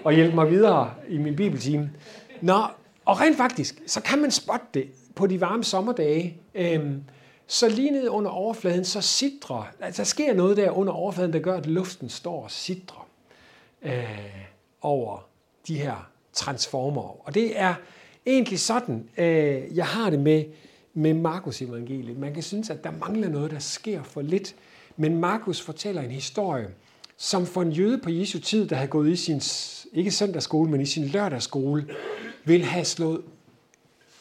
og 0.03 0.13
hjælpe 0.13 0.35
mig 0.35 0.49
videre 0.49 0.93
i 1.09 1.17
min 1.17 1.35
bibeltime. 1.35 1.91
Nå, 2.41 2.61
og 3.05 3.21
rent 3.21 3.37
faktisk, 3.37 3.81
så 3.87 4.01
kan 4.01 4.21
man 4.21 4.31
spotte 4.31 4.65
det 4.73 4.87
på 5.15 5.27
de 5.27 5.41
varme 5.41 5.63
sommerdage. 5.63 6.37
Øhm, 6.55 7.03
så 7.47 7.69
lige 7.69 7.91
ned 7.91 8.09
under 8.09 8.31
overfladen, 8.31 8.85
så 8.85 9.01
sidrer, 9.01 9.71
altså 9.79 10.01
der 10.01 10.05
sker 10.05 10.33
noget 10.33 10.57
der 10.57 10.71
under 10.71 10.93
overfladen, 10.93 11.33
der 11.33 11.39
gør, 11.39 11.57
at 11.57 11.65
luften 11.65 12.09
står 12.09 12.43
og 12.43 12.51
sidrer 12.51 13.07
øh, 13.81 13.93
over 14.81 15.27
de 15.67 15.77
her 15.77 16.09
transformer. 16.33 17.27
Og 17.27 17.33
det 17.33 17.59
er 17.59 17.73
egentlig 18.25 18.59
sådan, 18.59 19.09
øh, 19.17 19.77
jeg 19.77 19.85
har 19.85 20.09
det 20.09 20.19
med, 20.19 20.43
med 20.93 21.13
Markus 21.13 21.61
evangeliet. 21.61 22.17
Man 22.17 22.33
kan 22.33 22.43
synes, 22.43 22.69
at 22.69 22.83
der 22.83 22.91
mangler 22.91 23.29
noget, 23.29 23.51
der 23.51 23.59
sker 23.59 24.03
for 24.03 24.21
lidt. 24.21 24.55
Men 24.97 25.17
Markus 25.17 25.61
fortæller 25.61 26.01
en 26.01 26.11
historie, 26.11 26.67
som 27.21 27.45
for 27.45 27.61
en 27.61 27.71
jøde 27.71 27.97
på 27.97 28.09
Jesu 28.09 28.39
tid, 28.39 28.67
der 28.67 28.75
havde 28.75 28.89
gået 28.89 29.11
i 29.11 29.15
sin, 29.15 29.41
ikke 29.93 30.11
søndagsskole, 30.11 30.71
men 30.71 30.81
i 30.81 30.85
sin 30.85 31.05
lørdagsskole, 31.05 31.87
vil 32.45 32.63
have 32.63 32.85
slået 32.85 33.21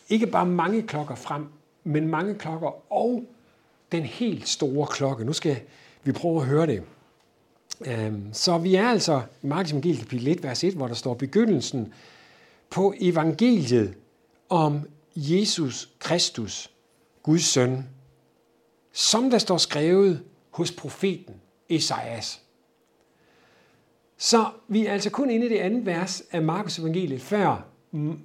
ikke 0.08 0.26
bare 0.26 0.46
mange 0.46 0.82
klokker 0.82 1.14
frem, 1.14 1.46
men 1.84 2.08
mange 2.08 2.34
klokker 2.34 2.92
og 2.92 3.24
den 3.92 4.02
helt 4.02 4.48
store 4.48 4.86
klokke. 4.86 5.24
Nu 5.24 5.32
skal 5.32 5.56
vi 6.04 6.12
prøve 6.12 6.40
at 6.40 6.46
høre 6.46 6.66
det. 6.66 6.82
Øhm, 7.86 8.28
så 8.32 8.58
vi 8.58 8.74
er 8.74 8.88
altså 8.88 9.22
i 9.42 9.46
Markus 9.46 9.70
evangeliet 9.70 10.00
kapitel 10.00 10.28
1, 10.28 10.42
vers 10.42 10.64
1, 10.64 10.74
hvor 10.74 10.86
der 10.86 10.94
står 10.94 11.14
begyndelsen 11.14 11.92
på 12.70 12.94
evangeliet 13.00 13.94
om 14.48 14.80
Jesus 15.16 15.90
Kristus, 15.98 16.70
Guds 17.22 17.44
søn, 17.44 17.88
som 18.92 19.30
der 19.30 19.38
står 19.38 19.56
skrevet 19.56 20.22
hos 20.50 20.72
profeten 20.72 21.34
Esajas. 21.68 22.40
Så 24.18 24.46
vi 24.68 24.86
er 24.86 24.92
altså 24.92 25.10
kun 25.10 25.30
inde 25.30 25.46
i 25.46 25.48
det 25.48 25.58
andet 25.58 25.86
vers 25.86 26.22
af 26.32 26.42
Markus 26.42 26.78
evangeliet, 26.78 27.20
før 27.20 27.66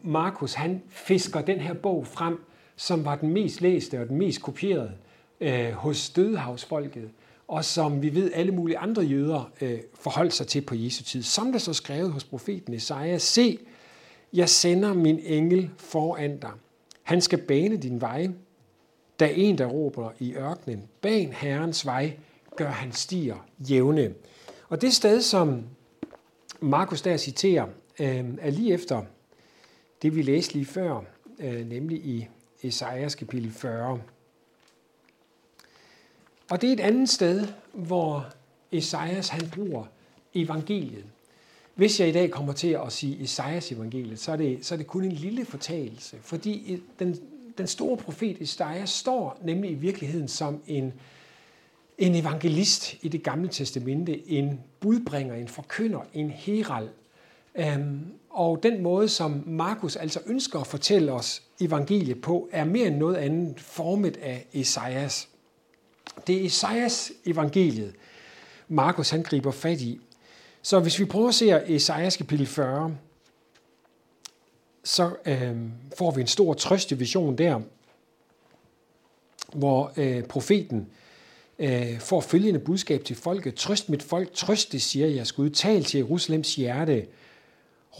Markus 0.03 0.53
han 0.53 0.81
fisker 0.89 1.41
den 1.41 1.59
her 1.59 1.73
bog 1.73 2.07
frem, 2.07 2.43
som 2.75 3.05
var 3.05 3.15
den 3.15 3.29
mest 3.29 3.61
læste 3.61 4.01
og 4.01 4.07
den 4.07 4.17
mest 4.17 4.41
kopierede 4.41 4.91
øh, 5.41 5.71
hos 5.71 6.09
dødehavsfolket, 6.09 7.09
og 7.47 7.65
som 7.65 8.01
vi 8.01 8.15
ved 8.15 8.31
alle 8.33 8.51
mulige 8.51 8.77
andre 8.77 9.01
jøder 9.01 9.51
øh, 9.61 9.79
forholdt 9.93 10.33
sig 10.33 10.47
til 10.47 10.61
på 10.61 10.75
Jesu 10.75 11.03
tid. 11.03 11.23
Som 11.23 11.51
der 11.51 11.59
så 11.59 11.73
skrevet 11.73 12.11
hos 12.11 12.23
profeten 12.23 12.73
Esaja, 12.73 13.17
se, 13.17 13.59
jeg 14.33 14.49
sender 14.49 14.93
min 14.93 15.19
engel 15.23 15.69
foran 15.77 16.37
dig. 16.37 16.51
Han 17.03 17.21
skal 17.21 17.39
bane 17.41 17.77
din 17.77 18.01
vej. 18.01 18.29
Da 19.19 19.29
en, 19.35 19.57
der 19.57 19.65
råber 19.65 20.09
i 20.19 20.33
ørkenen, 20.33 20.83
ban 21.01 21.33
Herrens 21.33 21.85
vej, 21.85 22.13
gør 22.55 22.69
han 22.69 22.91
stier 22.91 23.35
jævne. 23.69 24.13
Og 24.69 24.81
det 24.81 24.93
sted, 24.93 25.21
som 25.21 25.63
Markus 26.64 27.01
der 27.01 27.18
citerer, 27.18 27.68
øh, 27.99 28.26
er 28.41 28.49
lige 28.49 28.74
efter 28.74 29.03
det, 30.01 30.16
vi 30.16 30.22
læste 30.22 30.53
lige 30.53 30.66
før, 30.66 31.01
øh, 31.39 31.70
nemlig 31.70 31.97
i 31.97 32.28
Esajas 32.64 33.16
kapitel 33.16 33.51
40. 33.51 34.01
Og 36.51 36.61
det 36.61 36.70
er 36.70 36.74
et 36.74 36.80
andet 36.80 37.09
sted, 37.09 37.47
hvor 37.74 38.30
Esajas 38.72 39.30
han 39.30 39.49
bruger 39.49 39.86
evangeliet. 40.34 41.05
Hvis 41.76 41.99
jeg 41.99 42.09
i 42.09 42.11
dag 42.11 42.32
kommer 42.32 42.53
til 42.53 42.80
at 42.86 42.91
sige 42.91 43.24
Esajas 43.24 43.72
evangeliet, 43.72 44.20
så 44.20 44.32
er 44.32 44.36
det, 44.36 44.66
så 44.66 44.76
er 44.76 44.78
det 44.78 44.88
kun 44.88 45.03
en 45.03 45.11
lille 45.11 45.45
fortalelse, 45.45 46.18
fordi 46.22 46.82
den, 46.99 47.18
den 47.57 47.68
store 47.68 47.97
profet 47.97 48.41
Esajas 48.41 48.89
står 48.89 49.39
nemlig 49.43 49.72
i 49.72 49.74
virkeligheden 49.76 50.28
som 50.28 50.61
en, 50.68 50.93
en 51.97 52.15
evangelist 52.15 52.95
i 53.01 53.07
det 53.07 53.23
gamle 53.23 53.47
testamente, 53.47 54.29
en 54.29 54.59
budbringer, 54.79 55.35
en 55.35 55.47
forkynder, 55.47 55.99
en 56.13 56.29
herald. 56.29 56.89
Øhm, 57.55 58.01
og 58.29 58.63
den 58.63 58.81
måde, 58.81 59.09
som 59.09 59.43
Markus 59.47 59.95
altså 59.95 60.19
ønsker 60.25 60.59
at 60.59 60.67
fortælle 60.67 61.11
os 61.11 61.43
evangeliet 61.61 62.21
på, 62.21 62.49
er 62.51 62.63
mere 62.63 62.87
end 62.87 62.95
noget 62.95 63.15
andet 63.15 63.59
formet 63.59 64.17
af 64.17 64.45
Esajas. 64.53 65.29
Det 66.27 66.41
er 66.41 66.45
Esajas 66.45 67.11
evangeliet, 67.25 67.95
Markus 68.67 69.09
han 69.09 69.23
griber 69.23 69.51
fat 69.51 69.81
i. 69.81 70.01
Så 70.61 70.79
hvis 70.79 70.99
vi 70.99 71.05
prøver 71.05 71.27
at 71.27 71.35
se 71.35 71.75
Esajas 71.75 72.17
kapitel 72.17 72.45
40, 72.45 72.97
så 74.83 75.15
øh, 75.25 75.57
får 75.97 76.11
vi 76.11 76.21
en 76.21 76.27
stor 76.27 76.53
trøstevision 76.53 77.37
der, 77.37 77.61
hvor 79.53 79.93
øh, 79.97 80.23
profeten 80.23 80.79
øh, 80.79 81.02
Øh, 81.59 81.99
får 81.99 82.21
følgende 82.21 82.59
budskab 82.59 83.03
til 83.03 83.15
folket. 83.15 83.55
Trøst 83.55 83.89
mit 83.89 84.03
folk, 84.03 84.33
trøst 84.33 84.71
det, 84.71 84.81
siger 84.81 85.07
jeg, 85.07 85.27
Gud. 85.35 85.49
Tal 85.49 85.83
til 85.83 85.97
Jerusalems 85.97 86.55
hjerte. 86.55 87.05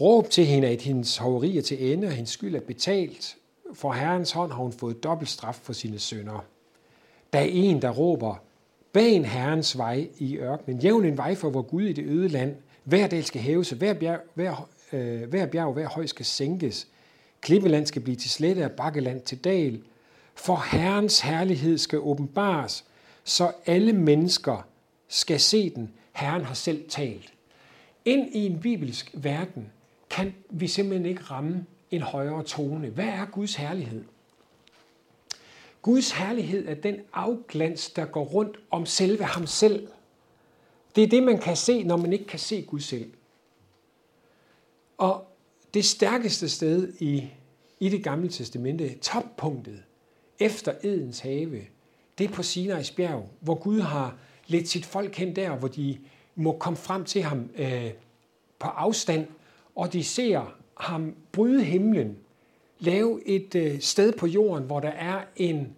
Råb 0.00 0.30
til 0.30 0.46
hende, 0.46 0.68
at 0.68 0.82
hendes 0.82 1.16
hoverier 1.16 1.62
til 1.62 1.92
ende, 1.92 2.06
og 2.06 2.12
hendes 2.12 2.30
skyld 2.30 2.54
er 2.54 2.60
betalt. 2.60 3.36
For 3.74 3.92
Herrens 3.92 4.32
hånd 4.32 4.52
har 4.52 4.62
hun 4.62 4.72
fået 4.72 5.04
dobbelt 5.04 5.30
straf 5.30 5.54
for 5.54 5.72
sine 5.72 5.98
sønder. 5.98 6.44
Der 7.32 7.38
er 7.38 7.44
en, 7.44 7.82
der 7.82 7.90
råber, 7.90 8.36
Ban 8.92 9.24
Herrens 9.24 9.78
vej 9.78 10.08
i 10.18 10.36
ørkenen. 10.36 10.80
Jævn 10.80 11.04
en 11.04 11.16
vej 11.16 11.34
for 11.34 11.50
vor 11.50 11.62
Gud 11.62 11.82
i 11.82 11.92
det 11.92 12.04
øde 12.04 12.28
land. 12.28 12.56
Hver 12.84 13.06
dal 13.06 13.24
skal 13.24 13.40
hæves, 13.40 13.70
hver 13.70 13.94
bjerg, 13.94 14.20
hver, 14.34 14.68
øh, 14.92 15.22
hver 15.22 15.46
bjerg 15.46 15.72
hver 15.72 15.88
høj 15.88 16.06
skal 16.06 16.24
sænkes. 16.24 16.86
Klippeland 17.40 17.86
skal 17.86 18.02
blive 18.02 18.16
til 18.16 18.30
slette 18.30 18.64
og 18.64 18.70
bakkeland 18.70 19.22
til 19.22 19.38
dal. 19.38 19.80
For 20.34 20.64
Herrens 20.72 21.20
herlighed 21.20 21.78
skal 21.78 21.98
åbenbares, 21.98 22.84
så 23.24 23.52
alle 23.66 23.92
mennesker 23.92 24.66
skal 25.08 25.40
se 25.40 25.70
den. 25.70 25.94
Herren 26.12 26.44
har 26.44 26.54
selv 26.54 26.88
talt. 26.88 27.32
Ind 28.04 28.34
i 28.34 28.46
en 28.46 28.60
bibelsk 28.60 29.10
verden 29.14 29.72
kan 30.10 30.34
vi 30.50 30.68
simpelthen 30.68 31.06
ikke 31.06 31.22
ramme 31.22 31.66
en 31.90 32.02
højere 32.02 32.42
tone. 32.42 32.88
Hvad 32.88 33.04
er 33.04 33.24
Guds 33.24 33.54
herlighed? 33.54 34.04
Guds 35.82 36.10
herlighed 36.10 36.68
er 36.68 36.74
den 36.74 36.96
afglans, 37.12 37.90
der 37.90 38.04
går 38.04 38.24
rundt 38.24 38.56
om 38.70 38.86
selve 38.86 39.24
ham 39.24 39.46
selv. 39.46 39.88
Det 40.96 41.04
er 41.04 41.08
det, 41.08 41.22
man 41.22 41.38
kan 41.38 41.56
se, 41.56 41.82
når 41.82 41.96
man 41.96 42.12
ikke 42.12 42.26
kan 42.26 42.38
se 42.38 42.62
Gud 42.62 42.80
selv. 42.80 43.12
Og 44.98 45.26
det 45.74 45.84
stærkeste 45.84 46.48
sted 46.48 46.92
i, 47.00 47.28
i 47.80 47.88
det 47.88 48.04
gamle 48.04 48.28
testamente, 48.28 48.98
toppunktet 48.98 49.82
efter 50.38 50.74
Edens 50.82 51.20
have, 51.20 51.60
det 52.18 52.24
er 52.24 52.32
på 52.32 52.42
Sinai's 52.42 52.94
bjerg, 52.96 53.28
hvor 53.40 53.54
Gud 53.54 53.80
har 53.80 54.16
ledt 54.46 54.68
sit 54.68 54.86
folk 54.86 55.16
hen 55.16 55.36
der, 55.36 55.56
hvor 55.56 55.68
de 55.68 55.98
må 56.34 56.52
komme 56.58 56.76
frem 56.76 57.04
til 57.04 57.22
ham 57.22 57.50
øh, 57.56 57.90
på 58.58 58.68
afstand, 58.68 59.26
og 59.74 59.92
de 59.92 60.04
ser 60.04 60.54
ham 60.76 61.14
bryde 61.32 61.64
himlen 61.64 62.16
lave 62.78 63.28
et 63.28 63.54
øh, 63.54 63.80
sted 63.80 64.12
på 64.12 64.26
jorden, 64.26 64.64
hvor 64.64 64.80
der 64.80 64.88
er 64.88 65.24
en, 65.36 65.68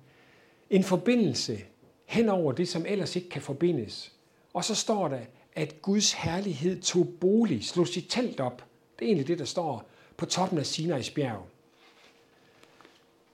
en 0.71 0.85
forbindelse 0.85 1.59
hen 2.05 2.29
over 2.29 2.53
det, 2.53 2.69
som 2.69 2.85
ellers 2.89 3.17
ikke 3.17 3.29
kan 3.29 3.43
forbindes. 3.43 4.13
Og 4.55 4.65
så 4.65 4.75
står 4.75 5.09
der, 5.09 5.21
at 5.53 5.83
Guds 5.83 6.13
herlighed 6.13 6.83
tog 6.83 7.09
bolig, 7.21 7.65
slog 7.65 7.89
sit 7.89 8.07
telt 8.09 8.41
op. 8.41 8.65
Det 8.99 9.05
er 9.05 9.09
egentlig 9.09 9.29
det, 9.29 9.39
der 9.39 9.45
står 9.45 9.89
på 10.17 10.27
toppen 10.27 10.59
af 10.59 10.63
Sinai's 10.63 11.15
bjerg. 11.15 11.47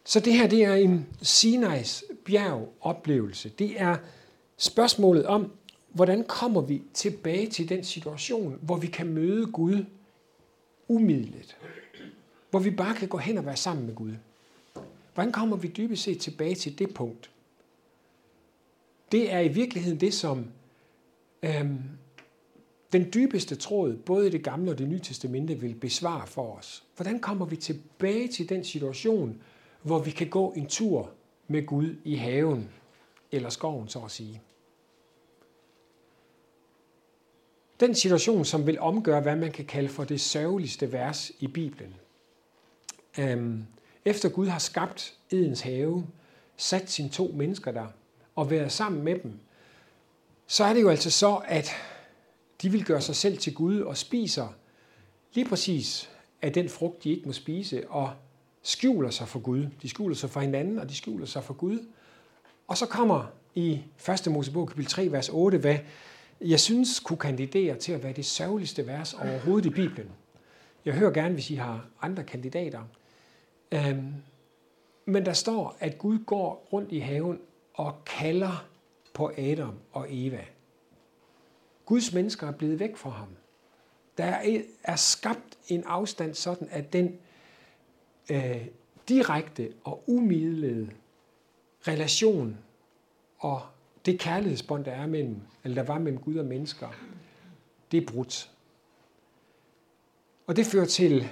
Så 0.04 0.20
det 0.20 0.32
her, 0.32 0.46
det 0.46 0.64
er 0.64 0.74
en 0.74 1.06
Sinai's 1.22 2.02
bjerg 2.24 2.72
oplevelse. 2.80 3.48
Det 3.48 3.80
er 3.80 3.96
spørgsmålet 4.56 5.26
om, 5.26 5.52
hvordan 5.88 6.24
kommer 6.24 6.60
vi 6.60 6.82
tilbage 6.94 7.46
til 7.50 7.68
den 7.68 7.84
situation, 7.84 8.58
hvor 8.62 8.76
vi 8.76 8.86
kan 8.86 9.06
møde 9.06 9.46
Gud 9.46 9.84
umiddeligt? 10.88 11.56
Hvor 12.50 12.58
vi 12.58 12.70
bare 12.70 12.94
kan 12.94 13.08
gå 13.08 13.18
hen 13.18 13.38
og 13.38 13.46
være 13.46 13.56
sammen 13.56 13.86
med 13.86 13.94
Gud? 13.94 14.12
Hvordan 15.14 15.32
kommer 15.32 15.56
vi 15.56 15.68
dybest 15.68 16.02
set 16.02 16.20
tilbage 16.20 16.54
til 16.54 16.78
det 16.78 16.94
punkt? 16.94 17.30
Det 19.12 19.32
er 19.32 19.40
i 19.40 19.48
virkeligheden 19.48 20.00
det, 20.00 20.14
som 20.14 20.46
øhm, 21.42 21.78
den 22.92 23.08
dybeste 23.14 23.54
tråd, 23.54 23.96
både 23.96 24.26
i 24.26 24.30
det 24.30 24.44
gamle 24.44 24.70
og 24.70 24.78
det 24.78 24.88
nye 24.88 25.00
testamente, 25.00 25.54
vil 25.54 25.74
besvare 25.74 26.26
for 26.26 26.56
os. 26.56 26.84
Hvordan 26.96 27.20
kommer 27.20 27.46
vi 27.46 27.56
tilbage 27.56 28.28
til 28.28 28.48
den 28.48 28.64
situation, 28.64 29.42
hvor 29.82 29.98
vi 29.98 30.10
kan 30.10 30.28
gå 30.28 30.52
en 30.52 30.66
tur 30.66 31.10
med 31.48 31.66
Gud 31.66 31.96
i 32.04 32.14
haven, 32.14 32.70
eller 33.32 33.50
skoven, 33.50 33.88
så 33.88 33.98
at 33.98 34.10
sige? 34.10 34.40
Den 37.80 37.94
situation, 37.94 38.44
som 38.44 38.66
vil 38.66 38.80
omgøre, 38.80 39.20
hvad 39.20 39.36
man 39.36 39.52
kan 39.52 39.64
kalde 39.64 39.88
for 39.88 40.04
det 40.04 40.20
sørgeligste 40.20 40.92
vers 40.92 41.32
i 41.38 41.46
Bibelen. 41.46 41.94
Øhm, 43.18 43.66
efter 44.04 44.28
Gud 44.28 44.46
har 44.46 44.58
skabt 44.58 45.14
Edens 45.30 45.60
have, 45.60 46.06
sat 46.56 46.90
sine 46.90 47.08
to 47.08 47.32
mennesker 47.34 47.70
der, 47.70 47.86
og 48.34 48.50
været 48.50 48.72
sammen 48.72 49.02
med 49.02 49.18
dem, 49.18 49.32
så 50.46 50.64
er 50.64 50.72
det 50.72 50.82
jo 50.82 50.88
altså 50.88 51.10
så, 51.10 51.42
at 51.44 51.70
de 52.62 52.72
vil 52.72 52.84
gøre 52.84 53.00
sig 53.00 53.16
selv 53.16 53.38
til 53.38 53.54
Gud 53.54 53.80
og 53.80 53.96
spiser 53.96 54.48
lige 55.34 55.48
præcis 55.48 56.10
af 56.42 56.52
den 56.52 56.68
frugt, 56.68 57.04
de 57.04 57.10
ikke 57.10 57.26
må 57.26 57.32
spise, 57.32 57.90
og 57.90 58.12
skjuler 58.62 59.10
sig 59.10 59.28
for 59.28 59.38
Gud. 59.38 59.66
De 59.82 59.88
skjuler 59.88 60.14
sig 60.14 60.30
for 60.30 60.40
hinanden, 60.40 60.78
og 60.78 60.88
de 60.88 60.94
skjuler 60.94 61.26
sig 61.26 61.44
for 61.44 61.54
Gud. 61.54 61.78
Og 62.68 62.76
så 62.76 62.86
kommer 62.86 63.26
i 63.54 63.82
1. 64.26 64.32
Mosebog 64.32 64.68
kapitel 64.68 64.90
3, 64.90 65.12
vers 65.12 65.28
8, 65.28 65.58
hvad 65.58 65.78
jeg 66.40 66.60
synes 66.60 67.00
kunne 67.00 67.16
kandidere 67.16 67.76
til 67.76 67.92
at 67.92 68.02
være 68.02 68.12
det 68.12 68.26
sørgeligste 68.26 68.86
vers 68.86 69.14
overhovedet 69.14 69.66
i 69.66 69.70
Bibelen. 69.70 70.10
Jeg 70.84 70.94
hører 70.94 71.12
gerne, 71.12 71.34
hvis 71.34 71.50
I 71.50 71.54
har 71.54 71.86
andre 72.02 72.24
kandidater. 72.24 72.82
Øhm, 73.72 74.14
men 75.04 75.26
der 75.26 75.32
står, 75.32 75.76
at 75.80 75.98
Gud 75.98 76.18
går 76.18 76.68
rundt 76.72 76.92
i 76.92 76.98
haven 76.98 77.40
og 77.74 78.04
kalder 78.04 78.66
på 79.14 79.32
Adam 79.38 79.74
og 79.92 80.06
Eva. 80.10 80.44
Guds 81.86 82.12
mennesker 82.12 82.46
er 82.46 82.52
blevet 82.52 82.80
væk 82.80 82.96
fra 82.96 83.10
ham. 83.10 83.28
Der 84.18 84.36
er 84.84 84.96
skabt 84.96 85.58
en 85.68 85.84
afstand 85.84 86.34
sådan, 86.34 86.68
at 86.70 86.92
den 86.92 87.18
øh, 88.30 88.66
direkte 89.08 89.72
og 89.84 90.04
umidlede 90.06 90.90
relation 91.88 92.58
og 93.38 93.62
det 94.06 94.20
kærlighedsbånd, 94.20 94.84
der, 94.84 94.92
er 94.92 95.06
mellem, 95.06 95.36
eller 95.64 95.82
der 95.82 95.92
var 95.92 95.98
mellem 95.98 96.20
Gud 96.20 96.36
og 96.36 96.44
mennesker, 96.44 96.88
det 97.92 98.02
er 98.02 98.06
brudt. 98.06 98.50
Og 100.46 100.56
det 100.56 100.66
fører 100.66 100.84
til 100.84 101.28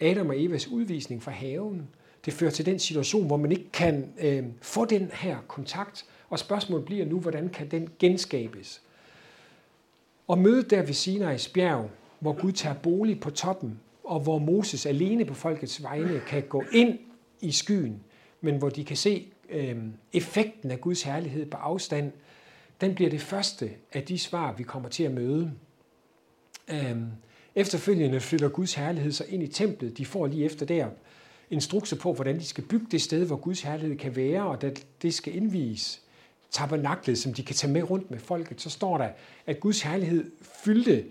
Adam 0.00 0.28
og 0.28 0.42
Evas 0.42 0.68
udvisning 0.68 1.22
fra 1.22 1.30
haven. 1.30 1.88
Det 2.24 2.32
fører 2.32 2.50
til 2.50 2.66
den 2.66 2.78
situation, 2.78 3.26
hvor 3.26 3.36
man 3.36 3.52
ikke 3.52 3.70
kan 3.72 4.12
øh, 4.18 4.44
få 4.62 4.84
den 4.84 5.10
her 5.12 5.38
kontakt. 5.48 6.06
Og 6.28 6.38
spørgsmålet 6.38 6.86
bliver 6.86 7.06
nu, 7.06 7.20
hvordan 7.20 7.48
kan 7.48 7.70
den 7.70 7.88
genskabes? 7.98 8.82
Og 10.26 10.38
mødet 10.38 10.70
der 10.70 10.82
ved 10.82 10.94
Sinai's 10.94 11.52
bjerg, 11.52 11.90
hvor 12.20 12.40
Gud 12.40 12.52
tager 12.52 12.74
bolig 12.74 13.20
på 13.20 13.30
toppen, 13.30 13.80
og 14.06 14.20
hvor 14.20 14.38
Moses 14.38 14.86
alene 14.86 15.24
på 15.24 15.34
folkets 15.34 15.82
vegne 15.82 16.20
kan 16.26 16.42
gå 16.42 16.64
ind 16.72 16.98
i 17.40 17.52
skyen, 17.52 18.02
men 18.40 18.58
hvor 18.58 18.68
de 18.68 18.84
kan 18.84 18.96
se 18.96 19.32
øh, 19.48 19.76
effekten 20.12 20.70
af 20.70 20.80
Guds 20.80 21.02
herlighed 21.02 21.46
på 21.46 21.56
afstand, 21.56 22.12
den 22.80 22.94
bliver 22.94 23.10
det 23.10 23.20
første 23.20 23.70
af 23.92 24.02
de 24.02 24.18
svar, 24.18 24.52
vi 24.52 24.62
kommer 24.62 24.88
til 24.88 25.02
at 25.02 25.12
møde. 25.12 25.52
Øh, 26.68 26.96
efterfølgende 27.54 28.20
flytter 28.20 28.48
Guds 28.48 28.74
herlighed 28.74 29.12
sig 29.12 29.28
ind 29.28 29.42
i 29.42 29.46
templet. 29.46 29.98
De 29.98 30.06
får 30.06 30.26
lige 30.26 30.44
efter 30.44 30.66
der 30.66 30.88
instrukser 31.50 31.96
på, 31.96 32.12
hvordan 32.12 32.38
de 32.38 32.44
skal 32.44 32.64
bygge 32.64 32.86
det 32.90 33.02
sted, 33.02 33.26
hvor 33.26 33.36
Guds 33.36 33.60
herlighed 33.60 33.98
kan 33.98 34.16
være, 34.16 34.42
og 34.46 34.62
det 35.02 35.14
skal 35.14 35.36
indvies 35.36 36.02
tabernaklet, 36.50 37.18
som 37.18 37.34
de 37.34 37.42
kan 37.42 37.54
tage 37.54 37.72
med 37.72 37.90
rundt 37.90 38.10
med 38.10 38.18
folket, 38.18 38.60
så 38.60 38.70
står 38.70 38.98
der, 38.98 39.08
at 39.46 39.60
Guds 39.60 39.82
herlighed 39.82 40.30
fyldte 40.64 41.04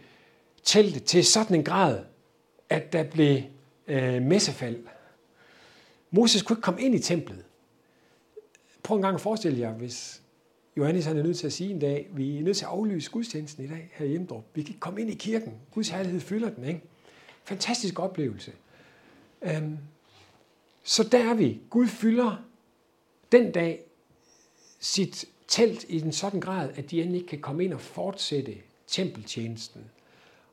teltet 0.64 1.04
til 1.04 1.26
sådan 1.26 1.56
en 1.56 1.64
grad, 1.64 2.04
at 2.70 2.94
der 2.94 3.04
blev 3.04 3.42
øh, 3.88 4.22
messefald. 4.22 4.84
Moses 6.12 6.42
kunne 6.42 6.54
ikke 6.54 6.62
komme 6.62 6.82
ind 6.82 6.96
i 6.96 7.00
templet. 7.00 7.46
Prøv 8.84 8.96
en 8.98 9.02
gang 9.02 9.16
at 9.16 9.22
forestille 9.22 9.60
jer, 9.60 9.74
hvis 9.74 10.22
Johannes 10.78 11.06
han 11.06 11.18
er 11.18 11.24
nødt 11.24 11.38
til 11.38 11.48
at 11.48 11.54
sige 11.54 11.70
en 11.70 11.80
dag, 11.80 12.08
vi 12.12 12.38
er 12.38 12.42
nødt 12.42 12.58
til 12.58 12.66
at 12.66 12.72
aflyse 12.72 13.12
gudstjenesten 13.12 13.66
i 13.66 13.68
dag 13.68 13.90
her 13.94 14.06
i 14.06 14.10
Hjemdrup. 14.10 14.44
Vi 14.54 14.62
kan 14.62 14.70
ikke 14.70 14.80
komme 14.80 15.02
ind 15.02 15.10
i 15.10 15.14
kirken. 15.14 15.54
Guds 15.72 15.90
herlighed 15.90 16.22
fylder 16.22 16.50
den, 16.50 16.64
ikke? 16.66 16.82
Fantastisk 17.44 18.00
oplevelse. 18.00 18.52
Øhm, 19.42 19.78
så 20.84 21.04
der 21.04 21.30
er 21.30 21.34
vi. 21.34 21.60
Gud 21.70 21.88
fylder 21.88 22.44
den 23.32 23.52
dag 23.52 23.82
sit 24.80 25.26
telt 25.48 25.84
i 25.84 26.02
en 26.02 26.12
sådan 26.12 26.40
grad, 26.40 26.70
at 26.76 26.92
de 26.92 27.02
endelig 27.02 27.20
ikke 27.20 27.30
kan 27.30 27.42
komme 27.42 27.64
ind 27.64 27.74
og 27.74 27.82
fortsætte 27.82 28.56
tempeltjenesten. 28.88 29.82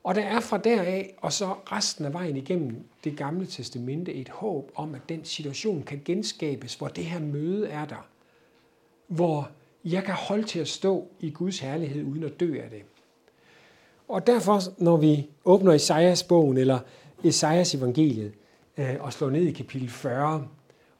Og 0.05 0.15
der 0.15 0.23
er 0.23 0.41
fra 0.41 0.59
deraf 0.59 1.15
og 1.21 1.33
så 1.33 1.55
resten 1.73 2.05
af 2.05 2.13
vejen 2.13 2.37
igennem 2.37 2.85
det 3.05 3.17
gamle 3.17 3.47
testamente 3.47 4.15
et 4.15 4.29
håb 4.29 4.73
om, 4.75 4.95
at 4.95 5.01
den 5.09 5.25
situation 5.25 5.83
kan 5.83 6.03
genskabes, 6.05 6.75
hvor 6.75 6.89
det 6.89 7.05
her 7.05 7.21
møde 7.21 7.69
er 7.69 7.85
der. 7.85 8.07
Hvor 9.07 9.51
jeg 9.85 10.05
kan 10.05 10.15
holde 10.15 10.43
til 10.43 10.59
at 10.59 10.69
stå 10.69 11.09
i 11.21 11.31
Guds 11.31 11.59
herlighed 11.59 12.05
uden 12.05 12.23
at 12.23 12.41
dø 12.41 12.61
af 12.63 12.71
det. 12.71 12.83
Og 14.09 14.27
derfor, 14.27 14.61
når 14.79 14.97
vi 14.97 15.29
åbner 15.45 15.73
Esajas 15.73 16.23
bogen 16.23 16.57
eller 16.57 16.79
Esajas 17.25 17.75
evangeliet 17.75 18.33
øh, 18.77 18.97
og 19.01 19.13
slår 19.13 19.31
ned 19.31 19.43
i 19.43 19.53
kapitel 19.53 19.89
40 19.91 20.49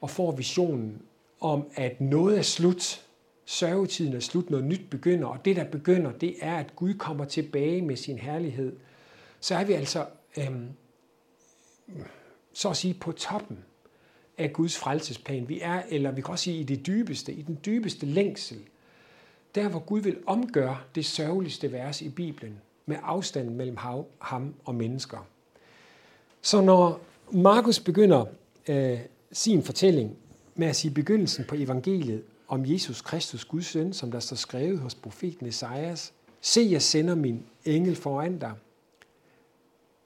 og 0.01 0.09
får 0.09 0.31
visionen 0.31 1.01
om, 1.39 1.65
at 1.75 2.01
noget 2.01 2.37
er 2.37 2.41
slut, 2.41 3.05
sørgetiden 3.45 4.13
er 4.13 4.19
slut, 4.19 4.49
noget 4.49 4.65
nyt 4.65 4.89
begynder, 4.89 5.27
og 5.27 5.45
det 5.45 5.55
der 5.55 5.63
begynder, 5.63 6.11
det 6.11 6.35
er, 6.41 6.55
at 6.55 6.75
Gud 6.75 6.93
kommer 6.93 7.25
tilbage 7.25 7.81
med 7.81 7.95
sin 7.95 8.17
herlighed, 8.17 8.75
så 9.43 9.55
er 9.55 9.63
vi 9.63 9.73
altså, 9.73 10.05
øhm, 10.37 10.69
så 12.53 12.69
at 12.69 12.77
sige, 12.77 12.93
på 12.93 13.11
toppen 13.11 13.57
af 14.37 14.53
Guds 14.53 14.77
frelsesplan. 14.77 15.49
Vi 15.49 15.59
er, 15.61 15.83
eller 15.89 16.11
vi 16.11 16.21
kan 16.21 16.31
også 16.31 16.43
sige, 16.43 16.59
i 16.59 16.63
det 16.63 16.87
dybeste, 16.87 17.33
i 17.33 17.41
den 17.41 17.59
dybeste 17.65 18.05
længsel, 18.05 18.57
der 19.55 19.69
hvor 19.69 19.79
Gud 19.79 20.01
vil 20.01 20.17
omgøre 20.25 20.77
det 20.95 21.05
sørgeligste 21.05 21.71
vers 21.71 22.01
i 22.01 22.09
Bibelen, 22.09 22.61
med 22.85 22.97
afstanden 23.03 23.55
mellem 23.55 23.77
ham 24.19 24.55
og 24.65 24.75
mennesker. 24.75 25.27
Så 26.41 26.61
når 26.61 27.01
Markus 27.31 27.79
begynder 27.79 28.25
øh, 28.67 28.99
sin 29.31 29.63
fortælling 29.63 30.17
med 30.55 30.67
at 30.67 30.75
sige 30.75 30.93
begyndelsen 30.93 31.45
på 31.45 31.55
evangeliet 31.55 32.23
om 32.47 32.65
Jesus 32.65 33.01
Kristus, 33.01 33.45
Guds 33.45 33.65
søn, 33.65 33.93
som 33.93 34.11
der 34.11 34.19
står 34.19 34.35
skrevet 34.35 34.79
hos 34.79 34.95
profeten 34.95 35.45
Esajas. 35.45 36.13
Se, 36.41 36.67
jeg 36.71 36.81
sender 36.81 37.15
min 37.15 37.45
engel 37.65 37.95
foran 37.95 38.37
dig. 38.37 38.53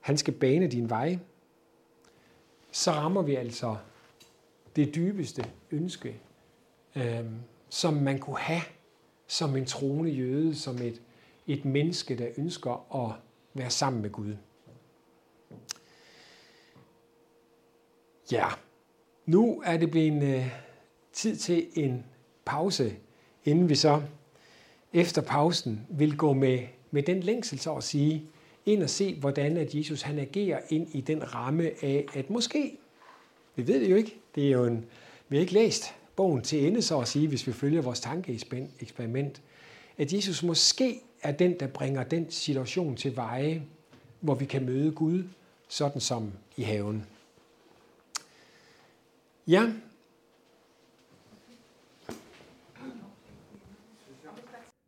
Han 0.07 0.17
skal 0.17 0.33
bane 0.33 0.67
din 0.67 0.89
vej. 0.89 1.17
Så 2.71 2.91
rammer 2.91 3.21
vi 3.21 3.35
altså 3.35 3.77
det 4.75 4.95
dybeste 4.95 5.45
ønske, 5.71 6.21
øh, 6.95 7.25
som 7.69 7.93
man 7.93 8.19
kunne 8.19 8.37
have 8.37 8.61
som 9.27 9.55
en 9.55 9.65
troende 9.65 10.11
jøde, 10.11 10.55
som 10.55 10.77
et, 10.77 11.01
et 11.47 11.65
menneske, 11.65 12.17
der 12.17 12.27
ønsker 12.37 13.05
at 13.05 13.15
være 13.53 13.69
sammen 13.69 14.01
med 14.01 14.09
Gud. 14.09 14.35
Ja, 18.31 18.47
nu 19.25 19.61
er 19.65 19.77
det 19.77 19.91
blevet 19.91 20.07
en 20.07 20.23
øh, 20.23 20.51
tid 21.13 21.35
til 21.35 21.67
en 21.75 22.05
pause, 22.45 22.95
inden 23.45 23.69
vi 23.69 23.75
så 23.75 24.01
efter 24.93 25.21
pausen 25.21 25.87
vil 25.89 26.17
gå 26.17 26.33
med, 26.33 26.59
med 26.91 27.03
den 27.03 27.19
længsel, 27.19 27.59
så 27.59 27.75
at 27.75 27.83
sige, 27.83 28.29
ind 28.67 28.83
og 28.83 28.89
se, 28.89 29.15
hvordan 29.15 29.57
at 29.57 29.75
Jesus 29.75 30.01
han 30.01 30.19
agerer 30.19 30.59
ind 30.69 30.87
i 30.93 31.01
den 31.01 31.35
ramme 31.35 31.71
af, 31.81 32.05
at 32.13 32.29
måske, 32.29 32.77
vi 33.55 33.67
ved 33.67 33.81
det 33.81 33.89
jo 33.89 33.95
ikke, 33.95 34.15
det 34.35 34.47
er 34.47 34.51
jo 34.51 34.65
en, 34.65 34.85
vi 35.29 35.35
har 35.35 35.41
ikke 35.41 35.53
læst 35.53 35.93
bogen 36.15 36.41
til 36.41 36.67
ende, 36.67 36.81
så 36.81 36.99
at 36.99 37.07
sige, 37.07 37.27
hvis 37.27 37.47
vi 37.47 37.51
følger 37.51 37.81
vores 37.81 37.99
tankeeksperiment, 37.99 39.41
at 39.97 40.13
Jesus 40.13 40.43
måske 40.43 41.01
er 41.23 41.31
den, 41.31 41.59
der 41.59 41.67
bringer 41.67 42.03
den 42.03 42.31
situation 42.31 42.95
til 42.95 43.15
veje, 43.15 43.63
hvor 44.19 44.35
vi 44.35 44.45
kan 44.45 44.65
møde 44.65 44.91
Gud, 44.91 45.23
sådan 45.67 46.01
som 46.01 46.31
i 46.57 46.63
haven. 46.63 47.05
Ja, 49.47 49.71